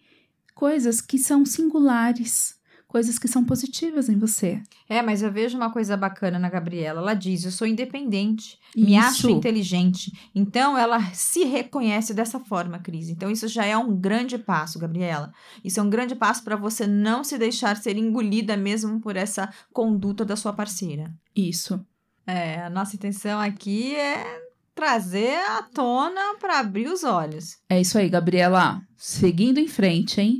coisas 0.52 1.00
que 1.00 1.16
são 1.16 1.46
singulares, 1.46 2.58
coisas 2.94 3.18
que 3.18 3.26
são 3.26 3.44
positivas 3.44 4.08
em 4.08 4.16
você. 4.16 4.62
É, 4.88 5.02
mas 5.02 5.20
eu 5.20 5.32
vejo 5.32 5.56
uma 5.56 5.68
coisa 5.68 5.96
bacana 5.96 6.38
na 6.38 6.48
Gabriela. 6.48 7.00
Ela 7.00 7.12
diz: 7.12 7.44
Eu 7.44 7.50
sou 7.50 7.66
independente, 7.66 8.56
me 8.76 8.96
acho 8.96 9.26
Isso. 9.26 9.30
inteligente. 9.30 10.12
Então, 10.32 10.78
ela 10.78 11.02
se 11.12 11.42
reconhece 11.42 12.14
dessa 12.14 12.38
forma, 12.38 12.78
Cris. 12.78 13.08
Então, 13.08 13.28
isso 13.28 13.48
já 13.48 13.66
é 13.66 13.76
um 13.76 13.96
grande 13.96 14.38
passo, 14.38 14.78
Gabriela. 14.78 15.32
Isso 15.64 15.80
é 15.80 15.82
um 15.82 15.90
grande 15.90 16.14
passo 16.14 16.44
para 16.44 16.54
você 16.54 16.86
não 16.86 17.24
se 17.24 17.36
deixar 17.36 17.76
ser 17.76 17.96
engolida 17.96 18.56
mesmo 18.56 19.00
por 19.00 19.16
essa 19.16 19.52
conduta 19.72 20.24
da 20.24 20.36
sua 20.36 20.52
parceira. 20.52 21.12
Isso. 21.34 21.84
É, 22.24 22.62
a 22.62 22.70
nossa 22.70 22.94
intenção 22.94 23.40
aqui 23.40 23.92
é 23.96 24.40
trazer 24.72 25.36
à 25.50 25.64
tona 25.64 26.36
para 26.38 26.60
abrir 26.60 26.86
os 26.86 27.02
olhos. 27.02 27.56
É 27.68 27.80
isso 27.80 27.98
aí, 27.98 28.08
Gabriela. 28.08 28.80
Seguindo 28.96 29.58
em 29.58 29.66
frente, 29.66 30.20
hein? 30.20 30.38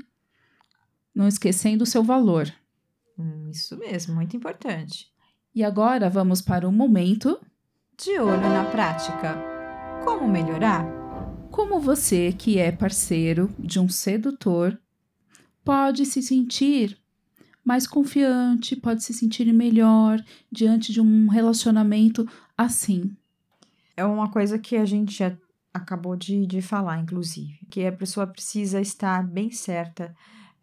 Não 1.14 1.28
esquecendo 1.28 1.84
o 1.84 1.86
seu 1.86 2.02
valor. 2.02 2.52
Hum, 3.18 3.48
isso 3.50 3.76
mesmo, 3.78 4.14
muito 4.14 4.36
importante. 4.36 5.06
E 5.54 5.62
agora 5.62 6.10
vamos 6.10 6.42
para 6.42 6.68
o 6.68 6.72
momento 6.72 7.40
De 7.96 8.18
olho 8.18 8.40
na 8.40 8.64
prática. 8.64 9.36
Como 10.04 10.26
melhorar? 10.28 11.04
como 11.54 11.78
você, 11.78 12.32
que 12.32 12.58
é 12.58 12.72
parceiro 12.72 13.48
de 13.56 13.78
um 13.78 13.88
sedutor, 13.88 14.76
pode 15.64 16.04
se 16.04 16.20
sentir 16.20 16.98
mais 17.64 17.86
confiante, 17.86 18.74
pode 18.74 19.04
se 19.04 19.14
sentir 19.14 19.44
melhor 19.52 20.20
diante 20.50 20.92
de 20.92 21.00
um 21.00 21.28
relacionamento 21.28 22.28
assim. 22.58 23.16
É 23.96 24.04
uma 24.04 24.32
coisa 24.32 24.58
que 24.58 24.74
a 24.74 24.84
gente 24.84 25.16
já 25.16 25.32
acabou 25.72 26.16
de, 26.16 26.44
de 26.44 26.60
falar, 26.60 26.98
inclusive, 26.98 27.56
que 27.70 27.86
a 27.86 27.92
pessoa 27.92 28.26
precisa 28.26 28.80
estar 28.80 29.24
bem 29.24 29.52
certa 29.52 30.12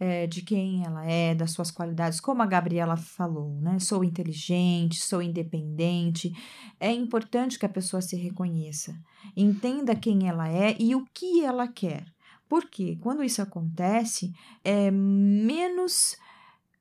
é, 0.03 0.25
de 0.25 0.41
quem 0.41 0.83
ela 0.83 1.05
é, 1.05 1.35
das 1.35 1.51
suas 1.51 1.69
qualidades, 1.69 2.19
como 2.19 2.41
a 2.41 2.47
Gabriela 2.47 2.97
falou, 2.97 3.61
né? 3.61 3.77
Sou 3.77 4.03
inteligente, 4.03 4.99
sou 4.99 5.21
independente. 5.21 6.33
É 6.79 6.91
importante 6.91 7.59
que 7.59 7.67
a 7.67 7.69
pessoa 7.69 8.01
se 8.01 8.15
reconheça, 8.15 8.99
entenda 9.37 9.95
quem 9.95 10.27
ela 10.27 10.49
é 10.49 10.75
e 10.79 10.95
o 10.95 11.05
que 11.13 11.45
ela 11.45 11.67
quer. 11.67 12.03
Porque 12.49 12.95
quando 12.99 13.23
isso 13.23 13.43
acontece, 13.43 14.33
é 14.63 14.89
menos 14.89 16.17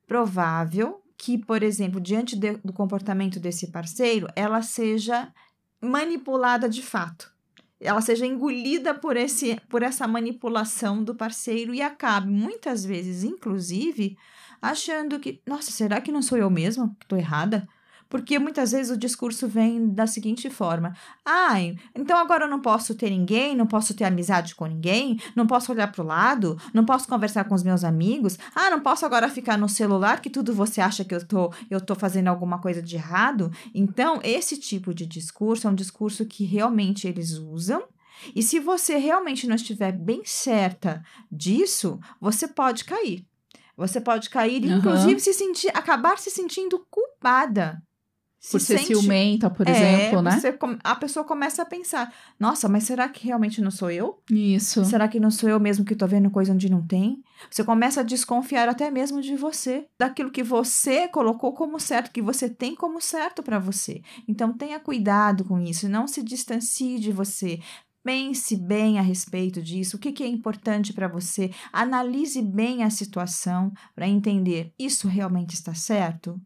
provável 0.07 0.99
que, 1.15 1.37
por 1.37 1.61
exemplo, 1.61 2.01
diante 2.01 2.35
de- 2.35 2.57
do 2.57 2.73
comportamento 2.73 3.39
desse 3.39 3.67
parceiro, 3.67 4.27
ela 4.35 4.63
seja 4.63 5.31
manipulada 5.79 6.67
de 6.67 6.81
fato. 6.81 7.30
Ela 7.81 7.99
seja 8.01 8.25
engolida 8.25 8.93
por, 8.93 9.17
esse, 9.17 9.59
por 9.67 9.81
essa 9.81 10.07
manipulação 10.07 11.03
do 11.03 11.15
parceiro 11.15 11.73
e 11.73 11.81
acabe, 11.81 12.29
muitas 12.31 12.85
vezes, 12.85 13.23
inclusive, 13.23 14.17
achando 14.61 15.19
que, 15.19 15.41
nossa, 15.47 15.71
será 15.71 15.99
que 15.99 16.11
não 16.11 16.21
sou 16.21 16.37
eu 16.37 16.49
mesma 16.49 16.95
que 16.99 17.05
estou 17.05 17.17
errada? 17.17 17.67
Porque 18.11 18.37
muitas 18.37 18.73
vezes 18.73 18.91
o 18.91 18.97
discurso 18.97 19.47
vem 19.47 19.87
da 19.87 20.05
seguinte 20.05 20.49
forma: 20.49 20.93
ai, 21.25 21.77
então 21.95 22.17
agora 22.17 22.43
eu 22.43 22.49
não 22.49 22.59
posso 22.59 22.93
ter 22.93 23.09
ninguém, 23.09 23.55
não 23.55 23.65
posso 23.65 23.93
ter 23.93 24.03
amizade 24.03 24.53
com 24.53 24.65
ninguém, 24.65 25.17
não 25.33 25.47
posso 25.47 25.71
olhar 25.71 25.89
para 25.89 26.03
o 26.03 26.05
lado, 26.05 26.59
não 26.73 26.83
posso 26.83 27.07
conversar 27.07 27.45
com 27.45 27.55
os 27.55 27.63
meus 27.63 27.85
amigos, 27.85 28.37
ah, 28.53 28.69
não 28.69 28.81
posso 28.81 29.05
agora 29.05 29.29
ficar 29.29 29.57
no 29.57 29.69
celular 29.69 30.21
que 30.21 30.29
tudo 30.29 30.53
você 30.53 30.81
acha 30.81 31.05
que 31.05 31.15
eu 31.15 31.25
tô, 31.25 31.53
eu 31.69 31.79
tô 31.79 31.95
fazendo 31.95 32.27
alguma 32.27 32.59
coisa 32.59 32.81
de 32.81 32.97
errado. 32.97 33.49
Então, 33.73 34.19
esse 34.23 34.57
tipo 34.57 34.93
de 34.93 35.05
discurso 35.05 35.65
é 35.65 35.71
um 35.71 35.75
discurso 35.75 36.25
que 36.25 36.43
realmente 36.43 37.07
eles 37.07 37.31
usam. 37.37 37.81
E 38.35 38.43
se 38.43 38.59
você 38.59 38.97
realmente 38.97 39.47
não 39.47 39.55
estiver 39.55 39.93
bem 39.93 40.21
certa 40.25 41.01
disso, 41.31 41.97
você 42.19 42.45
pode 42.45 42.83
cair. 42.83 43.25
Você 43.77 44.01
pode 44.01 44.29
cair, 44.29 44.65
Aham. 44.65 44.79
inclusive 44.79 45.19
se 45.21 45.33
sentir, 45.33 45.69
acabar 45.69 46.19
se 46.19 46.29
sentindo 46.29 46.85
culpada. 46.89 47.81
Por 48.49 48.59
Se 48.59 48.65
ser 48.65 48.79
sente- 48.79 48.87
ciumenta, 48.95 49.51
por 49.51 49.67
é, 49.67 49.71
exemplo, 49.71 50.21
né? 50.23 50.31
a 50.83 50.95
pessoa 50.95 51.23
começa 51.23 51.61
a 51.61 51.65
pensar: 51.65 52.11
nossa, 52.39 52.67
mas 52.67 52.85
será 52.85 53.07
que 53.07 53.27
realmente 53.27 53.61
não 53.61 53.69
sou 53.69 53.91
eu? 53.91 54.19
Isso. 54.31 54.83
Será 54.83 55.07
que 55.07 55.19
não 55.19 55.29
sou 55.29 55.47
eu 55.47 55.59
mesmo 55.59 55.85
que 55.85 55.95
tô 55.95 56.07
vendo 56.07 56.31
coisa 56.31 56.51
onde 56.51 56.67
não 56.67 56.81
tem? 56.81 57.21
Você 57.51 57.63
começa 57.63 57.99
a 58.01 58.03
desconfiar 58.03 58.67
até 58.67 58.89
mesmo 58.89 59.21
de 59.21 59.35
você, 59.35 59.85
daquilo 59.99 60.31
que 60.31 60.41
você 60.41 61.07
colocou 61.07 61.53
como 61.53 61.79
certo, 61.79 62.11
que 62.11 62.21
você 62.21 62.49
tem 62.49 62.73
como 62.75 62.99
certo 62.99 63.43
para 63.43 63.59
você. 63.59 64.01
Então 64.27 64.51
tenha 64.51 64.79
cuidado 64.79 65.45
com 65.45 65.59
isso, 65.59 65.87
não 65.87 66.07
se 66.07 66.23
distancie 66.23 66.97
de 66.99 67.11
você. 67.11 67.59
Pense 68.03 68.55
bem 68.57 68.97
a 68.97 69.03
respeito 69.03 69.61
disso, 69.61 69.97
o 69.97 69.99
que, 69.99 70.11
que 70.11 70.23
é 70.23 70.27
importante 70.27 70.91
para 70.91 71.07
você, 71.07 71.51
analise 71.71 72.41
bem 72.41 72.83
a 72.83 72.89
situação 72.89 73.71
para 73.93 74.07
entender 74.07 74.73
isso 74.79 75.07
realmente 75.07 75.53
está 75.53 75.75
certo 75.75 76.41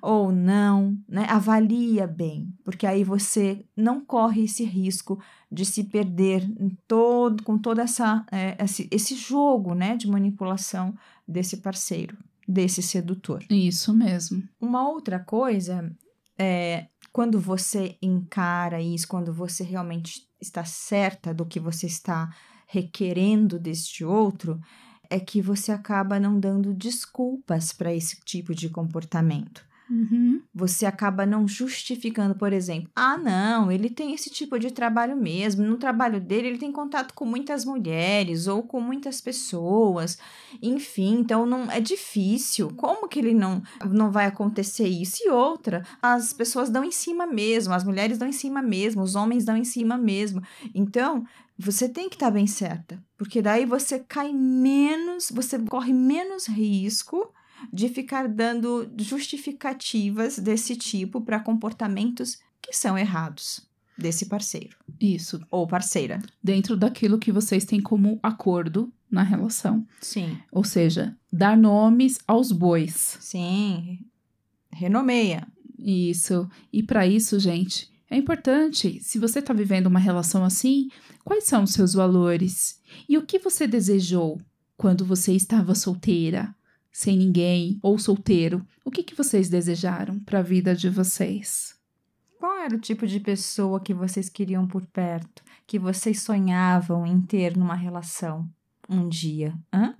ou 0.00 0.32
não, 0.32 0.96
né? 1.08 1.26
Avalia 1.28 2.06
bem, 2.06 2.52
porque 2.64 2.86
aí 2.86 3.04
você 3.04 3.64
não 3.76 4.04
corre 4.04 4.44
esse 4.44 4.64
risco 4.64 5.20
de 5.50 5.64
se 5.64 5.84
perder 5.84 6.42
em 6.58 6.70
todo, 6.86 7.42
com 7.42 7.58
toda 7.58 7.82
essa 7.82 8.24
é, 8.30 8.56
esse, 8.62 8.88
esse 8.90 9.14
jogo, 9.14 9.74
né, 9.74 9.96
de 9.96 10.08
manipulação 10.08 10.94
desse 11.26 11.58
parceiro, 11.58 12.16
desse 12.46 12.82
sedutor. 12.82 13.44
Isso 13.50 13.92
mesmo. 13.92 14.42
Uma 14.60 14.88
outra 14.88 15.18
coisa 15.18 15.90
é 16.38 16.86
quando 17.12 17.40
você 17.40 17.96
encara 18.00 18.80
isso, 18.80 19.08
quando 19.08 19.32
você 19.32 19.64
realmente 19.64 20.26
está 20.40 20.64
certa 20.64 21.34
do 21.34 21.44
que 21.44 21.58
você 21.58 21.86
está 21.86 22.32
requerendo 22.66 23.58
deste 23.58 24.04
outro, 24.04 24.60
é 25.10 25.18
que 25.18 25.42
você 25.42 25.72
acaba 25.72 26.20
não 26.20 26.38
dando 26.38 26.72
desculpas 26.72 27.72
para 27.72 27.92
esse 27.92 28.20
tipo 28.24 28.54
de 28.54 28.68
comportamento. 28.68 29.68
Uhum. 29.90 30.40
Você 30.54 30.86
acaba 30.86 31.26
não 31.26 31.48
justificando, 31.48 32.36
por 32.36 32.52
exemplo, 32.52 32.88
ah, 32.94 33.18
não, 33.18 33.72
ele 33.72 33.90
tem 33.90 34.14
esse 34.14 34.30
tipo 34.30 34.56
de 34.56 34.70
trabalho 34.70 35.16
mesmo. 35.16 35.64
No 35.64 35.76
trabalho 35.76 36.20
dele, 36.20 36.46
ele 36.46 36.58
tem 36.58 36.70
contato 36.70 37.12
com 37.12 37.24
muitas 37.24 37.64
mulheres 37.64 38.46
ou 38.46 38.62
com 38.62 38.80
muitas 38.80 39.20
pessoas. 39.20 40.16
Enfim, 40.62 41.18
então 41.18 41.44
não 41.44 41.68
é 41.68 41.80
difícil. 41.80 42.70
Como 42.76 43.08
que 43.08 43.18
ele 43.18 43.34
não 43.34 43.60
não 43.90 44.12
vai 44.12 44.26
acontecer 44.26 44.86
isso? 44.86 45.18
E 45.24 45.30
outra, 45.30 45.84
as 46.00 46.32
pessoas 46.32 46.70
dão 46.70 46.84
em 46.84 46.92
cima 46.92 47.26
mesmo, 47.26 47.74
as 47.74 47.82
mulheres 47.82 48.16
dão 48.16 48.28
em 48.28 48.32
cima 48.32 48.62
mesmo, 48.62 49.02
os 49.02 49.16
homens 49.16 49.44
dão 49.44 49.56
em 49.56 49.64
cima 49.64 49.98
mesmo. 49.98 50.40
Então, 50.72 51.24
você 51.58 51.88
tem 51.88 52.08
que 52.08 52.14
estar 52.14 52.30
bem 52.30 52.46
certa, 52.46 53.02
porque 53.18 53.42
daí 53.42 53.66
você 53.66 53.98
cai 53.98 54.32
menos, 54.32 55.30
você 55.30 55.58
corre 55.58 55.92
menos 55.92 56.46
risco 56.46 57.34
de 57.72 57.88
ficar 57.88 58.28
dando 58.28 58.90
justificativas 58.98 60.38
desse 60.38 60.76
tipo 60.76 61.20
para 61.20 61.40
comportamentos 61.40 62.38
que 62.60 62.72
são 62.72 62.96
errados 62.96 63.68
desse 63.96 64.26
parceiro. 64.26 64.76
Isso. 65.00 65.40
Ou 65.50 65.66
parceira. 65.66 66.20
Dentro 66.42 66.76
daquilo 66.76 67.18
que 67.18 67.30
vocês 67.30 67.64
têm 67.64 67.80
como 67.80 68.18
acordo 68.22 68.92
na 69.10 69.22
relação. 69.22 69.86
Sim. 70.00 70.38
Ou 70.50 70.64
seja, 70.64 71.16
dar 71.32 71.56
nomes 71.56 72.18
aos 72.26 72.50
bois. 72.50 73.18
Sim. 73.20 73.98
Renomeia. 74.72 75.46
Isso. 75.78 76.48
E 76.72 76.82
para 76.82 77.06
isso, 77.06 77.38
gente, 77.38 77.90
é 78.10 78.16
importante, 78.16 79.00
se 79.02 79.18
você 79.18 79.38
está 79.38 79.52
vivendo 79.52 79.86
uma 79.86 80.00
relação 80.00 80.44
assim, 80.44 80.88
quais 81.24 81.44
são 81.44 81.64
os 81.64 81.72
seus 81.72 81.94
valores? 81.94 82.80
E 83.08 83.16
o 83.16 83.24
que 83.24 83.38
você 83.38 83.66
desejou 83.66 84.40
quando 84.76 85.04
você 85.04 85.32
estava 85.32 85.74
solteira? 85.74 86.54
Sem 86.92 87.16
ninguém 87.16 87.78
ou 87.82 87.98
solteiro, 87.98 88.66
o 88.84 88.90
que, 88.90 89.02
que 89.02 89.14
vocês 89.14 89.48
desejaram 89.48 90.18
para 90.20 90.40
a 90.40 90.42
vida 90.42 90.74
de 90.74 90.88
vocês? 90.88 91.78
Qual 92.38 92.58
era 92.58 92.74
o 92.74 92.80
tipo 92.80 93.06
de 93.06 93.20
pessoa 93.20 93.80
que 93.80 93.92
vocês 93.92 94.28
queriam 94.28 94.66
por 94.66 94.86
perto, 94.86 95.42
que 95.66 95.78
vocês 95.78 96.22
sonhavam 96.22 97.06
em 97.06 97.20
ter 97.20 97.56
numa 97.56 97.74
relação 97.74 98.48
um 98.88 99.08
dia? 99.08 99.54
Hã? 99.72 99.94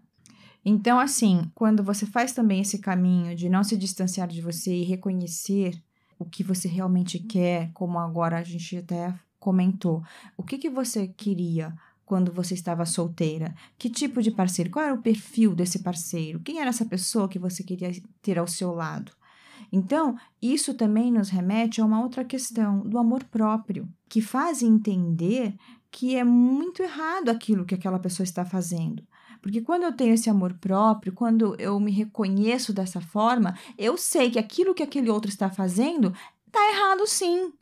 Então, 0.64 0.99
assim, 0.99 1.51
quando 1.55 1.82
você 1.82 2.05
faz 2.07 2.32
também 2.32 2.61
esse 2.61 2.78
caminho 2.78 3.34
de 3.34 3.49
não 3.49 3.62
se 3.62 3.76
distanciar 3.76 4.28
de 4.28 4.41
você 4.43 4.74
e 4.74 4.84
reconhecer 4.84 5.82
o 6.18 6.24
que 6.24 6.43
você 6.43 6.68
realmente 6.68 7.18
quer, 7.18 7.70
como 7.72 7.99
agora 7.99 8.38
a 8.38 8.43
gente 8.43 8.76
até 8.76 9.14
comentou, 9.38 10.03
o 10.36 10.43
que, 10.43 10.59
que 10.59 10.68
você 10.68 11.09
queria? 11.09 11.74
Quando 12.11 12.32
você 12.32 12.54
estava 12.54 12.84
solteira? 12.84 13.54
Que 13.78 13.88
tipo 13.88 14.20
de 14.20 14.32
parceiro? 14.32 14.68
Qual 14.68 14.84
era 14.84 14.92
o 14.92 15.00
perfil 15.00 15.54
desse 15.54 15.78
parceiro? 15.78 16.40
Quem 16.40 16.58
era 16.58 16.68
essa 16.68 16.84
pessoa 16.84 17.28
que 17.28 17.38
você 17.38 17.62
queria 17.62 17.92
ter 18.20 18.36
ao 18.36 18.48
seu 18.48 18.72
lado? 18.72 19.12
Então, 19.70 20.16
isso 20.42 20.74
também 20.74 21.12
nos 21.12 21.28
remete 21.28 21.80
a 21.80 21.84
uma 21.84 22.02
outra 22.02 22.24
questão 22.24 22.80
do 22.80 22.98
amor 22.98 23.22
próprio, 23.22 23.88
que 24.08 24.20
faz 24.20 24.61
entender 24.61 25.54
que 25.88 26.16
é 26.16 26.24
muito 26.24 26.82
errado 26.82 27.28
aquilo 27.28 27.64
que 27.64 27.76
aquela 27.76 28.00
pessoa 28.00 28.24
está 28.24 28.44
fazendo. 28.44 29.04
Porque 29.40 29.61
quando 29.61 29.84
eu 29.84 29.92
tenho 29.92 30.14
esse 30.14 30.28
amor 30.28 30.54
próprio, 30.54 31.12
quando 31.12 31.54
eu 31.61 31.78
me 31.78 31.92
reconheço 31.92 32.72
dessa 32.72 33.00
forma, 33.00 33.56
eu 33.78 33.96
sei 33.96 34.32
que 34.32 34.38
aquilo 34.40 34.74
que 34.74 34.82
aquele 34.82 35.08
outro 35.08 35.30
está 35.30 35.48
fazendo 35.48 36.12
está 36.48 36.61
errado 36.72 37.06
sim. 37.06 37.52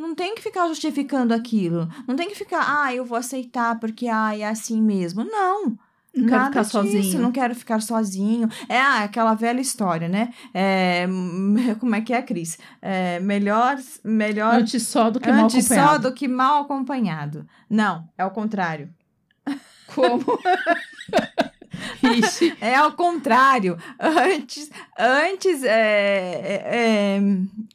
Não 0.00 0.14
tem 0.14 0.34
que 0.34 0.42
ficar 0.42 0.66
justificando 0.68 1.34
aquilo. 1.34 1.86
Não 2.08 2.16
tem 2.16 2.28
que 2.28 2.34
ficar, 2.34 2.64
ah, 2.66 2.94
eu 2.94 3.04
vou 3.04 3.18
aceitar 3.18 3.78
porque 3.78 4.08
ah, 4.08 4.36
é 4.36 4.44
assim 4.44 4.80
mesmo. 4.80 5.24
Não. 5.24 5.78
Não 6.12 6.26
quero 6.26 6.44
ficar 6.46 6.62
disso, 6.62 6.72
sozinho. 6.72 7.22
Não 7.22 7.32
quero 7.32 7.54
ficar 7.54 7.80
sozinho. 7.82 8.48
É 8.68 8.78
ah, 8.78 9.04
aquela 9.04 9.34
velha 9.34 9.60
história, 9.60 10.08
né? 10.08 10.32
É, 10.54 11.06
como 11.78 11.94
é 11.94 12.00
que 12.00 12.12
é, 12.12 12.22
Cris? 12.22 12.58
É, 12.80 13.20
melhor, 13.20 13.76
melhor. 14.02 14.54
Antes 14.54 14.86
só 14.86 15.10
do 15.10 15.20
que 15.20 15.28
mal 15.28 15.46
acompanhado. 15.46 15.56
Antes 15.56 15.68
só 15.68 15.98
do 15.98 16.14
que 16.14 16.28
mal 16.28 16.62
acompanhado. 16.62 17.46
Não, 17.68 18.08
é 18.16 18.24
o 18.24 18.30
contrário. 18.30 18.88
Como? 19.94 20.24
Ixi. 22.02 22.56
É 22.60 22.74
ao 22.76 22.92
contrário. 22.92 23.78
Antes, 23.98 24.70
antes 24.98 25.62
é, 25.62 25.70
é, 25.70 26.62
é, 26.64 27.22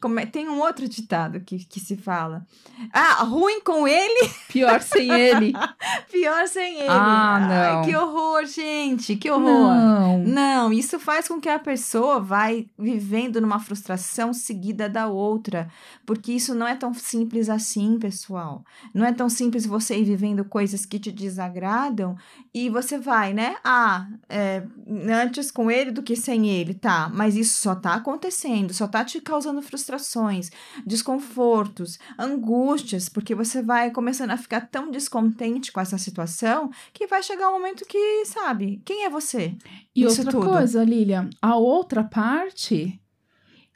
como 0.00 0.20
é, 0.20 0.26
tem 0.26 0.48
um 0.48 0.60
outro 0.60 0.88
ditado 0.88 1.40
que, 1.40 1.64
que 1.64 1.80
se 1.80 1.96
fala. 1.96 2.46
Ah, 2.92 3.22
ruim 3.24 3.60
com 3.60 3.86
ele. 3.88 4.30
Pior 4.48 4.80
sem 4.80 5.10
ele. 5.10 5.52
Pior 6.10 6.46
sem 6.46 6.78
ele. 6.78 6.88
Ah, 6.88 7.40
não. 7.40 7.80
Ai, 7.80 7.84
que 7.86 7.96
horror, 7.96 8.44
gente. 8.44 9.16
Que 9.16 9.30
horror. 9.30 9.74
Não. 9.74 10.18
Não, 10.18 10.72
isso 10.72 10.98
faz 10.98 11.28
com 11.28 11.40
que 11.40 11.48
a 11.48 11.58
pessoa 11.58 12.20
vai 12.20 12.66
vivendo 12.78 13.40
numa 13.40 13.58
frustração 13.58 14.32
seguida 14.32 14.88
da 14.88 15.06
outra. 15.06 15.68
Porque 16.04 16.32
isso 16.32 16.54
não 16.54 16.66
é 16.66 16.74
tão 16.74 16.92
simples 16.94 17.48
assim, 17.48 17.98
pessoal. 17.98 18.64
Não 18.92 19.04
é 19.04 19.12
tão 19.12 19.28
simples 19.28 19.66
você 19.66 19.96
ir 19.98 20.04
vivendo 20.04 20.44
coisas 20.44 20.84
que 20.84 20.98
te 20.98 21.10
desagradam 21.10 22.16
e 22.58 22.70
você 22.70 22.96
vai, 22.96 23.34
né? 23.34 23.56
Ah, 23.62 24.08
é, 24.30 24.66
antes 25.10 25.50
com 25.50 25.70
ele 25.70 25.90
do 25.90 26.02
que 26.02 26.16
sem 26.16 26.48
ele, 26.48 26.72
tá? 26.72 27.06
Mas 27.12 27.36
isso 27.36 27.60
só 27.60 27.74
tá 27.74 27.92
acontecendo, 27.92 28.72
só 28.72 28.88
tá 28.88 29.04
te 29.04 29.20
causando 29.20 29.60
frustrações, 29.60 30.50
desconfortos, 30.86 31.98
angústias, 32.18 33.10
porque 33.10 33.34
você 33.34 33.60
vai 33.60 33.90
começando 33.90 34.30
a 34.30 34.38
ficar 34.38 34.62
tão 34.62 34.90
descontente 34.90 35.70
com 35.70 35.80
essa 35.80 35.98
situação 35.98 36.70
que 36.94 37.06
vai 37.06 37.22
chegar 37.22 37.50
um 37.50 37.52
momento 37.52 37.84
que, 37.84 38.24
sabe, 38.24 38.80
quem 38.86 39.04
é 39.04 39.10
você? 39.10 39.54
E 39.94 40.04
isso 40.04 40.22
outra 40.22 40.32
tudo. 40.32 40.46
coisa, 40.46 40.82
Lilian, 40.82 41.28
a 41.42 41.56
outra 41.56 42.02
parte 42.02 42.98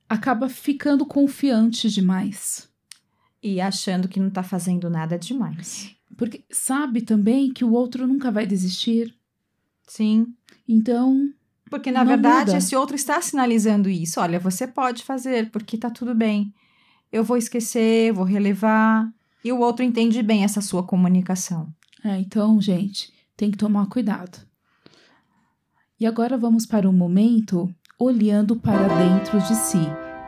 acaba 0.08 0.48
ficando 0.48 1.04
confiante 1.04 1.90
demais. 1.90 2.66
E 3.42 3.60
achando 3.60 4.08
que 4.08 4.18
não 4.18 4.30
tá 4.30 4.42
fazendo 4.42 4.88
nada 4.88 5.18
demais. 5.18 5.99
Porque 6.16 6.44
sabe 6.50 7.02
também 7.02 7.52
que 7.52 7.64
o 7.64 7.72
outro 7.72 8.06
nunca 8.06 8.30
vai 8.30 8.46
desistir. 8.46 9.14
Sim. 9.86 10.34
Então. 10.68 11.32
Porque, 11.68 11.90
na 11.90 12.04
verdade, 12.04 12.50
muda. 12.50 12.58
esse 12.58 12.74
outro 12.74 12.96
está 12.96 13.20
sinalizando 13.22 13.88
isso. 13.88 14.20
Olha, 14.20 14.38
você 14.38 14.66
pode 14.66 15.04
fazer, 15.04 15.50
porque 15.50 15.78
tá 15.78 15.88
tudo 15.88 16.14
bem. 16.14 16.52
Eu 17.12 17.22
vou 17.22 17.36
esquecer, 17.36 18.12
vou 18.12 18.24
relevar. 18.24 19.12
E 19.44 19.52
o 19.52 19.58
outro 19.58 19.84
entende 19.84 20.22
bem 20.22 20.44
essa 20.44 20.60
sua 20.60 20.82
comunicação. 20.82 21.72
É, 22.04 22.18
então, 22.18 22.60
gente, 22.60 23.12
tem 23.36 23.50
que 23.50 23.58
tomar 23.58 23.86
cuidado. 23.86 24.38
E 25.98 26.06
agora 26.06 26.36
vamos 26.36 26.66
para 26.66 26.88
um 26.88 26.92
momento 26.92 27.72
olhando 27.98 28.56
para 28.56 28.88
dentro 28.88 29.38
de 29.40 29.54
si, 29.54 29.78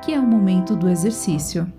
que 0.04 0.12
é 0.12 0.20
o 0.20 0.26
momento 0.26 0.76
do 0.76 0.88
exercício. 0.88 1.70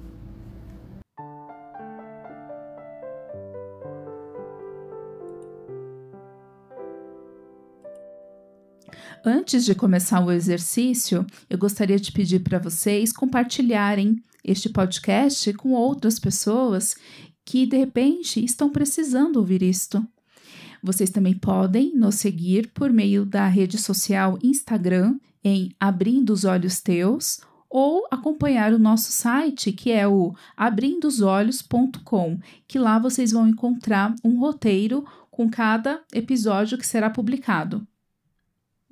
Antes 9.25 9.63
de 9.63 9.73
começar 9.73 10.19
o 10.19 10.29
exercício, 10.29 11.25
eu 11.49 11.57
gostaria 11.57 11.97
de 11.97 12.11
pedir 12.11 12.39
para 12.39 12.59
vocês 12.59 13.13
compartilharem 13.13 14.21
este 14.43 14.67
podcast 14.67 15.53
com 15.53 15.71
outras 15.71 16.19
pessoas 16.19 16.93
que 17.45 17.65
de 17.65 17.77
repente 17.77 18.43
estão 18.43 18.69
precisando 18.69 19.37
ouvir 19.37 19.63
isto. 19.63 20.05
Vocês 20.83 21.09
também 21.09 21.33
podem 21.33 21.95
nos 21.95 22.15
seguir 22.15 22.73
por 22.73 22.91
meio 22.91 23.25
da 23.25 23.47
rede 23.47 23.77
social 23.77 24.37
Instagram 24.43 25.15
em 25.41 25.73
Abrindo 25.79 26.31
os 26.31 26.43
Olhos 26.43 26.81
Teus 26.81 27.39
ou 27.69 28.05
acompanhar 28.11 28.73
o 28.73 28.79
nosso 28.79 29.13
site, 29.13 29.71
que 29.71 29.89
é 29.89 30.05
o 30.05 30.35
abrindosolhos.com, 30.57 32.39
que 32.67 32.77
lá 32.77 32.99
vocês 32.99 33.31
vão 33.31 33.47
encontrar 33.47 34.13
um 34.21 34.37
roteiro 34.37 35.05
com 35.31 35.49
cada 35.49 36.01
episódio 36.11 36.77
que 36.77 36.85
será 36.85 37.09
publicado. 37.09 37.87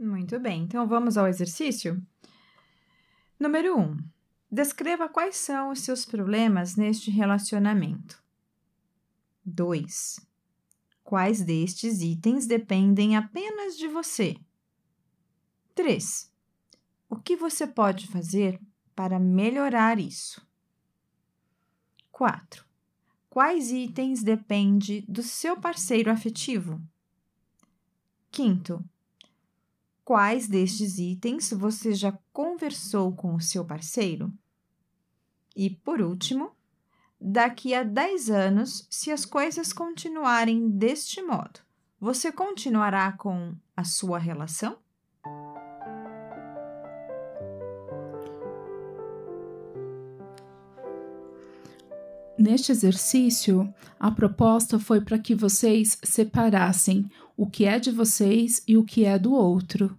Muito 0.01 0.39
bem, 0.39 0.63
então 0.63 0.87
vamos 0.87 1.15
ao 1.15 1.27
exercício? 1.27 2.01
Número 3.39 3.77
1. 3.77 3.81
Um, 3.83 3.97
descreva 4.51 5.07
quais 5.07 5.35
são 5.35 5.69
os 5.69 5.81
seus 5.81 6.05
problemas 6.05 6.75
neste 6.75 7.11
relacionamento. 7.11 8.19
2. 9.45 10.19
Quais 11.03 11.45
destes 11.45 12.01
itens 12.01 12.47
dependem 12.47 13.15
apenas 13.15 13.77
de 13.77 13.87
você? 13.87 14.35
3. 15.75 16.33
O 17.07 17.15
que 17.15 17.35
você 17.35 17.67
pode 17.67 18.07
fazer 18.07 18.59
para 18.95 19.19
melhorar 19.19 19.99
isso? 19.99 20.41
4. 22.11 22.65
Quais 23.29 23.71
itens 23.71 24.23
dependem 24.23 25.05
do 25.07 25.21
seu 25.21 25.61
parceiro 25.61 26.09
afetivo? 26.09 26.81
Quinto, 28.31 28.83
quais 30.03 30.47
destes 30.47 30.97
itens 30.97 31.51
você 31.51 31.93
já 31.93 32.17
conversou 32.33 33.13
com 33.13 33.35
o 33.35 33.41
seu 33.41 33.63
parceiro? 33.65 34.31
E 35.55 35.69
por 35.69 36.01
último, 36.01 36.51
daqui 37.19 37.73
a 37.73 37.83
10 37.83 38.29
anos, 38.29 38.87
se 38.89 39.11
as 39.11 39.25
coisas 39.25 39.73
continuarem 39.73 40.69
deste 40.69 41.21
modo, 41.21 41.59
você 41.99 42.31
continuará 42.31 43.11
com 43.11 43.55
a 43.75 43.83
sua 43.83 44.17
relação? 44.17 44.77
Neste 52.41 52.71
exercício, 52.71 53.71
a 53.99 54.09
proposta 54.09 54.79
foi 54.79 54.99
para 54.99 55.19
que 55.19 55.35
vocês 55.35 55.99
separassem 56.03 57.07
o 57.37 57.45
que 57.45 57.65
é 57.65 57.79
de 57.79 57.91
vocês 57.91 58.63
e 58.67 58.75
o 58.75 58.83
que 58.83 59.05
é 59.05 59.19
do 59.19 59.31
outro. 59.31 59.95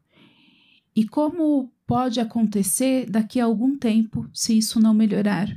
E 0.94 1.06
como 1.06 1.72
pode 1.86 2.18
acontecer 2.18 3.08
daqui 3.08 3.38
a 3.38 3.44
algum 3.44 3.78
tempo 3.78 4.28
se 4.34 4.58
isso 4.58 4.80
não 4.80 4.92
melhorar. 4.92 5.56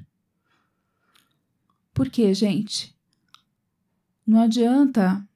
Por 1.92 2.08
quê, 2.08 2.32
gente? 2.36 2.96
Não 4.26 4.42
adianta 4.42 5.28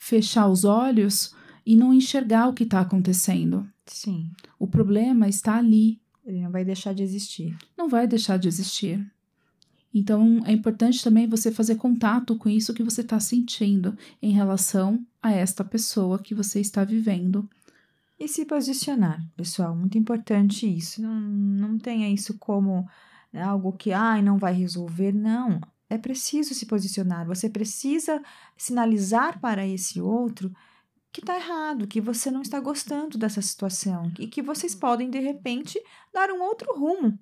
fechar 0.00 0.48
os 0.48 0.64
olhos 0.64 1.34
e 1.66 1.76
não 1.76 1.92
enxergar 1.92 2.48
o 2.48 2.54
que 2.54 2.62
está 2.62 2.80
acontecendo. 2.80 3.68
Sim. 3.84 4.30
O 4.58 4.66
problema 4.66 5.28
está 5.28 5.58
ali. 5.58 6.00
Ele 6.24 6.40
não 6.40 6.50
vai 6.50 6.64
deixar 6.64 6.94
de 6.94 7.02
existir. 7.02 7.54
Não 7.76 7.86
vai 7.86 8.06
deixar 8.06 8.38
de 8.38 8.48
existir. 8.48 9.06
Então, 9.98 10.42
é 10.44 10.52
importante 10.52 11.02
também 11.02 11.26
você 11.26 11.50
fazer 11.50 11.76
contato 11.76 12.36
com 12.36 12.50
isso 12.50 12.74
que 12.74 12.82
você 12.82 13.00
está 13.00 13.18
sentindo 13.18 13.96
em 14.20 14.30
relação 14.30 15.02
a 15.22 15.32
esta 15.32 15.64
pessoa 15.64 16.18
que 16.18 16.34
você 16.34 16.60
está 16.60 16.84
vivendo. 16.84 17.48
E 18.20 18.28
se 18.28 18.44
posicionar, 18.44 19.26
pessoal, 19.34 19.74
muito 19.74 19.96
importante 19.96 20.66
isso. 20.66 21.00
Não, 21.00 21.18
não 21.18 21.78
tenha 21.78 22.12
isso 22.12 22.36
como 22.38 22.86
algo 23.32 23.72
que, 23.72 23.90
ai, 23.90 24.20
não 24.20 24.36
vai 24.36 24.52
resolver. 24.52 25.12
Não, 25.12 25.62
é 25.88 25.96
preciso 25.96 26.52
se 26.52 26.66
posicionar. 26.66 27.26
Você 27.26 27.48
precisa 27.48 28.22
sinalizar 28.54 29.40
para 29.40 29.66
esse 29.66 29.98
outro 29.98 30.54
que 31.10 31.20
está 31.20 31.36
errado, 31.36 31.86
que 31.86 32.02
você 32.02 32.30
não 32.30 32.42
está 32.42 32.60
gostando 32.60 33.16
dessa 33.16 33.40
situação 33.40 34.12
e 34.18 34.26
que 34.26 34.42
vocês 34.42 34.74
podem, 34.74 35.08
de 35.08 35.20
repente, 35.20 35.82
dar 36.12 36.30
um 36.30 36.42
outro 36.42 36.78
rumo 36.78 37.18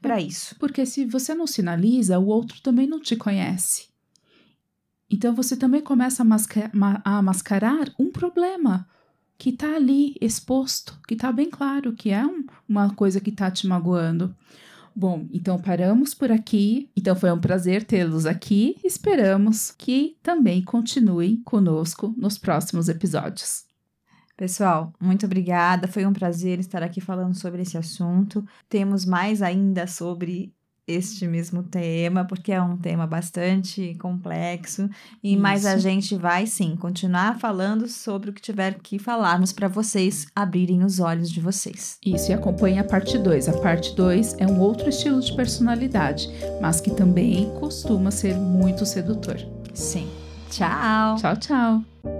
para 0.00 0.20
isso. 0.20 0.56
Porque 0.58 0.84
se 0.86 1.04
você 1.04 1.34
não 1.34 1.46
sinaliza, 1.46 2.18
o 2.18 2.26
outro 2.26 2.60
também 2.60 2.86
não 2.86 3.00
te 3.00 3.16
conhece. 3.16 3.88
Então 5.10 5.34
você 5.34 5.56
também 5.56 5.80
começa 5.80 6.22
a, 6.22 6.24
masca 6.24 6.70
a 7.04 7.22
mascarar 7.22 7.92
um 7.98 8.10
problema 8.10 8.86
que 9.38 9.50
está 9.50 9.76
ali 9.76 10.16
exposto, 10.20 10.98
que 11.06 11.14
está 11.14 11.30
bem 11.32 11.48
claro 11.48 11.94
que 11.94 12.10
é 12.10 12.26
um, 12.26 12.44
uma 12.68 12.92
coisa 12.94 13.20
que 13.20 13.30
está 13.30 13.50
te 13.50 13.66
magoando. 13.66 14.34
Bom, 14.94 15.28
então 15.32 15.60
paramos 15.60 16.12
por 16.12 16.32
aqui. 16.32 16.90
Então 16.96 17.14
foi 17.14 17.30
um 17.30 17.40
prazer 17.40 17.84
tê-los 17.84 18.26
aqui. 18.26 18.76
Esperamos 18.82 19.70
que 19.70 20.16
também 20.22 20.60
continuem 20.60 21.36
conosco 21.44 22.12
nos 22.18 22.36
próximos 22.36 22.88
episódios. 22.88 23.67
Pessoal, 24.38 24.92
muito 25.00 25.26
obrigada. 25.26 25.88
Foi 25.88 26.06
um 26.06 26.12
prazer 26.12 26.60
estar 26.60 26.80
aqui 26.80 27.00
falando 27.00 27.34
sobre 27.34 27.62
esse 27.62 27.76
assunto. 27.76 28.46
Temos 28.68 29.04
mais 29.04 29.42
ainda 29.42 29.84
sobre 29.88 30.54
este 30.86 31.26
mesmo 31.26 31.62
tema, 31.64 32.24
porque 32.24 32.52
é 32.52 32.62
um 32.62 32.76
tema 32.76 33.06
bastante 33.06 33.94
complexo, 33.96 34.88
e 35.22 35.32
Isso. 35.32 35.42
mais 35.42 35.66
a 35.66 35.76
gente 35.76 36.16
vai 36.16 36.46
sim 36.46 36.76
continuar 36.76 37.38
falando 37.38 37.86
sobre 37.86 38.30
o 38.30 38.32
que 38.32 38.40
tiver 38.40 38.78
que 38.78 38.98
falarmos 38.98 39.52
para 39.52 39.68
vocês 39.68 40.26
abrirem 40.34 40.82
os 40.82 40.98
olhos 40.98 41.30
de 41.30 41.40
vocês. 41.40 41.98
Isso, 42.06 42.30
e 42.30 42.34
acompanhe 42.34 42.78
a 42.78 42.84
parte 42.84 43.18
2. 43.18 43.50
A 43.50 43.58
parte 43.58 43.94
2 43.94 44.36
é 44.38 44.46
um 44.46 44.60
outro 44.60 44.88
estilo 44.88 45.20
de 45.20 45.34
personalidade, 45.36 46.30
mas 46.62 46.80
que 46.80 46.90
também 46.92 47.50
costuma 47.60 48.10
ser 48.10 48.34
muito 48.36 48.86
sedutor. 48.86 49.36
Sim. 49.74 50.08
Tchau. 50.48 51.16
Tchau, 51.16 51.36
tchau. 51.36 52.17